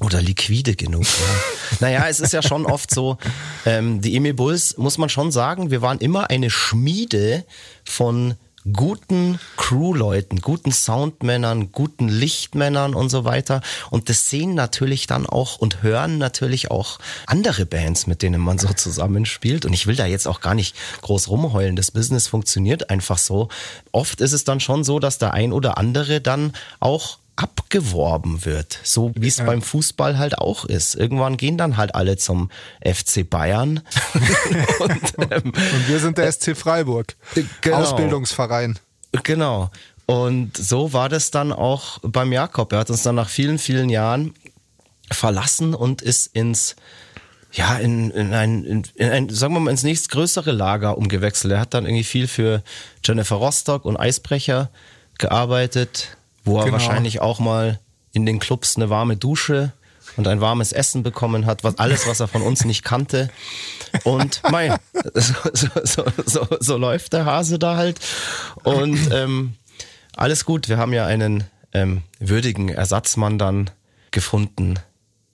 oder 0.00 0.20
liquide 0.20 0.74
genug. 0.74 1.04
Ja. 1.04 1.76
naja, 1.80 2.08
es 2.08 2.20
ist 2.20 2.32
ja 2.32 2.42
schon 2.42 2.66
oft 2.66 2.92
so, 2.92 3.18
ähm, 3.64 4.00
die 4.00 4.16
Emil 4.16 4.34
Bulls, 4.34 4.76
muss 4.76 4.98
man 4.98 5.08
schon 5.08 5.30
sagen, 5.30 5.70
wir 5.70 5.82
waren 5.82 5.98
immer 5.98 6.30
eine 6.30 6.50
Schmiede 6.50 7.44
von 7.84 8.34
guten 8.72 9.38
Crewleuten, 9.56 10.40
guten 10.40 10.72
Soundmännern, 10.72 11.70
guten 11.72 12.08
Lichtmännern 12.08 12.94
und 12.94 13.10
so 13.10 13.24
weiter. 13.24 13.60
Und 13.90 14.08
das 14.08 14.30
sehen 14.30 14.54
natürlich 14.54 15.06
dann 15.06 15.26
auch 15.26 15.58
und 15.58 15.82
hören 15.82 16.18
natürlich 16.18 16.70
auch 16.70 16.98
andere 17.26 17.66
Bands, 17.66 18.06
mit 18.06 18.22
denen 18.22 18.40
man 18.40 18.58
so 18.58 18.68
zusammenspielt. 18.72 19.66
Und 19.66 19.74
ich 19.74 19.86
will 19.86 19.96
da 19.96 20.06
jetzt 20.06 20.26
auch 20.26 20.40
gar 20.40 20.54
nicht 20.54 20.76
groß 21.02 21.28
rumheulen. 21.28 21.76
Das 21.76 21.90
Business 21.90 22.26
funktioniert 22.26 22.90
einfach 22.90 23.18
so. 23.18 23.48
Oft 23.92 24.20
ist 24.20 24.32
es 24.32 24.44
dann 24.44 24.60
schon 24.60 24.84
so, 24.84 24.98
dass 24.98 25.18
der 25.18 25.34
ein 25.34 25.52
oder 25.52 25.76
andere 25.76 26.20
dann 26.20 26.52
auch 26.80 27.18
abgeworben 27.36 28.44
wird, 28.44 28.78
so 28.84 29.12
wie 29.16 29.26
es 29.26 29.38
beim 29.38 29.60
Fußball 29.60 30.18
halt 30.18 30.38
auch 30.38 30.64
ist. 30.64 30.94
Irgendwann 30.94 31.36
gehen 31.36 31.58
dann 31.58 31.76
halt 31.76 31.94
alle 31.94 32.16
zum 32.16 32.50
FC 32.84 33.28
Bayern. 33.28 33.82
und, 34.78 35.30
ähm, 35.30 35.42
Und 35.44 35.88
wir 35.88 35.98
sind 35.98 36.18
der 36.18 36.30
SC 36.30 36.56
Freiburg. 36.56 37.16
Genau. 37.60 37.76
Ausbildungsverein. 37.76 38.78
Genau. 39.24 39.70
Und 40.06 40.56
so 40.56 40.92
war 40.92 41.08
das 41.08 41.30
dann 41.30 41.52
auch 41.52 41.98
beim 42.02 42.32
Jakob. 42.32 42.72
Er 42.72 42.80
hat 42.80 42.90
uns 42.90 43.02
dann 43.02 43.14
nach 43.14 43.28
vielen, 43.28 43.58
vielen 43.58 43.88
Jahren 43.88 44.34
verlassen 45.10 45.74
und 45.74 46.02
ist 46.02 46.34
ins 46.34 46.76
ja, 47.52 47.76
in, 47.76 48.10
in, 48.10 48.34
ein, 48.34 48.64
in, 48.64 48.82
in 48.96 49.10
ein, 49.10 49.28
sagen 49.28 49.54
wir 49.54 49.60
mal, 49.60 49.70
ins 49.70 49.84
nächstgrößere 49.84 50.50
Lager 50.50 50.98
umgewechselt. 50.98 51.52
Er 51.52 51.60
hat 51.60 51.72
dann 51.72 51.86
irgendwie 51.86 52.02
viel 52.02 52.26
für 52.26 52.64
Jennifer 53.04 53.36
Rostock 53.36 53.84
und 53.84 53.96
Eisbrecher 53.96 54.70
gearbeitet, 55.18 56.16
wo 56.44 56.58
er 56.58 56.64
genau. 56.64 56.74
wahrscheinlich 56.74 57.20
auch 57.20 57.40
mal 57.40 57.80
in 58.12 58.26
den 58.26 58.38
Clubs 58.38 58.76
eine 58.76 58.90
warme 58.90 59.16
Dusche 59.16 59.72
und 60.16 60.28
ein 60.28 60.40
warmes 60.40 60.72
Essen 60.72 61.02
bekommen 61.02 61.46
hat, 61.46 61.64
was 61.64 61.78
alles, 61.78 62.06
was 62.06 62.20
er 62.20 62.28
von 62.28 62.42
uns 62.42 62.64
nicht 62.64 62.84
kannte. 62.84 63.30
Und 64.04 64.42
mein, 64.50 64.76
so, 65.14 65.34
so, 65.52 65.68
so, 65.82 66.04
so, 66.24 66.46
so 66.60 66.76
läuft 66.76 67.12
der 67.12 67.24
Hase 67.24 67.58
da 67.58 67.76
halt. 67.76 67.98
Und 68.62 69.10
ähm, 69.12 69.54
alles 70.16 70.44
gut, 70.44 70.68
wir 70.68 70.78
haben 70.78 70.92
ja 70.92 71.06
einen 71.06 71.44
ähm, 71.72 72.02
würdigen 72.20 72.68
Ersatzmann 72.68 73.38
dann 73.38 73.70
gefunden, 74.10 74.78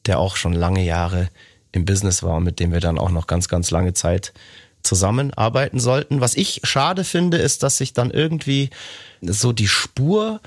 der 0.06 0.18
auch 0.18 0.36
schon 0.36 0.54
lange 0.54 0.82
Jahre 0.82 1.28
im 1.72 1.84
Business 1.84 2.22
war 2.22 2.36
und 2.36 2.44
mit 2.44 2.58
dem 2.58 2.72
wir 2.72 2.80
dann 2.80 2.98
auch 2.98 3.10
noch 3.10 3.26
ganz, 3.26 3.48
ganz 3.48 3.70
lange 3.70 3.92
Zeit 3.92 4.32
zusammenarbeiten 4.82 5.78
sollten. 5.78 6.20
Was 6.20 6.34
ich 6.34 6.62
schade 6.64 7.04
finde, 7.04 7.36
ist, 7.36 7.62
dass 7.62 7.76
sich 7.76 7.92
dann 7.92 8.10
irgendwie 8.10 8.70
so 9.20 9.52
die 9.52 9.68
Spur 9.68 10.40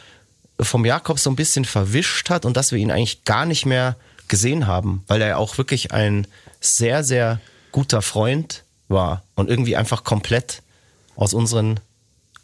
vom 0.59 0.85
Jakob 0.85 1.19
so 1.19 1.29
ein 1.29 1.35
bisschen 1.35 1.65
verwischt 1.65 2.29
hat 2.29 2.45
und 2.45 2.55
dass 2.57 2.71
wir 2.71 2.79
ihn 2.79 2.91
eigentlich 2.91 3.23
gar 3.23 3.45
nicht 3.45 3.65
mehr 3.65 3.95
gesehen 4.27 4.67
haben, 4.67 5.03
weil 5.07 5.21
er 5.21 5.37
auch 5.37 5.57
wirklich 5.57 5.91
ein 5.91 6.27
sehr, 6.59 7.03
sehr 7.03 7.39
guter 7.71 8.01
Freund 8.01 8.63
war 8.87 9.23
und 9.35 9.49
irgendwie 9.49 9.75
einfach 9.75 10.03
komplett 10.03 10.61
aus 11.15 11.33
unseren, 11.33 11.79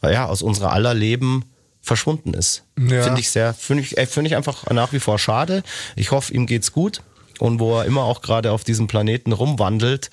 ja, 0.03 0.25
aus 0.25 0.41
unserer 0.41 0.73
aller 0.73 0.93
Leben 0.93 1.45
verschwunden 1.81 2.33
ist. 2.33 2.63
Ja. 2.77 3.03
Finde 3.03 3.21
ich 3.21 3.29
sehr, 3.29 3.53
finde 3.53 3.83
ich, 3.83 3.97
äh, 3.97 4.05
finde 4.05 4.29
ich 4.29 4.35
einfach 4.35 4.69
nach 4.69 4.91
wie 4.93 4.99
vor 4.99 5.17
schade. 5.17 5.63
Ich 5.95 6.11
hoffe, 6.11 6.33
ihm 6.33 6.45
geht's 6.45 6.71
gut 6.71 7.01
und 7.39 7.59
wo 7.59 7.77
er 7.79 7.85
immer 7.85 8.03
auch 8.03 8.21
gerade 8.21 8.51
auf 8.51 8.63
diesem 8.63 8.87
Planeten 8.87 9.31
rumwandelt. 9.31 10.09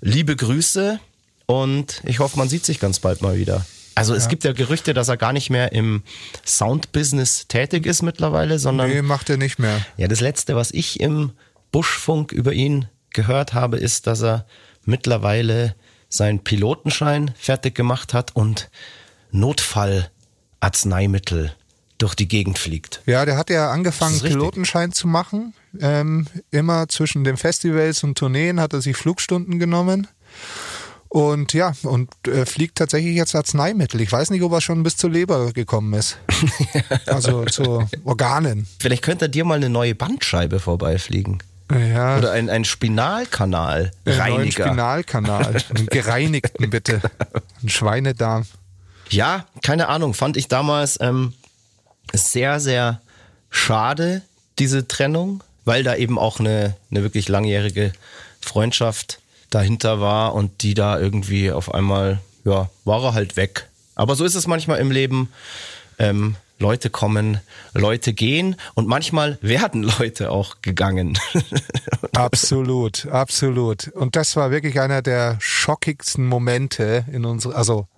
Liebe 0.00 0.36
Grüße 0.36 1.00
und 1.46 2.02
ich 2.04 2.20
hoffe, 2.20 2.38
man 2.38 2.48
sieht 2.48 2.64
sich 2.64 2.80
ganz 2.80 3.00
bald 3.00 3.22
mal 3.22 3.36
wieder. 3.36 3.64
Also 3.94 4.14
es 4.14 4.24
ja. 4.24 4.30
gibt 4.30 4.44
ja 4.44 4.52
Gerüchte, 4.52 4.94
dass 4.94 5.08
er 5.08 5.16
gar 5.16 5.32
nicht 5.32 5.50
mehr 5.50 5.72
im 5.72 6.02
Sound-Business 6.46 7.48
tätig 7.48 7.86
ist 7.86 8.02
mittlerweile, 8.02 8.58
sondern. 8.58 8.90
Nee, 8.90 9.02
macht 9.02 9.30
er 9.30 9.36
nicht 9.36 9.58
mehr. 9.58 9.84
Ja, 9.96 10.08
das 10.08 10.20
letzte, 10.20 10.56
was 10.56 10.70
ich 10.70 11.00
im 11.00 11.32
Buschfunk 11.70 12.32
über 12.32 12.52
ihn 12.52 12.88
gehört 13.10 13.54
habe, 13.54 13.78
ist, 13.78 14.06
dass 14.06 14.22
er 14.22 14.46
mittlerweile 14.84 15.74
seinen 16.08 16.40
Pilotenschein 16.40 17.32
fertig 17.38 17.74
gemacht 17.74 18.14
hat 18.14 18.36
und 18.36 18.70
Notfallarzneimittel 19.30 21.54
durch 21.98 22.14
die 22.14 22.28
Gegend 22.28 22.58
fliegt. 22.58 23.02
Ja, 23.06 23.24
der 23.24 23.36
hat 23.36 23.48
ja 23.48 23.70
angefangen, 23.70 24.20
Pilotenschein 24.20 24.92
zu 24.92 25.06
machen. 25.06 25.54
Ähm, 25.80 26.26
immer 26.50 26.88
zwischen 26.88 27.24
den 27.24 27.36
Festivals 27.36 28.04
und 28.04 28.18
Tourneen 28.18 28.60
hat 28.60 28.72
er 28.72 28.82
sich 28.82 28.96
Flugstunden 28.96 29.58
genommen. 29.58 30.06
Und 31.12 31.52
ja, 31.52 31.74
und 31.82 32.08
äh, 32.26 32.46
fliegt 32.46 32.78
tatsächlich 32.78 33.14
jetzt 33.14 33.34
Arzneimittel. 33.34 34.00
Ich 34.00 34.10
weiß 34.10 34.30
nicht, 34.30 34.40
ob 34.40 34.52
er 34.52 34.62
schon 34.62 34.82
bis 34.82 34.96
zur 34.96 35.10
Leber 35.10 35.52
gekommen 35.52 35.92
ist. 35.92 36.16
also 37.06 37.44
zu 37.44 37.86
Organen. 38.04 38.66
Vielleicht 38.80 39.02
könnte 39.02 39.26
er 39.26 39.28
dir 39.28 39.44
mal 39.44 39.56
eine 39.56 39.68
neue 39.68 39.94
Bandscheibe 39.94 40.58
vorbeifliegen. 40.58 41.42
Ja. 41.70 42.16
Oder 42.16 42.32
ein, 42.32 42.48
ein 42.48 42.64
Spinalkanal. 42.64 43.90
Reiniger. 44.06 44.64
Ein 44.64 44.70
Spinalkanal. 44.70 45.56
Einen 45.76 45.86
gereinigten 45.88 46.70
bitte. 46.70 47.02
Ein 47.62 47.68
Schweinedarm. 47.68 48.46
Ja, 49.10 49.44
keine 49.62 49.88
Ahnung. 49.88 50.14
Fand 50.14 50.38
ich 50.38 50.48
damals 50.48 50.98
ähm, 50.98 51.34
sehr, 52.14 52.58
sehr 52.58 53.02
schade, 53.50 54.22
diese 54.58 54.88
Trennung, 54.88 55.44
weil 55.66 55.82
da 55.82 55.94
eben 55.94 56.18
auch 56.18 56.40
eine, 56.40 56.74
eine 56.90 57.02
wirklich 57.02 57.28
langjährige 57.28 57.92
Freundschaft 58.40 59.18
dahinter 59.54 60.00
war 60.00 60.34
und 60.34 60.62
die 60.62 60.74
da 60.74 60.98
irgendwie 60.98 61.52
auf 61.52 61.72
einmal, 61.72 62.20
ja, 62.44 62.70
war 62.84 63.04
er 63.04 63.14
halt 63.14 63.36
weg. 63.36 63.68
Aber 63.94 64.16
so 64.16 64.24
ist 64.24 64.34
es 64.34 64.46
manchmal 64.46 64.78
im 64.78 64.90
Leben. 64.90 65.28
Ähm, 65.98 66.36
Leute 66.58 66.90
kommen, 66.90 67.40
Leute 67.74 68.12
gehen 68.12 68.56
und 68.74 68.86
manchmal 68.86 69.36
werden 69.42 69.82
Leute 69.98 70.30
auch 70.30 70.62
gegangen. 70.62 71.18
absolut, 72.14 73.06
absolut. 73.06 73.88
Und 73.88 74.16
das 74.16 74.36
war 74.36 74.50
wirklich 74.50 74.80
einer 74.80 75.02
der 75.02 75.36
schockigsten 75.40 76.26
Momente 76.26 77.04
in 77.12 77.24
unserer, 77.24 77.56
also 77.56 77.88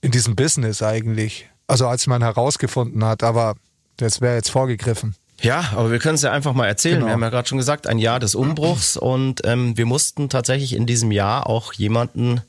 in 0.00 0.10
diesem 0.10 0.36
Business 0.36 0.82
eigentlich. 0.82 1.48
Also 1.68 1.86
als 1.86 2.06
man 2.06 2.22
herausgefunden 2.22 3.04
hat, 3.04 3.22
aber 3.22 3.54
das 3.96 4.20
wäre 4.20 4.34
jetzt 4.34 4.50
vorgegriffen. 4.50 5.14
Ja, 5.42 5.72
aber 5.74 5.90
wir 5.90 5.98
können 5.98 6.14
es 6.14 6.22
ja 6.22 6.30
einfach 6.30 6.54
mal 6.54 6.66
erzählen. 6.66 6.96
Genau. 6.96 7.06
Wir 7.06 7.12
haben 7.12 7.22
ja 7.22 7.30
gerade 7.30 7.48
schon 7.48 7.58
gesagt, 7.58 7.86
ein 7.86 7.98
Jahr 7.98 8.20
des 8.20 8.34
Umbruchs 8.34 8.96
und 8.96 9.42
ähm, 9.44 9.76
wir 9.76 9.86
mussten 9.86 10.28
tatsächlich 10.28 10.74
in 10.74 10.86
diesem 10.86 11.10
Jahr 11.10 11.48
auch 11.48 11.72
jemanden, 11.72 12.40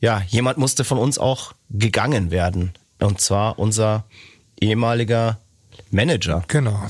ja, 0.00 0.22
jemand 0.28 0.58
musste 0.58 0.84
von 0.84 0.98
uns 0.98 1.18
auch 1.18 1.52
gegangen 1.70 2.30
werden. 2.30 2.72
Und 3.00 3.20
zwar 3.20 3.58
unser 3.58 4.04
ehemaliger 4.60 5.38
Manager. 5.90 6.42
Genau. 6.48 6.86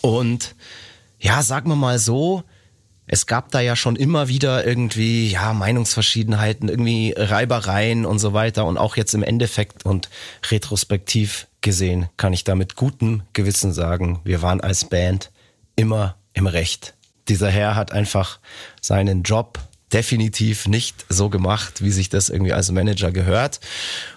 Und 0.00 0.54
ja, 1.18 1.42
sagen 1.42 1.70
wir 1.70 1.76
mal 1.76 1.98
so, 1.98 2.44
es 3.08 3.26
gab 3.26 3.50
da 3.50 3.60
ja 3.60 3.74
schon 3.74 3.96
immer 3.96 4.28
wieder 4.28 4.66
irgendwie, 4.66 5.28
ja, 5.28 5.52
Meinungsverschiedenheiten, 5.54 6.68
irgendwie 6.68 7.14
Reibereien 7.16 8.04
und 8.06 8.18
so 8.18 8.32
weiter. 8.32 8.66
Und 8.66 8.78
auch 8.78 8.96
jetzt 8.96 9.14
im 9.14 9.22
Endeffekt 9.22 9.84
und 9.84 10.10
retrospektiv 10.50 11.47
gesehen 11.60 12.08
kann 12.16 12.32
ich 12.32 12.44
da 12.44 12.54
mit 12.54 12.76
gutem 12.76 13.22
Gewissen 13.32 13.72
sagen, 13.72 14.20
wir 14.24 14.42
waren 14.42 14.60
als 14.60 14.84
Band 14.84 15.30
immer 15.76 16.16
im 16.32 16.46
Recht. 16.46 16.94
Dieser 17.28 17.50
Herr 17.50 17.74
hat 17.74 17.92
einfach 17.92 18.38
seinen 18.80 19.22
Job 19.22 19.58
definitiv 19.92 20.66
nicht 20.66 21.06
so 21.08 21.30
gemacht, 21.30 21.82
wie 21.82 21.90
sich 21.90 22.08
das 22.08 22.28
irgendwie 22.28 22.52
als 22.52 22.70
Manager 22.70 23.10
gehört. 23.10 23.60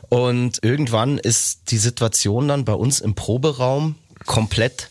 Und 0.09 0.59
irgendwann 0.63 1.17
ist 1.17 1.71
die 1.71 1.77
Situation 1.77 2.47
dann 2.47 2.65
bei 2.65 2.73
uns 2.73 2.99
im 2.99 3.15
Proberaum 3.15 3.95
komplett 4.25 4.89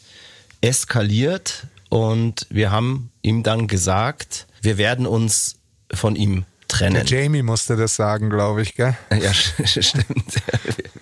eskaliert 0.61 1.67
und 1.89 2.47
wir 2.51 2.71
haben 2.71 3.11
ihm 3.23 3.43
dann 3.43 3.67
gesagt, 3.67 4.47
wir 4.63 4.79
werden 4.79 5.07
uns 5.07 5.57
von 5.93 6.17
ihm 6.17 6.45
trennen. 6.69 6.95
Der 6.95 7.05
Jamie 7.05 7.43
musste 7.43 7.77
das 7.77 7.97
sagen, 7.97 8.31
glaube 8.31 8.63
ich, 8.63 8.75
gell? 8.75 8.97
Ja, 9.11 9.33
stimmt. 9.65 10.37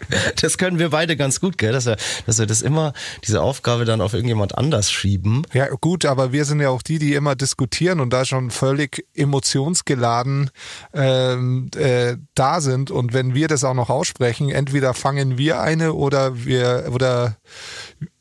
Das 0.41 0.59
können 0.59 0.79
wir 0.79 0.91
beide 0.91 1.17
ganz 1.17 1.41
gut, 1.41 1.59
gell? 1.59 1.73
Dass 1.73 1.87
wir, 1.87 1.97
dass 2.27 2.39
wir 2.39 2.47
das 2.47 2.63
immer, 2.63 2.93
diese 3.27 3.43
Aufgabe 3.43 3.85
dann 3.85 4.01
auf 4.01 4.15
irgendjemand 4.15 4.57
anders 4.57 4.91
schieben. 4.91 5.43
Ja, 5.53 5.69
gut, 5.69 6.05
aber 6.05 6.33
wir 6.33 6.45
sind 6.45 6.61
ja 6.61 6.71
auch 6.71 6.83
die, 6.83 6.99
die 6.99 7.15
immer 7.15 7.35
diskutieren 7.35 8.01
und 8.01 8.13
da 8.13 8.25
schon 8.25 8.51
völlig 8.51 9.07
emotionsgeladen 9.15 10.51
ähm, 10.95 11.71
äh, 11.77 12.17
da 12.35 12.61
sind. 12.61 12.91
Und 12.91 13.13
wenn 13.13 13.35
wir 13.35 13.49
das 13.49 13.65
auch 13.65 13.75
noch 13.75 13.91
aussprechen, 13.91 14.51
entweder 14.51 14.95
fangen 14.95 15.39
wir 15.39 15.61
eine 15.61 15.93
oder 15.93 16.45
wir 16.45 16.91
oder 16.93 17.37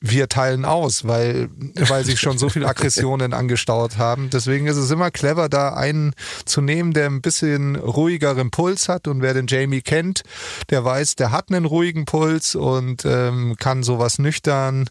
wir 0.10 0.30
teilen 0.30 0.66
aus, 0.66 1.08
weil, 1.08 1.50
weil 1.76 2.06
sich 2.06 2.20
schon 2.20 2.38
so 2.38 2.50
viele 2.50 2.68
Aggressionen 2.70 3.34
angestaut 3.34 3.98
haben. 3.98 4.30
Deswegen 4.30 4.68
ist 4.68 4.78
es 4.78 4.92
immer 4.92 5.12
clever, 5.12 5.50
da 5.50 5.74
einen 5.74 6.14
zu 6.46 6.62
nehmen, 6.62 6.94
der 6.94 7.08
ein 7.08 7.22
bisschen 7.22 7.76
ruhigeren 7.76 8.52
Puls 8.52 8.90
hat. 8.90 9.08
Und 9.08 9.22
wer 9.22 9.34
den 9.34 9.48
Jamie 9.48 9.82
kennt, 9.82 10.24
der 10.70 10.84
weiß, 10.84 11.16
der 11.16 11.32
hat 11.32 11.52
einen 11.52 11.66
ruhigen 11.66 12.06
Puls 12.06 12.56
und 12.56 13.06
ähm, 13.06 13.56
kann 13.58 13.84
sowas 13.84 14.20
nüchtern 14.20 14.90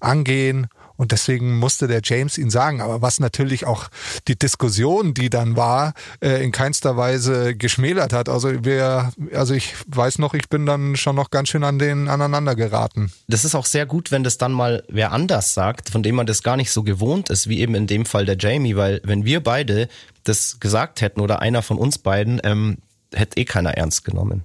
angehen. 0.00 0.68
Und 0.96 1.12
deswegen 1.12 1.58
musste 1.58 1.88
der 1.88 2.00
James 2.04 2.38
ihn 2.38 2.50
sagen. 2.50 2.80
Aber 2.80 3.02
was 3.02 3.18
natürlich 3.18 3.66
auch 3.66 3.88
die 4.28 4.38
Diskussion, 4.38 5.12
die 5.12 5.28
dann 5.28 5.56
war, 5.56 5.94
äh, 6.20 6.44
in 6.44 6.52
keinster 6.52 6.96
Weise 6.96 7.56
geschmälert 7.56 8.12
hat. 8.12 8.28
Also 8.28 8.64
wir, 8.64 9.12
also 9.34 9.54
ich 9.54 9.74
weiß 9.88 10.18
noch, 10.18 10.34
ich 10.34 10.48
bin 10.48 10.66
dann 10.66 10.96
schon 10.96 11.16
noch 11.16 11.30
ganz 11.30 11.48
schön 11.48 11.64
an 11.64 11.78
den 11.78 12.08
aneinander 12.08 12.54
geraten. 12.54 13.12
Das 13.26 13.44
ist 13.44 13.54
auch 13.54 13.66
sehr 13.66 13.86
gut, 13.86 14.12
wenn 14.12 14.22
das 14.22 14.38
dann 14.38 14.52
mal 14.52 14.84
wer 14.88 15.12
anders 15.12 15.54
sagt, 15.54 15.90
von 15.90 16.02
dem 16.02 16.14
man 16.14 16.26
das 16.26 16.42
gar 16.42 16.56
nicht 16.56 16.70
so 16.70 16.82
gewohnt 16.82 17.30
ist, 17.30 17.48
wie 17.48 17.60
eben 17.60 17.74
in 17.74 17.86
dem 17.86 18.06
Fall 18.06 18.24
der 18.24 18.36
Jamie, 18.38 18.76
weil 18.76 19.00
wenn 19.04 19.24
wir 19.24 19.42
beide 19.42 19.88
das 20.22 20.58
gesagt 20.60 21.00
hätten 21.00 21.20
oder 21.20 21.40
einer 21.40 21.62
von 21.62 21.78
uns 21.78 21.98
beiden, 21.98 22.40
ähm, 22.44 22.78
hätte 23.12 23.40
eh 23.40 23.44
keiner 23.44 23.74
ernst 23.74 24.04
genommen. 24.04 24.44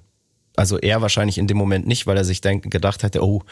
Also 0.56 0.78
er 0.78 1.00
wahrscheinlich 1.00 1.38
in 1.38 1.46
dem 1.46 1.56
Moment 1.56 1.86
nicht, 1.86 2.06
weil 2.06 2.16
er 2.16 2.24
sich 2.24 2.40
denk, 2.40 2.70
gedacht 2.70 3.02
hätte, 3.02 3.24
oh, 3.24 3.42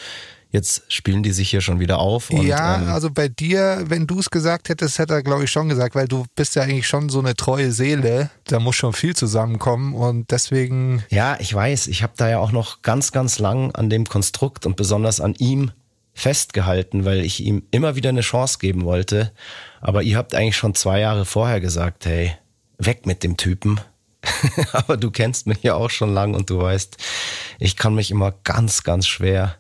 jetzt 0.50 0.90
spielen 0.92 1.22
die 1.22 1.32
sich 1.32 1.50
hier 1.50 1.60
schon 1.60 1.80
wieder 1.80 1.98
auf. 1.98 2.30
Und, 2.30 2.46
ja, 2.46 2.76
ähm, 2.76 2.88
also 2.88 3.10
bei 3.10 3.28
dir, 3.28 3.84
wenn 3.86 4.06
du 4.06 4.18
es 4.18 4.30
gesagt 4.30 4.68
hättest, 4.68 4.98
hätte 4.98 5.14
er, 5.14 5.22
glaube 5.22 5.44
ich, 5.44 5.50
schon 5.50 5.68
gesagt, 5.68 5.94
weil 5.94 6.08
du 6.08 6.24
bist 6.34 6.54
ja 6.54 6.62
eigentlich 6.62 6.86
schon 6.86 7.08
so 7.08 7.18
eine 7.18 7.34
treue 7.34 7.72
Seele. 7.72 8.30
Da 8.44 8.58
muss 8.58 8.76
schon 8.76 8.92
viel 8.92 9.14
zusammenkommen 9.14 9.94
und 9.94 10.30
deswegen. 10.30 11.04
Ja, 11.10 11.36
ich 11.40 11.52
weiß, 11.54 11.86
ich 11.88 12.02
habe 12.02 12.14
da 12.16 12.28
ja 12.28 12.38
auch 12.38 12.52
noch 12.52 12.82
ganz, 12.82 13.12
ganz 13.12 13.38
lang 13.38 13.72
an 13.72 13.90
dem 13.90 14.06
Konstrukt 14.06 14.66
und 14.66 14.76
besonders 14.76 15.20
an 15.20 15.34
ihm 15.34 15.70
festgehalten, 16.14 17.04
weil 17.04 17.20
ich 17.20 17.40
ihm 17.40 17.62
immer 17.70 17.94
wieder 17.94 18.08
eine 18.08 18.22
Chance 18.22 18.58
geben 18.58 18.84
wollte. 18.84 19.32
Aber 19.80 20.02
ihr 20.02 20.16
habt 20.16 20.34
eigentlich 20.34 20.56
schon 20.56 20.74
zwei 20.74 21.00
Jahre 21.00 21.24
vorher 21.24 21.60
gesagt, 21.60 22.06
hey, 22.06 22.32
weg 22.78 23.06
mit 23.06 23.22
dem 23.22 23.36
Typen. 23.36 23.80
Aber 24.72 24.96
du 24.96 25.12
kennst 25.12 25.46
mich 25.46 25.62
ja 25.62 25.74
auch 25.74 25.90
schon 25.90 26.12
lang 26.12 26.34
und 26.34 26.50
du 26.50 26.58
weißt, 26.58 26.96
ich 27.60 27.76
kann 27.76 27.94
mich 27.94 28.10
immer 28.10 28.32
ganz, 28.42 28.82
ganz 28.82 29.06
schwer 29.06 29.57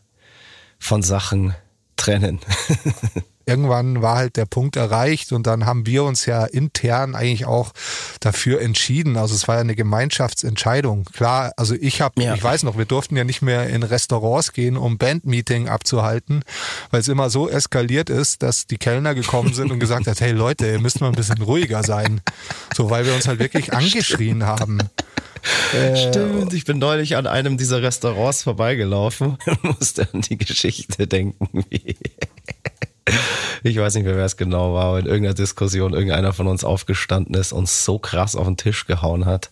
von 0.78 1.02
Sachen 1.02 1.54
trennen. 1.96 2.40
irgendwann 3.48 4.02
war 4.02 4.16
halt 4.16 4.36
der 4.36 4.44
Punkt 4.44 4.76
erreicht 4.76 5.32
und 5.32 5.46
dann 5.46 5.64
haben 5.64 5.86
wir 5.86 6.04
uns 6.04 6.26
ja 6.26 6.44
intern 6.44 7.14
eigentlich 7.14 7.46
auch 7.46 7.72
dafür 8.20 8.60
entschieden. 8.60 9.16
Also 9.16 9.34
es 9.34 9.48
war 9.48 9.54
ja 9.54 9.62
eine 9.62 9.74
Gemeinschaftsentscheidung. 9.74 11.04
Klar, 11.14 11.52
also 11.56 11.74
ich 11.74 12.02
habe, 12.02 12.22
ja. 12.22 12.34
ich 12.34 12.42
weiß 12.42 12.62
noch, 12.64 12.76
wir 12.76 12.84
durften 12.84 13.16
ja 13.16 13.24
nicht 13.24 13.40
mehr 13.40 13.68
in 13.68 13.82
Restaurants 13.82 14.52
gehen, 14.52 14.76
um 14.76 14.98
Bandmeeting 14.98 15.68
abzuhalten, 15.68 16.42
weil 16.90 17.00
es 17.00 17.08
immer 17.08 17.30
so 17.30 17.48
eskaliert 17.48 18.10
ist, 18.10 18.42
dass 18.42 18.66
die 18.66 18.76
Kellner 18.76 19.14
gekommen 19.14 19.54
sind 19.54 19.72
und 19.72 19.80
gesagt 19.80 20.06
hat, 20.06 20.20
hey 20.20 20.32
Leute, 20.32 20.66
ihr 20.66 20.78
müsst 20.78 21.00
mal 21.00 21.08
ein 21.08 21.14
bisschen 21.14 21.40
ruhiger 21.40 21.82
sein. 21.82 22.20
So, 22.76 22.90
weil 22.90 23.06
wir 23.06 23.14
uns 23.14 23.26
halt 23.26 23.38
wirklich 23.38 23.72
angeschrien 23.72 24.44
haben. 24.44 24.78
Äh, 25.74 25.96
Stimmt, 25.96 26.52
ich 26.52 26.64
bin 26.64 26.78
neulich 26.78 27.16
an 27.16 27.26
einem 27.26 27.56
dieser 27.56 27.82
Restaurants 27.82 28.42
vorbeigelaufen 28.42 29.38
und 29.46 29.64
musste 29.64 30.08
an 30.12 30.22
die 30.22 30.38
Geschichte 30.38 31.06
denken, 31.06 31.64
ich 33.62 33.76
weiß 33.76 33.94
nicht 33.94 34.04
mehr, 34.04 34.16
wer 34.16 34.24
es 34.24 34.36
genau 34.36 34.74
war, 34.74 34.84
aber 34.86 34.98
in 35.00 35.06
irgendeiner 35.06 35.34
Diskussion 35.34 35.92
irgendeiner 35.92 36.32
von 36.32 36.46
uns 36.46 36.64
aufgestanden 36.64 37.34
ist 37.34 37.52
und 37.52 37.68
so 37.68 37.98
krass 37.98 38.36
auf 38.36 38.46
den 38.46 38.56
Tisch 38.56 38.86
gehauen 38.86 39.26
hat, 39.26 39.50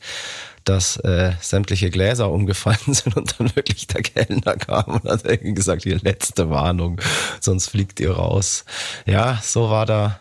dass 0.65 0.97
äh, 0.99 1.33
sämtliche 1.41 1.91
Gläser 1.91 2.31
umgefallen 2.31 2.79
sind 2.95 3.17
und 3.17 3.39
dann 3.39 3.55
wirklich 3.57 3.87
der 3.87 4.03
Kellner 4.03 4.57
kam 4.57 5.01
und 5.01 5.05
hat 5.05 5.25
irgendwie 5.25 5.55
gesagt, 5.55 5.85
die 5.85 5.93
letzte 5.93 6.51
Warnung, 6.51 7.01
sonst 7.41 7.69
fliegt 7.69 8.01
ihr 8.01 8.13
raus. 8.13 8.65
Ja, 9.07 9.41
so 9.43 9.71
war 9.71 9.87
da 9.87 10.21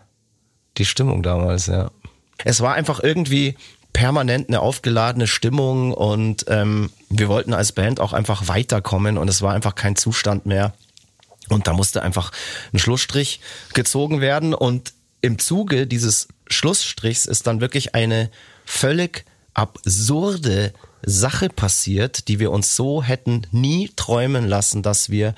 die 0.77 0.85
Stimmung 0.85 1.23
damals, 1.23 1.67
ja. 1.67 1.91
Es 2.43 2.61
war 2.61 2.73
einfach 2.73 3.01
irgendwie 3.01 3.55
permanent 3.95 4.49
eine 4.49 4.59
aufgeladene 4.59 5.25
Stimmung 5.25 5.93
und 5.93 6.45
ähm, 6.49 6.91
wir 7.09 7.29
wollten 7.29 7.53
als 7.53 7.71
Band 7.71 8.01
auch 8.01 8.11
einfach 8.11 8.49
weiterkommen 8.49 9.17
und 9.17 9.29
es 9.29 9.41
war 9.41 9.53
einfach 9.53 9.75
kein 9.75 9.95
Zustand 9.95 10.45
mehr, 10.45 10.73
und 11.49 11.67
da 11.67 11.73
musste 11.73 12.01
einfach 12.01 12.31
ein 12.73 12.79
Schlussstrich 12.79 13.39
gezogen 13.73 14.21
werden. 14.21 14.53
Und 14.53 14.93
im 15.21 15.39
Zuge 15.39 15.87
dieses 15.87 16.27
Schlussstrichs 16.47 17.25
ist 17.25 17.47
dann 17.47 17.61
wirklich 17.61 17.95
eine 17.95 18.29
völlig 18.65 19.25
absurde 19.53 20.73
Sache 21.03 21.49
passiert, 21.49 22.27
die 22.27 22.39
wir 22.39 22.51
uns 22.51 22.75
so 22.75 23.03
hätten 23.03 23.45
nie 23.51 23.91
träumen 23.95 24.47
lassen, 24.47 24.81
dass 24.81 25.09
wir 25.09 25.35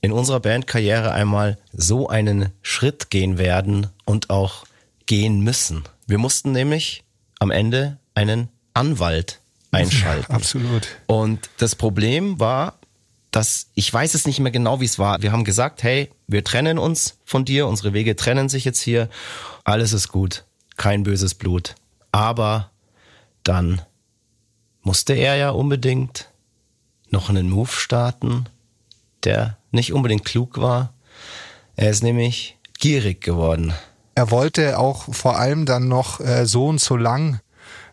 in 0.00 0.10
unserer 0.10 0.40
Bandkarriere 0.40 1.12
einmal 1.12 1.58
so 1.72 2.08
einen 2.08 2.48
Schritt 2.62 3.10
gehen 3.10 3.38
werden 3.38 3.88
und 4.04 4.30
auch 4.30 4.64
gehen 5.06 5.40
müssen. 5.40 5.84
Wir 6.06 6.18
mussten 6.18 6.52
nämlich 6.52 7.04
am 7.42 7.50
Ende 7.50 7.98
einen 8.14 8.50
Anwalt 8.72 9.40
einschalten. 9.72 10.30
Ja, 10.30 10.36
absolut. 10.36 10.86
Und 11.06 11.50
das 11.58 11.74
Problem 11.74 12.38
war, 12.38 12.78
dass 13.32 13.66
ich 13.74 13.92
weiß 13.92 14.14
es 14.14 14.28
nicht 14.28 14.38
mehr 14.38 14.52
genau, 14.52 14.80
wie 14.80 14.84
es 14.84 15.00
war. 15.00 15.22
Wir 15.22 15.32
haben 15.32 15.42
gesagt, 15.42 15.82
hey, 15.82 16.08
wir 16.28 16.44
trennen 16.44 16.78
uns 16.78 17.18
von 17.24 17.44
dir, 17.44 17.66
unsere 17.66 17.92
Wege 17.94 18.14
trennen 18.14 18.48
sich 18.48 18.64
jetzt 18.64 18.80
hier, 18.80 19.08
alles 19.64 19.92
ist 19.92 20.08
gut, 20.08 20.44
kein 20.76 21.02
böses 21.02 21.34
Blut. 21.34 21.74
Aber 22.12 22.70
dann 23.42 23.82
musste 24.82 25.14
er 25.14 25.34
ja 25.34 25.50
unbedingt 25.50 26.28
noch 27.10 27.28
einen 27.28 27.50
Move 27.50 27.72
starten, 27.72 28.46
der 29.24 29.58
nicht 29.72 29.92
unbedingt 29.92 30.24
klug 30.24 30.58
war. 30.58 30.94
Er 31.74 31.90
ist 31.90 32.04
nämlich 32.04 32.56
gierig 32.78 33.20
geworden. 33.20 33.74
Er 34.14 34.30
wollte 34.30 34.78
auch 34.78 35.12
vor 35.14 35.38
allem 35.38 35.66
dann 35.66 35.88
noch 35.88 36.20
äh, 36.20 36.46
so 36.46 36.66
und 36.66 36.80
so 36.80 36.96
lang 36.96 37.40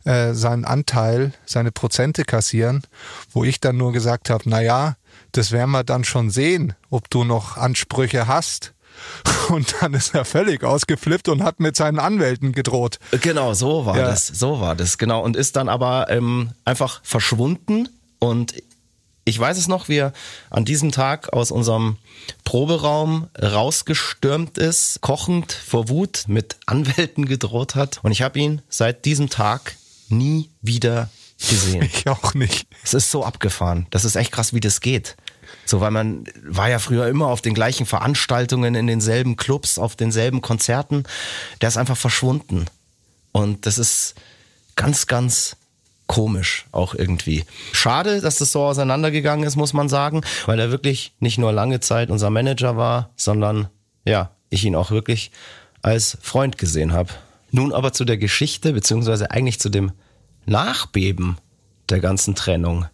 äh, 0.05 0.33
seinen 0.33 0.65
Anteil, 0.65 1.33
seine 1.45 1.71
Prozente 1.71 2.23
kassieren, 2.23 2.83
wo 3.31 3.43
ich 3.43 3.59
dann 3.59 3.77
nur 3.77 3.93
gesagt 3.93 4.29
habe, 4.29 4.43
na 4.47 4.61
ja, 4.61 4.95
das 5.31 5.51
werden 5.51 5.71
wir 5.71 5.83
dann 5.83 6.03
schon 6.03 6.29
sehen, 6.29 6.73
ob 6.89 7.09
du 7.09 7.23
noch 7.23 7.57
Ansprüche 7.57 8.27
hast. 8.27 8.73
Und 9.49 9.75
dann 9.79 9.93
ist 9.93 10.13
er 10.13 10.25
völlig 10.25 10.63
ausgeflippt 10.63 11.29
und 11.29 11.41
hat 11.41 11.61
mit 11.61 11.75
seinen 11.77 11.99
Anwälten 11.99 12.51
gedroht. 12.51 12.99
Genau, 13.21 13.53
so 13.53 13.85
war 13.85 13.97
ja. 13.97 14.03
das. 14.03 14.27
So 14.27 14.59
war 14.59 14.75
das, 14.75 14.97
genau. 14.97 15.23
Und 15.23 15.37
ist 15.37 15.55
dann 15.55 15.69
aber 15.69 16.07
ähm, 16.09 16.51
einfach 16.65 16.99
verschwunden. 17.03 17.87
Und 18.19 18.55
ich 19.29 19.39
weiß 19.39 19.57
es 19.57 19.67
noch, 19.67 19.87
wie 19.87 19.97
er 19.97 20.13
an 20.49 20.65
diesem 20.65 20.91
Tag 20.91 21.31
aus 21.33 21.51
unserem 21.51 21.97
Proberaum 22.43 23.27
rausgestürmt 23.41 24.57
ist, 24.57 25.01
kochend 25.01 25.53
vor 25.53 25.89
Wut, 25.89 26.25
mit 26.27 26.57
Anwälten 26.65 27.25
gedroht 27.25 27.75
hat. 27.75 27.99
Und 28.03 28.11
ich 28.11 28.21
habe 28.21 28.39
ihn 28.39 28.61
seit 28.69 29.05
diesem 29.05 29.29
Tag 29.29 29.75
nie 30.09 30.49
wieder 30.61 31.09
gesehen. 31.37 31.89
Ich 31.93 32.07
auch 32.07 32.33
nicht. 32.33 32.67
Es 32.83 32.93
ist 32.93 33.11
so 33.11 33.23
abgefahren. 33.23 33.87
Das 33.91 34.05
ist 34.05 34.15
echt 34.15 34.31
krass, 34.31 34.53
wie 34.53 34.59
das 34.59 34.81
geht. 34.81 35.15
So, 35.65 35.81
weil 35.81 35.91
man 35.91 36.25
war 36.43 36.69
ja 36.69 36.79
früher 36.79 37.07
immer 37.07 37.27
auf 37.27 37.41
den 37.41 37.53
gleichen 37.53 37.85
Veranstaltungen, 37.85 38.75
in 38.75 38.87
denselben 38.87 39.37
Clubs, 39.37 39.77
auf 39.77 39.95
denselben 39.95 40.41
Konzerten. 40.41 41.03
Der 41.61 41.69
ist 41.69 41.77
einfach 41.77 41.97
verschwunden. 41.97 42.65
Und 43.31 43.65
das 43.65 43.77
ist 43.77 44.15
ganz, 44.75 45.07
ganz 45.07 45.55
komisch 46.09 46.65
auch 46.71 46.95
irgendwie. 46.95 47.45
Schade, 47.71 48.19
dass 48.19 48.39
das 48.39 48.51
so 48.51 48.63
auseinandergegangen 48.63 49.45
ist, 49.45 49.55
muss 49.55 49.73
man 49.73 49.87
sagen, 49.89 50.21
weil 50.47 50.59
er 50.59 50.71
wirklich 50.71 51.13
nicht 51.19 51.37
nur 51.37 51.53
lange 51.53 51.79
Zeit 51.81 52.09
unser 52.09 52.31
Manager 52.31 52.75
war, 52.75 53.11
sondern 53.15 53.69
ja, 54.05 54.31
ich 54.49 54.65
ihn 54.65 54.75
auch 54.75 54.89
wirklich 54.89 55.31
als 55.83 56.17
Freund 56.19 56.57
gesehen 56.57 56.93
habe. 56.93 57.11
Nun 57.51 57.71
aber 57.71 57.93
zu 57.93 58.05
der 58.05 58.17
Geschichte, 58.17 58.73
beziehungsweise 58.73 59.29
eigentlich 59.29 59.59
zu 59.59 59.69
dem 59.69 59.91
Nachbeben 60.47 61.37
der 61.89 61.99
ganzen 61.99 62.33
Trennung. 62.33 62.87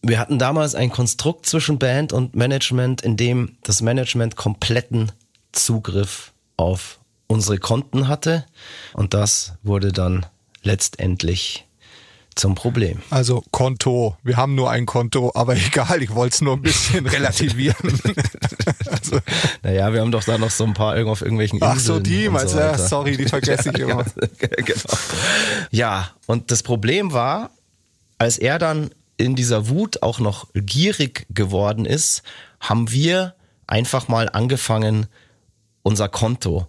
Wir 0.00 0.18
hatten 0.18 0.38
damals 0.38 0.74
ein 0.74 0.90
Konstrukt 0.90 1.44
zwischen 1.44 1.78
Band 1.78 2.14
und 2.14 2.34
Management, 2.34 3.02
in 3.02 3.18
dem 3.18 3.56
das 3.64 3.82
Management 3.82 4.34
kompletten 4.36 5.12
Zugriff 5.52 6.32
auf 6.56 7.00
unsere 7.26 7.58
Konten 7.58 8.08
hatte. 8.08 8.46
Und 8.94 9.12
das 9.12 9.58
wurde 9.62 9.92
dann 9.92 10.24
letztendlich 10.62 11.66
zum 12.34 12.54
Problem. 12.54 13.02
Also 13.10 13.42
Konto. 13.50 14.16
Wir 14.22 14.36
haben 14.36 14.54
nur 14.54 14.70
ein 14.70 14.86
Konto, 14.86 15.32
aber 15.34 15.56
egal, 15.66 16.02
ich 16.02 16.14
wollte 16.14 16.34
es 16.34 16.40
nur 16.40 16.54
ein 16.54 16.62
bisschen 16.62 17.06
relativieren. 17.08 18.00
also. 18.90 19.18
Naja, 19.62 19.92
wir 19.92 20.00
haben 20.00 20.12
doch 20.12 20.24
da 20.24 20.38
noch 20.38 20.50
so 20.50 20.64
ein 20.64 20.74
paar 20.74 20.94
auf 21.06 21.22
irgendwelchen 21.22 21.58
Inseln. 21.58 21.76
Ach 21.76 21.80
so, 21.80 22.00
die, 22.00 22.28
meinst 22.28 22.54
so 22.54 22.58
ja, 22.58 22.76
sorry, 22.78 23.16
die 23.16 23.26
vergesse 23.26 23.70
ich 23.70 23.78
immer. 23.78 24.04
genau. 24.38 24.98
Ja, 25.70 26.10
und 26.26 26.50
das 26.50 26.62
Problem 26.62 27.12
war, 27.12 27.50
als 28.18 28.38
er 28.38 28.58
dann 28.58 28.90
in 29.16 29.34
dieser 29.36 29.68
Wut 29.68 30.02
auch 30.02 30.18
noch 30.18 30.48
gierig 30.54 31.26
geworden 31.30 31.84
ist, 31.84 32.22
haben 32.60 32.90
wir 32.90 33.34
einfach 33.66 34.08
mal 34.08 34.28
angefangen, 34.28 35.06
unser 35.82 36.08
Konto 36.08 36.68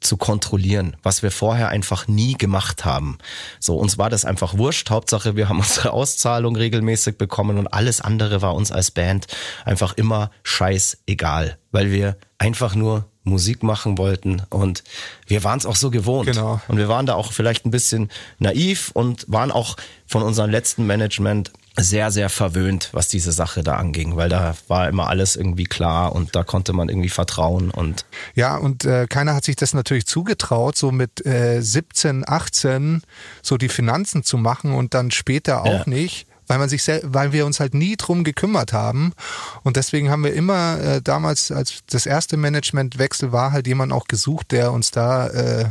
zu 0.00 0.16
kontrollieren, 0.16 0.96
was 1.02 1.22
wir 1.22 1.30
vorher 1.30 1.68
einfach 1.68 2.08
nie 2.08 2.34
gemacht 2.34 2.84
haben. 2.84 3.18
So, 3.58 3.76
uns 3.76 3.98
war 3.98 4.10
das 4.10 4.24
einfach 4.24 4.56
wurscht. 4.56 4.90
Hauptsache, 4.90 5.36
wir 5.36 5.48
haben 5.48 5.58
unsere 5.60 5.92
Auszahlung 5.92 6.56
regelmäßig 6.56 7.18
bekommen 7.18 7.58
und 7.58 7.68
alles 7.68 8.00
andere 8.00 8.42
war 8.42 8.54
uns 8.54 8.72
als 8.72 8.90
Band 8.90 9.26
einfach 9.64 9.94
immer 9.94 10.30
scheißegal, 10.42 11.58
weil 11.70 11.90
wir 11.92 12.16
einfach 12.38 12.74
nur 12.74 13.06
Musik 13.22 13.62
machen 13.62 13.98
wollten 13.98 14.42
und 14.48 14.82
wir 15.26 15.44
waren 15.44 15.58
es 15.58 15.66
auch 15.66 15.76
so 15.76 15.90
gewohnt. 15.90 16.26
Genau. 16.26 16.60
Und 16.68 16.78
wir 16.78 16.88
waren 16.88 17.04
da 17.04 17.14
auch 17.14 17.32
vielleicht 17.32 17.66
ein 17.66 17.70
bisschen 17.70 18.10
naiv 18.38 18.90
und 18.94 19.26
waren 19.28 19.52
auch 19.52 19.76
von 20.06 20.22
unserem 20.22 20.50
letzten 20.50 20.86
Management 20.86 21.52
sehr, 21.82 22.10
sehr 22.10 22.28
verwöhnt, 22.28 22.90
was 22.92 23.08
diese 23.08 23.32
Sache 23.32 23.62
da 23.62 23.76
anging, 23.76 24.16
weil 24.16 24.28
da 24.28 24.56
war 24.68 24.88
immer 24.88 25.08
alles 25.08 25.36
irgendwie 25.36 25.64
klar 25.64 26.14
und 26.14 26.34
da 26.36 26.44
konnte 26.44 26.72
man 26.72 26.88
irgendwie 26.88 27.08
vertrauen 27.08 27.70
und 27.70 28.04
ja 28.34 28.56
und 28.56 28.84
äh, 28.84 29.06
keiner 29.08 29.34
hat 29.34 29.44
sich 29.44 29.56
das 29.56 29.74
natürlich 29.74 30.06
zugetraut, 30.06 30.76
so 30.76 30.92
mit 30.92 31.24
äh, 31.26 31.60
17, 31.60 32.24
18 32.26 33.02
so 33.42 33.56
die 33.56 33.68
Finanzen 33.68 34.22
zu 34.22 34.36
machen 34.38 34.72
und 34.72 34.94
dann 34.94 35.10
später 35.10 35.62
auch 35.62 35.86
ja. 35.86 35.88
nicht 35.88 36.26
weil 36.50 36.58
man 36.58 36.68
sich 36.68 36.82
weil 37.04 37.32
wir 37.32 37.46
uns 37.46 37.60
halt 37.60 37.74
nie 37.74 37.96
drum 37.96 38.24
gekümmert 38.24 38.72
haben 38.72 39.12
und 39.62 39.76
deswegen 39.76 40.10
haben 40.10 40.24
wir 40.24 40.34
immer 40.34 40.80
äh, 40.80 41.00
damals 41.00 41.52
als 41.52 41.80
das 41.88 42.06
erste 42.06 42.36
Managementwechsel 42.36 43.30
war 43.30 43.52
halt 43.52 43.68
jemand 43.68 43.92
auch 43.92 44.08
gesucht, 44.08 44.50
der 44.50 44.72
uns 44.72 44.90
da 44.90 45.28
äh, 45.28 45.66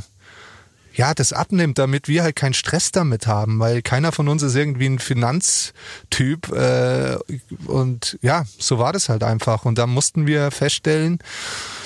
ja, 0.93 1.13
das 1.13 1.33
abnimmt, 1.33 1.77
damit 1.77 2.07
wir 2.07 2.23
halt 2.23 2.35
keinen 2.35 2.53
Stress 2.53 2.91
damit 2.91 3.27
haben, 3.27 3.59
weil 3.59 3.81
keiner 3.81 4.11
von 4.11 4.27
uns 4.27 4.43
ist 4.43 4.55
irgendwie 4.55 4.87
ein 4.87 4.99
Finanztyp 4.99 6.49
äh, 6.51 7.17
und 7.65 8.17
ja, 8.21 8.45
so 8.57 8.79
war 8.79 8.93
das 8.93 9.09
halt 9.09 9.23
einfach 9.23 9.65
und 9.65 9.77
da 9.77 9.87
mussten 9.87 10.27
wir 10.27 10.51
feststellen, 10.51 11.19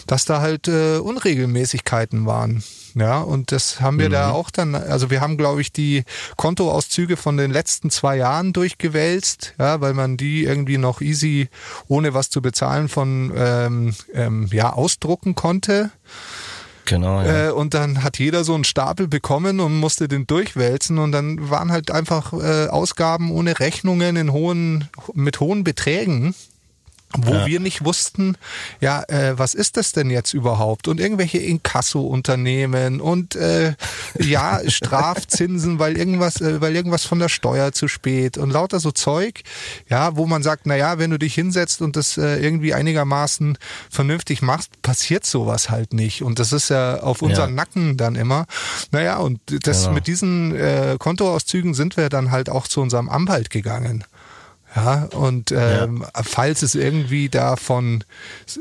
dass 0.07 0.25
da 0.25 0.41
halt 0.41 0.67
äh, 0.67 0.97
Unregelmäßigkeiten 0.97 2.25
waren. 2.25 2.63
Ja, 2.95 3.21
und 3.21 3.51
das 3.51 3.81
haben 3.81 3.97
wir 3.97 4.09
mhm. 4.09 4.13
da 4.13 4.31
auch 4.31 4.51
dann, 4.51 4.75
also 4.75 5.09
wir 5.09 5.19
haben, 5.19 5.35
glaube 5.37 5.61
ich, 5.61 5.71
die 5.71 6.03
Kontoauszüge 6.37 7.17
von 7.17 7.37
den 7.37 7.49
letzten 7.49 7.89
zwei 7.89 8.17
Jahren 8.17 8.53
durchgewälzt, 8.53 9.55
ja, 9.57 9.81
weil 9.81 9.95
man 9.95 10.15
die 10.15 10.43
irgendwie 10.43 10.77
noch 10.77 11.01
easy, 11.01 11.49
ohne 11.87 12.13
was 12.13 12.29
zu 12.29 12.41
bezahlen, 12.41 12.89
von 12.89 13.33
ähm, 13.35 13.95
ähm, 14.13 14.47
ja, 14.51 14.73
ausdrucken 14.73 15.33
konnte. 15.33 15.91
Genau. 16.85 17.21
Ja. 17.21 17.49
Äh, 17.49 17.51
und 17.51 17.73
dann 17.73 18.03
hat 18.03 18.19
jeder 18.19 18.43
so 18.43 18.53
einen 18.53 18.63
Stapel 18.63 19.07
bekommen 19.07 19.59
und 19.59 19.79
musste 19.79 20.07
den 20.07 20.27
durchwälzen 20.27 20.97
und 20.97 21.11
dann 21.11 21.49
waren 21.49 21.71
halt 21.71 21.91
einfach 21.91 22.33
äh, 22.33 22.67
Ausgaben 22.67 23.31
ohne 23.31 23.59
Rechnungen 23.59 24.15
in 24.15 24.31
hohen, 24.31 24.89
mit 25.13 25.39
hohen 25.39 25.63
Beträgen. 25.63 26.35
Wo 27.17 27.33
ja. 27.33 27.45
wir 27.45 27.59
nicht 27.59 27.85
wussten, 27.85 28.37
ja, 28.79 29.03
äh, 29.07 29.37
was 29.37 29.53
ist 29.53 29.77
das 29.77 29.91
denn 29.91 30.09
jetzt 30.09 30.33
überhaupt? 30.33 30.87
Und 30.87 30.99
irgendwelche 30.99 31.37
Inkasso-Unternehmen 31.37 33.01
und 33.01 33.35
äh, 33.35 33.75
ja, 34.19 34.59
Strafzinsen, 34.67 35.79
weil 35.79 35.97
irgendwas, 35.97 36.41
äh, 36.41 36.61
weil 36.61 36.75
irgendwas 36.75 37.05
von 37.05 37.19
der 37.19 37.29
Steuer 37.29 37.71
zu 37.71 37.87
spät 37.87 38.37
und 38.37 38.51
lauter 38.51 38.79
so 38.79 38.91
Zeug, 38.91 39.43
ja, 39.89 40.15
wo 40.15 40.25
man 40.25 40.43
sagt, 40.43 40.65
na 40.65 40.75
ja, 40.75 40.97
wenn 40.97 41.11
du 41.11 41.19
dich 41.19 41.35
hinsetzt 41.35 41.81
und 41.81 41.95
das 41.95 42.17
äh, 42.17 42.37
irgendwie 42.37 42.73
einigermaßen 42.73 43.57
vernünftig 43.89 44.41
machst, 44.41 44.81
passiert 44.81 45.25
sowas 45.25 45.69
halt 45.69 45.93
nicht. 45.93 46.23
Und 46.23 46.39
das 46.39 46.51
ist 46.51 46.69
ja 46.69 47.01
auf 47.01 47.21
unseren 47.21 47.49
ja. 47.51 47.55
Nacken 47.55 47.97
dann 47.97 48.15
immer. 48.15 48.45
Naja, 48.91 49.17
und 49.17 49.39
das 49.47 49.81
genau. 49.81 49.93
mit 49.93 50.07
diesen 50.07 50.55
äh, 50.55 50.95
Kontoauszügen 50.99 51.73
sind 51.73 51.97
wir 51.97 52.09
dann 52.09 52.31
halt 52.31 52.49
auch 52.49 52.67
zu 52.67 52.81
unserem 52.81 53.09
Anwalt 53.09 53.49
gegangen. 53.49 54.03
Ja, 54.75 55.07
und 55.13 55.51
ähm, 55.51 56.01
ja. 56.01 56.23
falls 56.23 56.63
es 56.63 56.73
irgendwie 56.73 57.29
da 57.29 57.57
von 57.57 58.03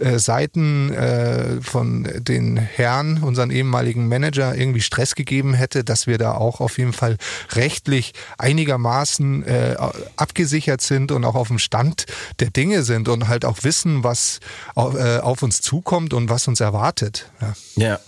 äh, 0.00 0.18
Seiten 0.18 0.92
äh, 0.92 1.62
von 1.62 2.06
den 2.18 2.58
Herren, 2.58 3.22
unseren 3.22 3.50
ehemaligen 3.50 4.08
Manager, 4.08 4.54
irgendwie 4.54 4.82
Stress 4.82 5.14
gegeben 5.14 5.54
hätte, 5.54 5.84
dass 5.84 6.06
wir 6.06 6.18
da 6.18 6.34
auch 6.34 6.60
auf 6.60 6.76
jeden 6.76 6.92
Fall 6.92 7.16
rechtlich 7.52 8.12
einigermaßen 8.36 9.46
äh, 9.46 9.76
abgesichert 10.16 10.82
sind 10.82 11.12
und 11.12 11.24
auch 11.24 11.34
auf 11.34 11.48
dem 11.48 11.58
Stand 11.58 12.04
der 12.40 12.50
Dinge 12.50 12.82
sind 12.82 13.08
und 13.08 13.28
halt 13.28 13.46
auch 13.46 13.58
wissen, 13.62 14.04
was 14.04 14.40
auf, 14.74 14.94
äh, 14.94 15.18
auf 15.18 15.42
uns 15.42 15.62
zukommt 15.62 16.12
und 16.12 16.28
was 16.28 16.46
uns 16.46 16.60
erwartet. 16.60 17.30
Ja. 17.40 17.54
ja. 17.76 18.00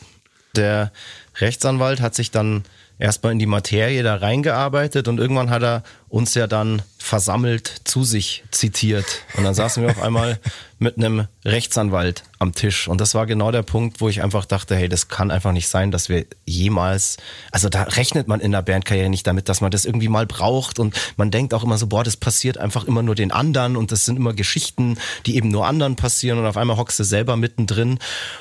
Der 0.57 0.93
Rechtsanwalt 1.41 2.01
hat 2.01 2.15
sich 2.15 2.31
dann 2.31 2.65
erstmal 2.99 3.33
in 3.33 3.39
die 3.39 3.47
Materie 3.47 4.03
da 4.03 4.17
reingearbeitet 4.17 5.09
und 5.09 5.19
irgendwann 5.19 5.51
hat 5.51 5.63
er 5.63 5.83
uns 6.09 6.35
ja 6.35 6.47
dann 6.47 6.83
versammelt 7.05 7.83
zu 7.85 8.03
sich 8.03 8.45
zitiert. 8.51 9.05
Und 9.37 9.45
dann 9.45 9.53
saßen 9.53 9.83
wir 9.83 9.91
auf 9.91 10.01
einmal 10.01 10.41
mit 10.79 10.97
einem 10.97 11.29
Rechtsanwalt 11.45 12.23
am 12.39 12.55
Tisch. 12.55 12.89
Und 12.89 12.99
das 12.99 13.15
war 13.15 13.27
genau 13.27 13.53
der 13.53 13.63
Punkt, 13.63 14.01
wo 14.01 14.09
ich 14.09 14.23
einfach 14.23 14.47
dachte, 14.47 14.75
hey, 14.75 14.89
das 14.89 15.09
kann 15.09 15.31
einfach 15.31 15.53
nicht 15.53 15.69
sein, 15.69 15.91
dass 15.91 16.09
wir 16.09 16.25
jemals, 16.47 17.19
also 17.51 17.69
da 17.69 17.83
rechnet 17.83 18.27
man 18.27 18.41
in 18.41 18.53
der 18.53 18.63
Bandkarriere 18.63 19.11
nicht 19.11 19.27
damit, 19.27 19.51
dass 19.51 19.61
man 19.61 19.71
das 19.71 19.85
irgendwie 19.85 20.09
mal 20.09 20.25
braucht. 20.25 20.79
Und 20.79 20.99
man 21.19 21.31
denkt 21.31 21.53
auch 21.53 21.63
immer 21.63 21.77
so, 21.77 21.89
boah, 21.89 22.05
das 22.05 22.17
passiert 22.17 22.57
einfach 22.57 22.85
immer 22.85 23.03
nur 23.03 23.15
den 23.15 23.33
anderen 23.33 23.77
und 23.77 23.93
das 23.93 24.07
sind 24.07 24.17
immer 24.17 24.33
Geschichten, 24.33 24.97
die 25.27 25.37
eben 25.37 25.51
nur 25.51 25.67
anderen 25.67 25.97
passieren. 25.97 26.39
Und 26.39 26.47
auf 26.47 26.57
einmal 26.57 26.79
hockst 26.79 26.99
du 26.99 27.05
selber 27.05 27.37
mittendrin. 27.37 27.99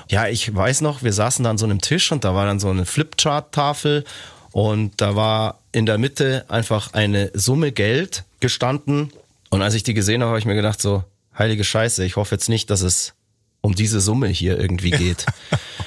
Ja, 0.09 0.28
ich 0.28 0.55
weiß 0.55 0.80
noch, 0.80 1.03
wir 1.03 1.11
saßen 1.11 1.43
da 1.43 1.49
an 1.49 1.57
so 1.57 1.66
einem 1.66 1.82
Tisch 1.82 2.14
und 2.14 2.24
da 2.24 2.34
war 2.34 2.45
dann 2.45 2.61
so 2.61 2.70
eine 2.70 2.86
Flipchart-Tafel 2.86 4.05
und 4.51 5.01
da 5.01 5.18
war 5.18 5.62
in 5.74 5.86
der 5.86 5.97
Mitte 5.97 6.45
einfach 6.47 6.93
eine 6.93 7.32
Summe 7.34 7.71
Geld 7.74 8.24
gestanden. 8.39 9.11
Und 9.49 9.61
als 9.61 9.74
ich 9.74 9.84
die 9.84 9.93
gesehen 9.93 10.21
habe, 10.21 10.30
habe 10.30 10.39
ich 10.39 10.45
mir 10.45 10.55
gedacht, 10.55 10.82
so, 10.82 11.03
heilige 11.38 11.63
Scheiße, 11.63 12.05
ich 12.05 12.15
hoffe 12.15 12.36
jetzt 12.36 12.47
nicht, 12.47 12.69
dass 12.69 12.82
es 12.82 13.13
um 13.61 13.76
diese 13.76 13.99
Summe 13.99 14.28
hier 14.28 14.57
irgendwie 14.59 14.91
geht. 14.91 15.26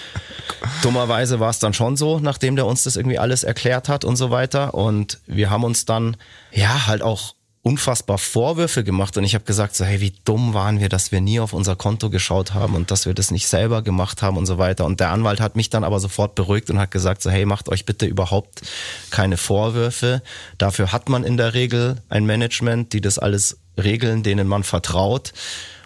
Dummerweise 0.82 1.40
war 1.40 1.50
es 1.50 1.58
dann 1.58 1.72
schon 1.72 1.96
so, 1.96 2.18
nachdem 2.18 2.56
der 2.56 2.66
uns 2.66 2.82
das 2.82 2.96
irgendwie 2.96 3.18
alles 3.18 3.44
erklärt 3.44 3.88
hat 3.88 4.04
und 4.04 4.16
so 4.16 4.30
weiter. 4.30 4.74
Und 4.74 5.20
wir 5.26 5.50
haben 5.50 5.64
uns 5.64 5.84
dann 5.84 6.16
ja 6.52 6.86
halt 6.86 7.02
auch 7.02 7.35
unfassbar 7.66 8.18
Vorwürfe 8.18 8.84
gemacht 8.84 9.16
und 9.16 9.24
ich 9.24 9.34
habe 9.34 9.44
gesagt, 9.44 9.74
so 9.74 9.84
hey, 9.84 10.00
wie 10.00 10.12
dumm 10.24 10.54
waren 10.54 10.78
wir, 10.78 10.88
dass 10.88 11.10
wir 11.10 11.20
nie 11.20 11.40
auf 11.40 11.52
unser 11.52 11.74
Konto 11.74 12.10
geschaut 12.10 12.54
haben 12.54 12.76
und 12.76 12.92
dass 12.92 13.06
wir 13.06 13.14
das 13.14 13.32
nicht 13.32 13.48
selber 13.48 13.82
gemacht 13.82 14.22
haben 14.22 14.36
und 14.36 14.46
so 14.46 14.56
weiter. 14.56 14.84
Und 14.84 15.00
der 15.00 15.10
Anwalt 15.10 15.40
hat 15.40 15.56
mich 15.56 15.68
dann 15.68 15.82
aber 15.82 15.98
sofort 15.98 16.36
beruhigt 16.36 16.70
und 16.70 16.78
hat 16.78 16.92
gesagt, 16.92 17.22
so 17.22 17.30
hey, 17.30 17.44
macht 17.44 17.68
euch 17.68 17.84
bitte 17.84 18.06
überhaupt 18.06 18.62
keine 19.10 19.36
Vorwürfe. 19.36 20.22
Dafür 20.58 20.92
hat 20.92 21.08
man 21.08 21.24
in 21.24 21.36
der 21.36 21.54
Regel 21.54 21.96
ein 22.08 22.24
Management, 22.24 22.92
die 22.92 23.00
das 23.00 23.18
alles 23.18 23.58
regeln, 23.76 24.22
denen 24.22 24.46
man 24.46 24.62
vertraut. 24.62 25.32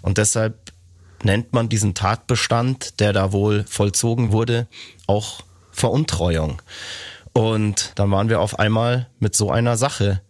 Und 0.03 0.19
deshalb 0.19 0.73
nennt 1.23 1.55
man 1.55 1.71
diesen 1.71 1.95
Tatbestand, 1.95 3.01
der 3.01 3.15
da 3.15 3.33
wohl 3.33 3.65
vollzogen 3.67 4.33
wurde, 4.33 4.67
auch 5.07 5.41
Veruntreuung. 5.73 6.61
Und 7.33 7.93
dann 7.95 8.11
waren 8.11 8.29
wir 8.29 8.43
auf 8.43 8.59
einmal 8.59 9.09
mit 9.19 9.35
so 9.35 9.51
einer 9.51 9.79
Sache 9.79 10.21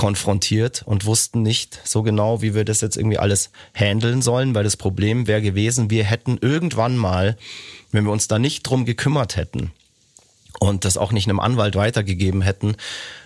konfrontiert 0.00 0.82
und 0.86 1.04
wussten 1.04 1.42
nicht 1.42 1.78
so 1.84 2.02
genau, 2.02 2.40
wie 2.40 2.54
wir 2.54 2.64
das 2.64 2.80
jetzt 2.80 2.96
irgendwie 2.96 3.18
alles 3.18 3.50
handeln 3.74 4.22
sollen, 4.22 4.54
weil 4.54 4.64
das 4.64 4.78
Problem 4.78 5.26
wäre 5.26 5.42
gewesen, 5.42 5.90
wir 5.90 6.04
hätten 6.04 6.38
irgendwann 6.40 6.96
mal, 6.96 7.36
wenn 7.92 8.04
wir 8.04 8.10
uns 8.10 8.26
da 8.26 8.38
nicht 8.38 8.62
drum 8.62 8.86
gekümmert 8.86 9.36
hätten, 9.36 9.72
und 10.58 10.84
das 10.84 10.96
auch 10.96 11.12
nicht 11.12 11.28
einem 11.28 11.40
Anwalt 11.40 11.76
weitergegeben 11.76 12.42
hätten, 12.42 12.76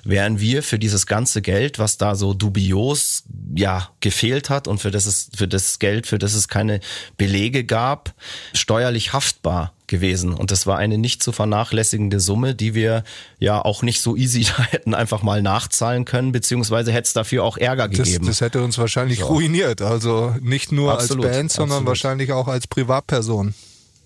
wären 0.05 0.41
wir 0.41 0.63
für 0.63 0.79
dieses 0.79 1.07
ganze 1.07 1.41
Geld, 1.43 1.79
was 1.79 1.97
da 1.97 2.15
so 2.15 2.35
dubios 2.35 3.25
ja 3.57 3.89
gefehlt 4.01 4.51
hat 4.51 4.69
und 4.69 4.79
für 4.79 4.91
das 4.91 5.07
es 5.07 5.31
für 5.35 5.49
das 5.49 5.79
Geld, 5.79 6.07
für 6.07 6.19
das 6.19 6.35
es 6.35 6.49
keine 6.49 6.81
Belege 7.17 7.65
gab, 7.65 8.15
steuerlich 8.53 9.13
haftbar 9.13 9.73
gewesen 9.87 10.33
und 10.33 10.51
das 10.51 10.67
war 10.67 10.79
eine 10.79 10.99
nicht 10.99 11.23
zu 11.23 11.33
vernachlässigende 11.33 12.21
Summe, 12.21 12.55
die 12.55 12.75
wir 12.75 13.05
ja 13.39 13.63
auch 13.63 13.83
nicht 13.83 14.01
so 14.01 14.17
easy 14.17 14.45
da 14.57 14.63
hätten 14.65 14.95
einfach 14.95 15.23
mal 15.23 15.43
nachzahlen 15.43 16.05
können, 16.05 16.33
beziehungsweise 16.33 16.93
hätte 16.93 17.07
es 17.07 17.13
dafür 17.13 17.45
auch 17.45 17.57
Ärger 17.57 17.89
gegeben. 17.89 18.27
Das, 18.27 18.39
das 18.39 18.41
hätte 18.41 18.63
uns 18.63 18.79
wahrscheinlich 18.79 19.21
so. 19.21 19.27
ruiniert, 19.27 19.83
also 19.83 20.35
nicht 20.41 20.73
nur 20.73 20.93
absolut, 20.93 21.27
als 21.27 21.37
Band, 21.37 21.53
sondern 21.53 21.77
absolut. 21.79 21.89
wahrscheinlich 21.89 22.33
auch 22.33 22.49
als 22.49 22.67
Privatperson 22.67 23.55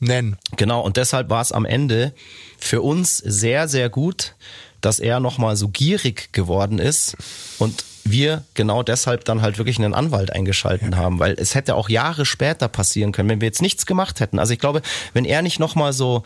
nennen. 0.00 0.38
Genau, 0.56 0.80
und 0.80 0.96
deshalb 0.96 1.30
war 1.30 1.40
es 1.40 1.52
am 1.52 1.64
Ende 1.64 2.12
für 2.58 2.82
uns 2.82 3.18
sehr, 3.18 3.68
sehr 3.68 3.88
gut, 3.88 4.34
dass 4.80 4.98
er 5.00 5.20
nochmal 5.20 5.56
so 5.56 5.68
gierig 5.68 6.32
geworden 6.32 6.78
ist 6.78 7.16
und 7.58 7.84
wir 8.04 8.44
genau 8.54 8.82
deshalb 8.82 9.24
dann 9.24 9.42
halt 9.42 9.58
wirklich 9.58 9.78
einen 9.78 9.94
Anwalt 9.94 10.32
eingeschalten 10.32 10.92
ja. 10.92 10.98
haben, 10.98 11.18
weil 11.18 11.34
es 11.38 11.54
hätte 11.54 11.74
auch 11.74 11.88
Jahre 11.88 12.24
später 12.24 12.68
passieren 12.68 13.12
können, 13.12 13.28
wenn 13.28 13.40
wir 13.40 13.48
jetzt 13.48 13.62
nichts 13.62 13.86
gemacht 13.86 14.20
hätten. 14.20 14.38
Also 14.38 14.52
ich 14.52 14.58
glaube, 14.58 14.82
wenn 15.12 15.24
er 15.24 15.42
nicht 15.42 15.58
nochmal 15.58 15.92
so 15.92 16.22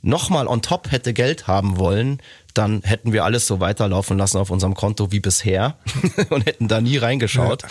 nochmal 0.00 0.46
on 0.46 0.62
top 0.62 0.92
hätte 0.92 1.12
Geld 1.12 1.46
haben 1.48 1.76
wollen, 1.76 2.20
dann 2.54 2.82
hätten 2.82 3.12
wir 3.12 3.24
alles 3.24 3.46
so 3.46 3.60
weiterlaufen 3.60 4.18
lassen 4.18 4.38
auf 4.38 4.50
unserem 4.50 4.74
Konto 4.74 5.10
wie 5.10 5.20
bisher 5.20 5.76
und 6.30 6.46
hätten 6.46 6.68
da 6.68 6.80
nie 6.80 6.96
reingeschaut. 6.96 7.62
Ja. 7.62 7.68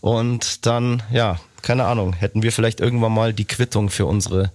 Und 0.00 0.66
dann, 0.66 1.02
ja, 1.12 1.38
keine 1.62 1.84
Ahnung, 1.84 2.12
hätten 2.12 2.42
wir 2.42 2.52
vielleicht 2.52 2.80
irgendwann 2.80 3.12
mal 3.12 3.32
die 3.32 3.44
Quittung 3.44 3.90
für 3.90 4.06
unsere 4.06 4.52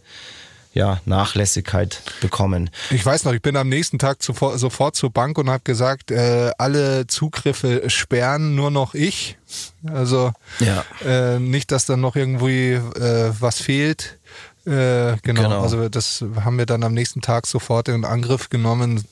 ja, 0.73 0.99
Nachlässigkeit 1.05 2.01
bekommen. 2.19 2.71
Ich 2.89 3.05
weiß 3.05 3.25
noch, 3.25 3.33
ich 3.33 3.41
bin 3.41 3.55
am 3.55 3.69
nächsten 3.69 3.99
Tag 3.99 4.23
zuvor, 4.23 4.57
sofort 4.57 4.95
zur 4.95 5.11
Bank 5.11 5.37
und 5.37 5.49
habe 5.49 5.61
gesagt, 5.63 6.09
äh, 6.09 6.51
alle 6.57 7.05
Zugriffe 7.05 7.89
sperren, 7.89 8.55
nur 8.55 8.71
noch 8.71 8.95
ich. 8.95 9.37
Also 9.85 10.33
ja. 10.59 10.83
äh, 11.05 11.39
nicht, 11.39 11.71
dass 11.71 11.85
dann 11.85 12.01
noch 12.01 12.15
irgendwie 12.15 12.71
äh, 12.71 13.31
was 13.39 13.61
fehlt. 13.61 14.17
Äh, 14.65 15.17
genau. 15.21 15.43
genau. 15.43 15.61
also 15.61 15.89
das 15.89 16.23
haben 16.43 16.57
wir 16.57 16.65
dann 16.65 16.83
am 16.83 16.93
nächsten 16.93 17.21
Tag 17.21 17.45
sofort 17.45 17.87
in 17.89 18.03
Angriff 18.03 18.49
genommen. 18.49 19.03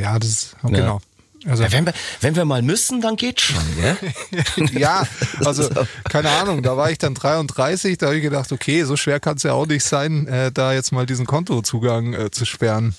Ja, 0.00 0.18
das 0.18 0.56
ja. 0.62 0.68
genau. 0.70 1.00
Also 1.46 1.62
ja, 1.62 1.72
wenn, 1.72 1.86
wir, 1.86 1.94
wenn 2.20 2.36
wir 2.36 2.44
mal 2.44 2.60
müssen, 2.62 3.00
dann 3.00 3.16
geht's 3.16 3.42
schon, 3.42 3.62
gell? 3.76 3.96
ja, 4.78 5.06
also 5.44 5.68
keine 6.08 6.30
Ahnung, 6.30 6.62
da 6.62 6.76
war 6.76 6.90
ich 6.90 6.98
dann 6.98 7.14
33, 7.14 7.96
da 7.96 8.06
habe 8.06 8.16
ich 8.16 8.22
gedacht, 8.22 8.52
okay, 8.52 8.84
so 8.84 8.96
schwer 8.96 9.20
kann 9.20 9.36
es 9.36 9.42
ja 9.42 9.52
auch 9.52 9.66
nicht 9.66 9.84
sein, 9.84 10.26
äh, 10.26 10.52
da 10.52 10.74
jetzt 10.74 10.92
mal 10.92 11.06
diesen 11.06 11.26
Kontozugang 11.26 12.12
äh, 12.12 12.30
zu 12.30 12.44
sperren. 12.44 12.94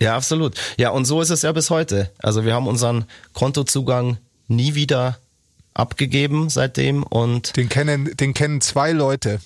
Ja, 0.00 0.16
absolut. 0.16 0.54
Ja, 0.76 0.90
und 0.90 1.04
so 1.04 1.20
ist 1.20 1.30
es 1.30 1.42
ja 1.42 1.52
bis 1.52 1.70
heute. 1.70 2.10
Also 2.18 2.44
wir 2.44 2.54
haben 2.54 2.66
unseren 2.66 3.04
Kontozugang 3.32 4.18
nie 4.48 4.74
wieder 4.74 5.18
abgegeben 5.74 6.48
seitdem 6.50 7.02
und 7.02 7.56
den 7.56 7.68
kennen 7.68 8.16
den 8.16 8.34
kennen 8.34 8.60
zwei 8.60 8.92
Leute. 8.92 9.40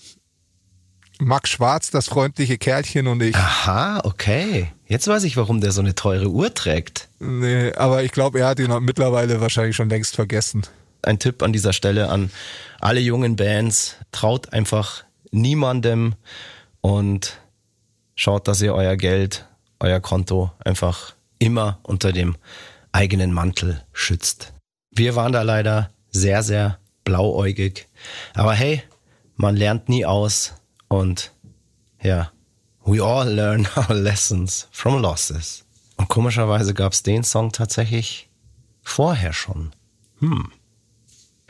Max 1.20 1.50
Schwarz, 1.50 1.90
das 1.90 2.06
freundliche 2.06 2.58
Kerlchen 2.58 3.08
und 3.08 3.22
ich. 3.22 3.34
Aha, 3.34 4.00
okay. 4.04 4.70
Jetzt 4.86 5.08
weiß 5.08 5.24
ich, 5.24 5.36
warum 5.36 5.60
der 5.60 5.72
so 5.72 5.80
eine 5.80 5.94
teure 5.94 6.28
Uhr 6.28 6.54
trägt. 6.54 7.08
Nee, 7.18 7.72
aber 7.72 8.04
ich 8.04 8.12
glaube, 8.12 8.40
er 8.40 8.48
hat 8.48 8.60
ihn 8.60 8.72
mittlerweile 8.82 9.40
wahrscheinlich 9.40 9.76
schon 9.76 9.88
längst 9.88 10.14
vergessen. 10.14 10.62
Ein 11.02 11.18
Tipp 11.18 11.42
an 11.42 11.52
dieser 11.52 11.72
Stelle 11.72 12.08
an 12.08 12.30
alle 12.80 13.00
jungen 13.00 13.36
Bands. 13.36 13.96
Traut 14.12 14.52
einfach 14.52 15.04
niemandem 15.30 16.14
und 16.80 17.38
schaut, 18.14 18.48
dass 18.48 18.62
ihr 18.62 18.74
euer 18.74 18.96
Geld, 18.96 19.46
euer 19.80 20.00
Konto 20.00 20.52
einfach 20.64 21.14
immer 21.38 21.80
unter 21.82 22.12
dem 22.12 22.36
eigenen 22.92 23.32
Mantel 23.32 23.82
schützt. 23.92 24.52
Wir 24.90 25.16
waren 25.16 25.32
da 25.32 25.42
leider 25.42 25.90
sehr, 26.10 26.42
sehr 26.42 26.78
blauäugig. 27.04 27.86
Aber 28.34 28.54
hey, 28.54 28.82
man 29.36 29.56
lernt 29.56 29.88
nie 29.88 30.04
aus 30.04 30.54
und 30.88 31.32
ja, 32.02 32.32
we 32.84 33.02
all 33.02 33.28
learn 33.28 33.68
our 33.76 33.94
lessons 33.94 34.68
from 34.70 35.00
losses. 35.00 35.64
Und 35.96 36.08
komischerweise 36.08 36.74
gab 36.74 36.92
es 36.92 37.02
den 37.02 37.24
Song 37.24 37.52
tatsächlich 37.52 38.28
vorher 38.82 39.32
schon. 39.32 39.72
Hm. 40.20 40.52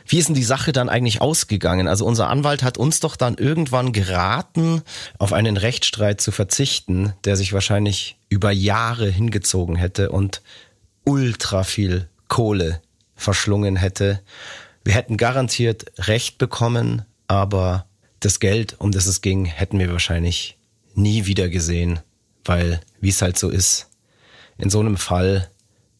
Wie 0.05 0.17
ist 0.17 0.27
denn 0.27 0.35
die 0.35 0.43
Sache 0.43 0.71
dann 0.71 0.89
eigentlich 0.89 1.21
ausgegangen? 1.21 1.87
Also 1.87 2.03
unser 2.03 2.29
Anwalt 2.29 2.63
hat 2.63 2.79
uns 2.79 2.99
doch 2.99 3.15
dann 3.15 3.35
irgendwann 3.35 3.93
geraten, 3.93 4.81
auf 5.19 5.33
einen 5.33 5.55
Rechtsstreit 5.55 6.19
zu 6.19 6.31
verzichten, 6.31 7.13
der 7.25 7.35
sich 7.35 7.53
wahrscheinlich 7.53 8.17
über 8.27 8.49
Jahre 8.49 9.07
hingezogen 9.07 9.75
hätte 9.75 10.09
und 10.09 10.41
ultra 11.05 11.63
viel 11.63 12.09
Kohle 12.27 12.81
verschlungen 13.15 13.75
hätte. 13.75 14.21
Wir 14.83 14.93
hätten 14.93 15.15
garantiert 15.15 15.85
Recht 16.07 16.39
bekommen, 16.39 17.03
aber 17.27 17.85
das 18.19 18.39
Geld, 18.39 18.75
um 18.79 18.91
das 18.91 19.05
es 19.05 19.21
ging, 19.21 19.45
hätten 19.45 19.79
wir 19.79 19.91
wahrscheinlich 19.91 20.57
nie 20.95 21.25
wieder 21.25 21.49
gesehen, 21.49 21.99
weil, 22.45 22.81
wie 22.99 23.09
es 23.09 23.21
halt 23.21 23.37
so 23.37 23.49
ist, 23.49 23.89
in 24.57 24.69
so 24.69 24.79
einem 24.79 24.97
Fall 24.97 25.49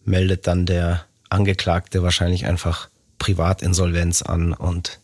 meldet 0.04 0.48
dann 0.48 0.66
der 0.66 1.06
Angeklagte 1.30 2.04
wahrscheinlich 2.04 2.46
einfach 2.46 2.90
Privatinsolvenz 3.20 4.22
an 4.22 4.54
und 4.54 5.00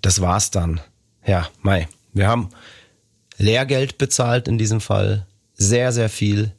das 0.00 0.20
war's 0.20 0.50
dann. 0.50 0.80
Ja, 1.24 1.48
Mai. 1.60 1.88
Wir 2.12 2.28
haben 2.28 2.50
Lehrgeld 3.38 3.98
bezahlt 3.98 4.48
in 4.48 4.58
diesem 4.58 4.80
Fall. 4.80 5.26
Sehr, 5.54 5.92
sehr 5.92 6.08
viel 6.08 6.52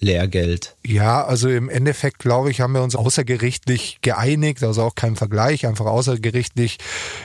Lehrgeld. 0.00 0.76
Ja, 0.84 1.24
also 1.24 1.48
im 1.48 1.68
Endeffekt, 1.68 2.18
glaube 2.18 2.50
ich, 2.50 2.60
haben 2.60 2.72
wir 2.72 2.82
uns 2.82 2.96
außergerichtlich 2.96 3.98
geeinigt, 4.00 4.62
also 4.64 4.82
auch 4.82 4.94
kein 4.94 5.14
Vergleich, 5.14 5.66
einfach 5.66 5.84
außergerichtlich 5.86 6.78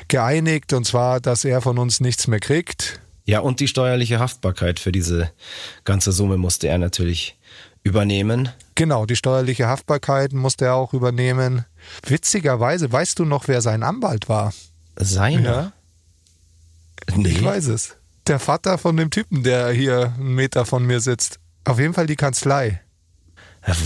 geeinigt, 0.10 0.74
und 0.74 0.86
zwar, 0.86 1.22
dass 1.22 1.46
er 1.46 1.62
von 1.62 1.78
uns 1.78 2.02
nichts 2.02 2.28
mehr 2.28 2.42
kriegt. 2.42 3.00
Ja, 3.24 3.40
und 3.40 3.60
die 3.62 3.68
steuerliche 3.68 4.20
Haftbarkeit 4.20 4.80
für 4.80 4.92
diese 4.92 5.32
ganze 5.86 6.12
Summe 6.12 6.38
musste 6.38 6.68
er 6.68 6.78
natürlich 6.78 7.38
übernehmen. 7.84 8.50
Genau, 8.76 9.06
die 9.06 9.16
steuerliche 9.16 9.68
Haftbarkeit 9.68 10.34
musste 10.34 10.66
er 10.66 10.76
auch 10.76 10.94
übernehmen. 10.94 11.66
Witzigerweise, 12.06 12.92
weißt 12.92 13.20
du 13.20 13.26
noch, 13.26 13.48
wer 13.48 13.62
sein 13.62 13.84
Anwalt 13.84 14.28
war? 14.28 14.54
Seiner? 14.98 15.74
Ja. 17.10 17.16
Nee. 17.16 17.30
Ich 17.30 17.44
weiß 17.44 17.68
es. 17.68 17.96
Der 18.28 18.40
Vater 18.40 18.78
von 18.78 18.98
dem 18.98 19.12
Typen, 19.12 19.44
der 19.44 19.70
hier 19.70 20.14
einen 20.18 20.36
Meter 20.36 20.66
von 20.66 20.86
mir 20.86 21.00
sitzt. 21.00 21.40
Auf 21.66 21.80
jeden 21.80 21.94
Fall 21.94 22.08
die 22.08 22.16
Kanzlei. 22.16 22.82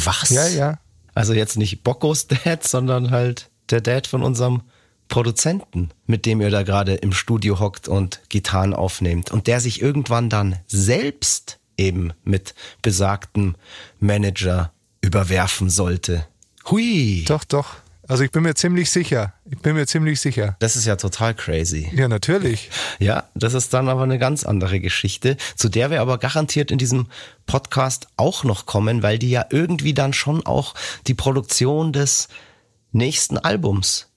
Was? 0.03 0.29
Ja, 0.29 0.47
ja. 0.47 0.79
Also 1.15 1.33
jetzt 1.33 1.57
nicht 1.57 1.83
Bockos 1.83 2.27
Dad, 2.27 2.65
sondern 2.65 3.11
halt 3.11 3.49
der 3.69 3.81
Dad 3.81 4.07
von 4.07 4.23
unserem 4.23 4.61
Produzenten, 5.07 5.89
mit 6.05 6.25
dem 6.25 6.39
ihr 6.39 6.51
da 6.51 6.63
gerade 6.63 6.95
im 6.95 7.13
Studio 7.13 7.59
hockt 7.59 7.87
und 7.87 8.21
Gitarren 8.29 8.73
aufnehmt 8.73 9.31
und 9.31 9.47
der 9.47 9.59
sich 9.59 9.81
irgendwann 9.81 10.29
dann 10.29 10.59
selbst 10.67 11.59
eben 11.77 12.13
mit 12.23 12.53
besagtem 12.81 13.55
Manager 13.99 14.71
überwerfen 15.01 15.69
sollte. 15.69 16.27
Hui. 16.69 17.25
Doch, 17.27 17.43
doch. 17.43 17.77
Also 18.09 18.23
ich 18.23 18.31
bin 18.31 18.41
mir 18.41 18.55
ziemlich 18.55 18.89
sicher. 18.89 19.33
Ich 19.45 19.59
bin 19.59 19.75
mir 19.75 19.85
ziemlich 19.85 20.19
sicher. 20.19 20.55
Das 20.57 20.75
ist 20.75 20.85
ja 20.85 20.95
total 20.95 21.35
crazy. 21.35 21.91
Ja, 21.93 22.07
natürlich. 22.07 22.71
Ja, 22.97 23.29
das 23.35 23.53
ist 23.53 23.71
dann 23.71 23.87
aber 23.87 24.01
eine 24.01 24.17
ganz 24.17 24.45
andere 24.45 24.79
Geschichte, 24.79 25.37
zu 25.55 25.69
der 25.69 25.91
wir 25.91 26.01
aber 26.01 26.17
garantiert 26.17 26.71
in 26.71 26.79
diesem 26.79 27.05
Podcast 27.45 28.07
auch 28.17 28.43
noch 28.43 28.65
kommen, 28.65 29.03
weil 29.03 29.19
die 29.19 29.29
ja 29.29 29.45
irgendwie 29.51 29.93
dann 29.93 30.13
schon 30.13 30.43
auch 30.43 30.73
die 31.05 31.13
Produktion 31.13 31.93
des 31.93 32.29
nächsten 32.91 33.37
Albums 33.37 34.07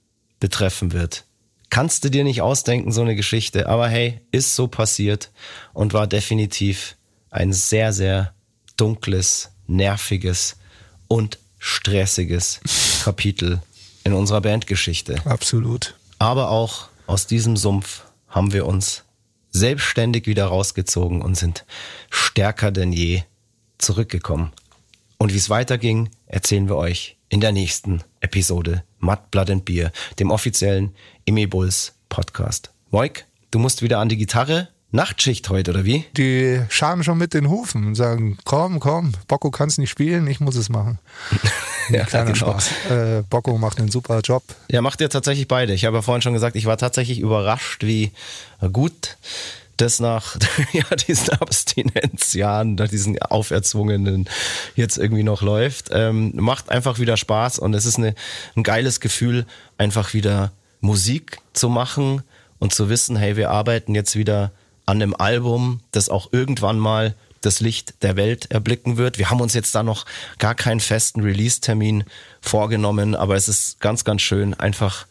betreffen 0.41 0.95
wird. 0.95 1.27
Kannst 1.69 2.03
du 2.03 2.09
dir 2.09 2.25
nicht 2.25 2.41
ausdenken, 2.41 2.93
so 2.93 3.03
eine 3.03 3.15
Geschichte, 3.15 3.69
aber 3.69 3.91
hey, 3.91 4.23
ist 4.31 4.57
so 4.57 4.69
passiert 4.69 5.31
und 5.75 5.93
war 5.93 6.07
definitiv 6.07 6.97
ein 7.29 7.53
sehr, 7.53 7.93
sehr 7.93 8.33
dunkles, 8.79 9.51
nerviges 9.67 10.57
und 11.09 11.39
stressiges 11.59 12.61
Kapitel 13.05 13.61
in 14.05 14.13
unserer 14.13 14.41
Bandgeschichte. 14.41 15.21
Absolut. 15.25 15.95
Aber 16.19 16.51
auch 16.51 16.89
aus 17.07 17.27
diesem 17.27 17.57
Sumpf 17.57 18.05
haben 18.29 18.53
wir 18.53 18.67
uns 18.67 19.05
selbstständig 19.51 20.27
wieder 20.27 20.47
rausgezogen 20.47 21.21
und 21.23 21.37
sind 21.37 21.65
stärker 22.11 22.71
denn 22.71 22.93
je 22.93 23.23
zurückgekommen. 23.79 24.53
Und 25.19 25.33
wie 25.33 25.39
es 25.39 25.51
weiterging, 25.51 26.11
erzählen 26.27 26.69
wir 26.69 26.77
euch 26.77 27.17
in 27.29 27.41
der 27.41 27.53
nächsten 27.53 28.03
Episode 28.21 28.83
Mud, 28.99 29.31
Blood 29.31 29.51
and 29.51 29.65
Beer, 29.65 29.93
dem 30.19 30.31
offiziellen 30.31 30.95
Emi 31.27 31.47
Bulls 31.47 31.95
Podcast. 32.09 32.73
Moik, 32.91 33.27
du 33.51 33.59
musst 33.59 33.83
wieder 33.83 33.99
an 33.99 34.09
die 34.09 34.17
Gitarre 34.17 34.69
Nachtschicht 34.95 35.49
heute, 35.49 35.71
oder 35.71 35.85
wie? 35.87 36.05
Die 36.19 36.61
scharen 36.69 37.03
schon 37.03 37.17
mit 37.17 37.33
den 37.33 37.49
Hufen 37.49 37.87
und 37.87 37.95
sagen, 37.95 38.37
komm, 38.45 38.79
komm, 38.79 39.13
Bocco 39.27 39.51
kannst 39.51 39.79
nicht 39.79 39.89
spielen, 39.89 40.27
ich 40.27 40.39
muss 40.39 40.55
es 40.55 40.69
machen. 40.69 40.99
ja, 41.89 42.05
Kleiner 42.05 42.33
genau. 42.33 42.59
Spaß. 42.59 42.71
Äh, 42.91 43.23
Bocco 43.29 43.57
macht 43.57 43.79
einen 43.79 43.91
super 43.91 44.21
Job. 44.21 44.43
Ja, 44.71 44.83
macht 44.83 45.01
ihr 45.01 45.09
tatsächlich 45.09 45.49
beide. 45.49 45.73
Ich 45.73 45.87
habe 45.87 45.97
ja 45.97 46.03
vorhin 46.03 46.21
schon 46.21 46.35
gesagt, 46.35 46.57
ich 46.57 46.67
war 46.67 46.77
tatsächlich 46.77 47.21
überrascht, 47.21 47.85
wie 47.85 48.13
gut 48.71 49.17
das 49.79 49.99
nach 49.99 50.37
ja, 50.75 50.85
diesen 51.09 51.31
Abstinenzjahren, 51.31 52.75
nach 52.75 52.89
diesen 52.89 53.21
auferzwungenen 53.23 54.29
jetzt 54.77 54.99
irgendwie 54.99 55.23
noch 55.23 55.41
läuft. 55.41 55.89
Ähm, 55.91 56.33
macht 56.35 56.69
einfach 56.71 56.99
wieder 56.99 57.17
Spaß 57.17 57.59
und 57.59 57.73
es 57.73 57.87
ist 57.87 57.97
eine, 57.97 58.15
ein 58.57 58.63
geiles 58.63 59.01
Gefühl, 59.01 59.47
einfach 59.79 60.13
wieder 60.13 60.53
Musik 60.83 61.39
zu 61.55 61.71
machen 61.71 62.23
und 62.59 62.75
zu 62.75 62.91
wissen, 62.91 63.17
hey, 63.17 63.37
wir 63.37 63.51
arbeiten 63.51 63.95
jetzt 63.95 64.17
wieder 64.17 64.53
an 64.87 65.01
einem 65.01 65.15
Album, 65.15 65.81
das 65.93 66.09
auch 66.09 66.33
irgendwann 66.33 66.79
mal 66.79 67.15
das 67.41 67.61
Licht 67.61 68.03
der 68.03 68.17
Welt 68.17 68.51
erblicken 68.51 68.97
wird. 68.97 69.19
Wir 69.19 69.31
haben 69.31 69.41
uns 69.41 69.55
jetzt 69.55 69.75
da 69.75 69.83
noch 69.83 70.07
gar 70.39 70.55
keinen 70.55 70.81
festen 70.81 71.23
Release-Termin 71.23 72.05
vorgenommen, 72.41 73.15
aber 73.15 73.37
es 73.37 73.49
ist 73.49 73.81
ganz, 73.81 74.05
ganz 74.05 74.23
schön, 74.23 74.55
einfach 74.55 75.07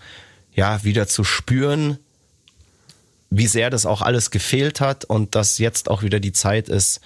ja 0.54 0.84
wieder 0.84 1.08
zu 1.08 1.24
spüren, 1.24 1.98
wie 3.30 3.48
sehr 3.48 3.70
das 3.70 3.86
auch 3.86 4.02
alles 4.02 4.32
gefehlt 4.32 4.82
hat 4.82 5.06
und 5.06 5.36
dass 5.36 5.58
jetzt 5.58 5.90
auch 5.90 6.04
wieder 6.04 6.20
die 6.20 6.34
Zeit 6.34 6.70
ist, 6.70 7.00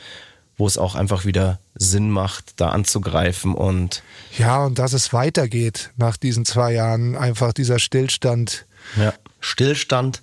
wo 0.57 0.65
es 0.65 0.77
auch 0.77 0.95
einfach 0.95 1.25
wieder 1.25 1.59
Sinn 1.75 2.09
macht, 2.09 2.53
da 2.59 2.69
anzugreifen 2.69 3.53
und 3.53 4.01
ja 4.37 4.63
und 4.63 4.79
dass 4.79 4.93
es 4.93 5.11
weitergeht 5.11 5.91
nach 5.97 6.17
diesen 6.17 6.45
zwei 6.45 6.73
Jahren 6.73 7.15
einfach 7.15 7.53
dieser 7.53 7.77
Stillstand. 7.77 8.65
Ja, 8.95 9.13
Stillstand 9.39 10.21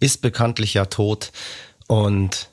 ist 0.00 0.22
bekanntlich 0.22 0.74
ja 0.74 0.86
tot. 0.86 1.32
Und 1.86 2.48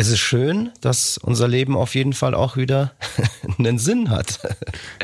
es 0.00 0.06
ist 0.06 0.20
schön, 0.20 0.70
dass 0.80 1.18
unser 1.18 1.48
Leben 1.48 1.76
auf 1.76 1.96
jeden 1.96 2.12
Fall 2.12 2.32
auch 2.32 2.56
wieder 2.56 2.92
einen 3.58 3.80
Sinn 3.80 4.10
hat. 4.10 4.38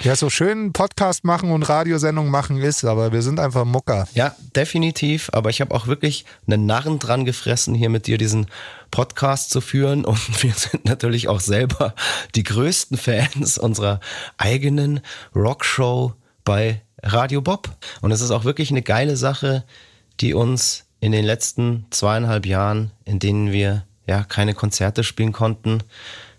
Ja, 0.04 0.14
so 0.14 0.30
schön 0.30 0.72
Podcast 0.72 1.24
machen 1.24 1.50
und 1.50 1.64
Radiosendung 1.64 2.30
machen 2.30 2.58
ist, 2.58 2.84
aber 2.84 3.10
wir 3.10 3.20
sind 3.22 3.40
einfach 3.40 3.64
Mucker. 3.64 4.06
Ja, 4.14 4.36
definitiv. 4.54 5.30
Aber 5.32 5.50
ich 5.50 5.60
habe 5.60 5.74
auch 5.74 5.88
wirklich 5.88 6.26
einen 6.46 6.66
Narren 6.66 7.00
dran 7.00 7.24
gefressen, 7.24 7.74
hier 7.74 7.88
mit 7.88 8.06
dir 8.06 8.18
diesen 8.18 8.46
Podcast 8.92 9.50
zu 9.50 9.60
führen. 9.60 10.04
Und 10.04 10.44
wir 10.44 10.52
sind 10.52 10.84
natürlich 10.84 11.26
auch 11.26 11.40
selber 11.40 11.96
die 12.36 12.44
größten 12.44 12.96
Fans 12.96 13.58
unserer 13.58 13.98
eigenen 14.38 15.00
Rockshow 15.34 16.12
bei 16.44 16.82
Radio 17.02 17.40
Bob. 17.42 17.68
Und 18.00 18.12
es 18.12 18.20
ist 18.20 18.30
auch 18.30 18.44
wirklich 18.44 18.70
eine 18.70 18.82
geile 18.82 19.16
Sache, 19.16 19.64
die 20.20 20.34
uns 20.34 20.83
in 21.04 21.12
den 21.12 21.26
letzten 21.26 21.84
zweieinhalb 21.90 22.46
Jahren, 22.46 22.90
in 23.04 23.18
denen 23.18 23.52
wir 23.52 23.84
ja 24.06 24.24
keine 24.24 24.54
Konzerte 24.54 25.04
spielen 25.04 25.32
konnten, 25.32 25.82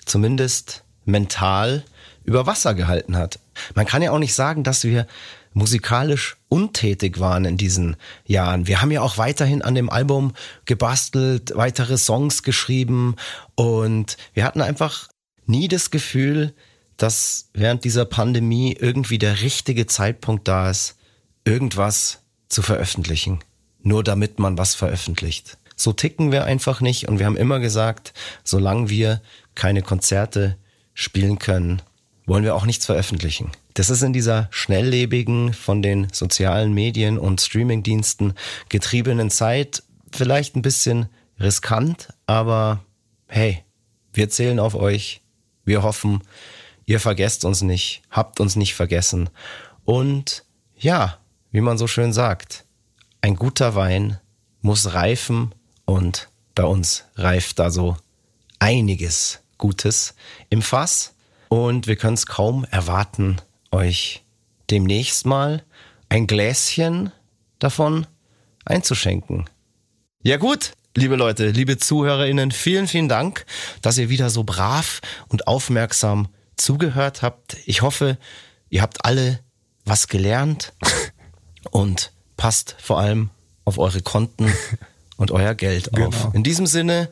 zumindest 0.06 0.84
mental 1.06 1.84
über 2.24 2.48
Wasser 2.48 2.74
gehalten 2.74 3.16
hat. 3.16 3.38
Man 3.76 3.86
kann 3.86 4.02
ja 4.02 4.10
auch 4.10 4.18
nicht 4.18 4.34
sagen, 4.34 4.64
dass 4.64 4.84
wir 4.84 5.06
musikalisch 5.54 6.38
untätig 6.50 7.20
waren 7.20 7.46
in 7.46 7.58
diesen 7.58 7.96
Jahren. 8.26 8.66
Wir 8.66 8.82
haben 8.82 8.90
ja 8.90 9.04
auch 9.04 9.20
weiterhin 9.20 9.62
an 9.62 9.76
dem 9.76 9.92
Album 9.92 10.34
gebastelt, 10.66 11.54
weitere 11.56 12.00
Songs 12.00 12.42
geschrieben 12.42 13.18
und 13.54 14.18
wir 14.34 14.46
hatten 14.46 14.62
einfach 14.62 15.10
nie 15.46 15.68
das 15.68 15.92
Gefühl, 15.92 16.56
dass 16.98 17.52
während 17.54 17.84
dieser 17.84 18.06
Pandemie 18.06 18.76
irgendwie 18.80 19.20
der 19.20 19.42
richtige 19.42 19.86
Zeitpunkt 19.86 20.48
da 20.48 20.72
ist, 20.72 20.96
irgendwas 21.44 22.24
zu 22.50 22.64
veröffentlichen 22.64 23.42
nur 23.86 24.04
damit 24.04 24.40
man 24.40 24.58
was 24.58 24.76
veröffentlicht. 24.76 25.58
So 25.78 25.94
ticken 25.94 26.32
wir 26.32 26.44
einfach 26.46 26.82
nicht 26.82 27.08
und 27.08 27.20
wir 27.20 27.26
haben 27.26 27.38
immer 27.38 27.60
gesagt, 27.60 28.14
solange 28.44 28.90
wir 28.90 29.22
keine 29.54 29.82
Konzerte 29.82 30.58
spielen 30.94 31.40
können, 31.40 31.82
wollen 32.26 32.44
wir 32.44 32.56
auch 32.56 32.66
nichts 32.66 32.86
veröffentlichen. 32.86 33.52
Das 33.76 33.90
ist 33.90 34.02
in 34.02 34.14
dieser 34.14 34.48
schnelllebigen, 34.52 35.54
von 35.54 35.82
den 35.82 36.08
sozialen 36.12 36.74
Medien 36.74 37.18
und 37.18 37.42
Streamingdiensten 37.42 38.34
getriebenen 38.70 39.30
Zeit 39.30 39.84
vielleicht 40.12 40.56
ein 40.56 40.62
bisschen 40.62 41.08
riskant, 41.40 42.14
aber 42.26 42.84
hey, 43.28 43.64
wir 44.14 44.30
zählen 44.30 44.60
auf 44.60 44.76
euch. 44.76 45.22
Wir 45.66 45.84
hoffen, 45.84 46.22
ihr 46.86 47.00
vergesst 47.00 47.44
uns 47.44 47.62
nicht, 47.62 48.02
habt 48.10 48.40
uns 48.40 48.56
nicht 48.56 48.76
vergessen. 48.76 49.30
Und 49.84 50.46
ja, 50.78 51.20
wie 51.52 51.62
man 51.62 51.78
so 51.78 51.88
schön 51.88 52.14
sagt, 52.14 52.66
ein 53.26 53.38
guter 53.38 53.74
Wein 53.74 54.20
muss 54.62 54.94
reifen 54.94 55.56
und 55.86 56.30
bei 56.54 56.64
uns 56.64 57.06
reift 57.16 57.58
da 57.58 57.72
so 57.72 57.98
einiges 58.60 59.40
Gutes 59.58 60.14
im 60.52 60.62
Fass 60.62 61.16
und 61.50 61.88
wir 61.88 61.96
können 61.96 62.14
es 62.14 62.28
kaum 62.28 62.66
erwarten, 62.66 63.38
euch 63.72 64.24
demnächst 64.70 65.26
mal 65.26 65.64
ein 66.08 66.28
Gläschen 66.28 67.12
davon 67.58 68.06
einzuschenken. 68.64 69.50
Ja 70.22 70.38
gut, 70.38 70.74
liebe 70.96 71.16
Leute, 71.16 71.50
liebe 71.50 71.80
Zuhörerinnen, 71.80 72.52
vielen, 72.52 72.88
vielen 72.88 73.10
Dank, 73.10 73.48
dass 73.82 73.98
ihr 73.98 74.10
wieder 74.10 74.30
so 74.30 74.44
brav 74.44 75.02
und 75.30 75.48
aufmerksam 75.48 76.28
zugehört 76.58 77.24
habt. 77.24 77.58
Ich 77.66 77.82
hoffe, 77.82 78.20
ihr 78.70 78.84
habt 78.84 79.04
alle 79.04 79.40
was 79.84 80.10
gelernt 80.10 80.74
und 81.72 82.12
passt 82.38 82.76
vor 82.80 83.00
allem 83.00 83.30
auf 83.64 83.78
eure 83.78 84.02
Konten 84.02 84.52
und 85.18 85.32
euer 85.32 85.56
Geld 85.56 85.90
Genau. 85.94 86.08
auf. 86.08 86.30
In 86.34 86.44
diesem 86.44 86.68
Sinne, 86.68 87.10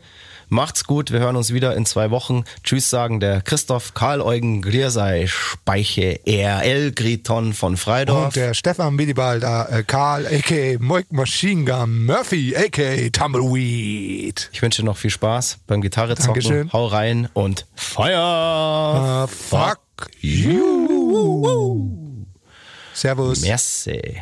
macht's 0.49 0.83
gut. 0.83 1.11
Wir 1.11 1.19
hören 1.19 1.35
uns 1.35 1.51
wieder 1.53 1.75
in 1.75 1.85
zwei 1.85 2.11
Wochen. 2.11 2.43
Tschüss 2.63 2.89
sagen 2.89 3.19
der 3.19 3.41
Christoph 3.41 3.93
Karl 3.95 4.21
Eugen 4.21 4.61
Griersei 4.61 5.25
Speiche 5.27 6.19
RL 6.27 6.91
Griton 6.91 7.53
von 7.53 7.75
Freidorf. 7.77 8.25
Und 8.25 8.35
der 8.35 8.53
Stefan 8.53 8.97
Willibald, 8.99 9.43
äh, 9.43 9.83
Karl, 9.87 10.27
a.k.a. 10.27 10.77
Moik 10.79 11.11
Machine 11.11 11.65
Gun 11.65 12.05
Murphy, 12.05 12.55
a.k.a. 12.55 13.09
Tumbleweed. 13.09 14.49
ich 14.53 14.61
wünsche 14.61 14.83
noch 14.83 14.97
viel 14.97 15.09
Spaß 15.09 15.59
beim 15.65 15.81
Gitarre 15.81 16.15
zocken. 16.15 16.33
Dankeschön. 16.41 16.73
Hau 16.73 16.85
rein 16.87 17.29
und 17.33 17.65
Feuer! 17.73 19.23
Uh, 19.23 19.27
fuck 19.27 19.79
you. 20.21 21.89
Servus. 22.93 23.41
Merci. 23.41 24.21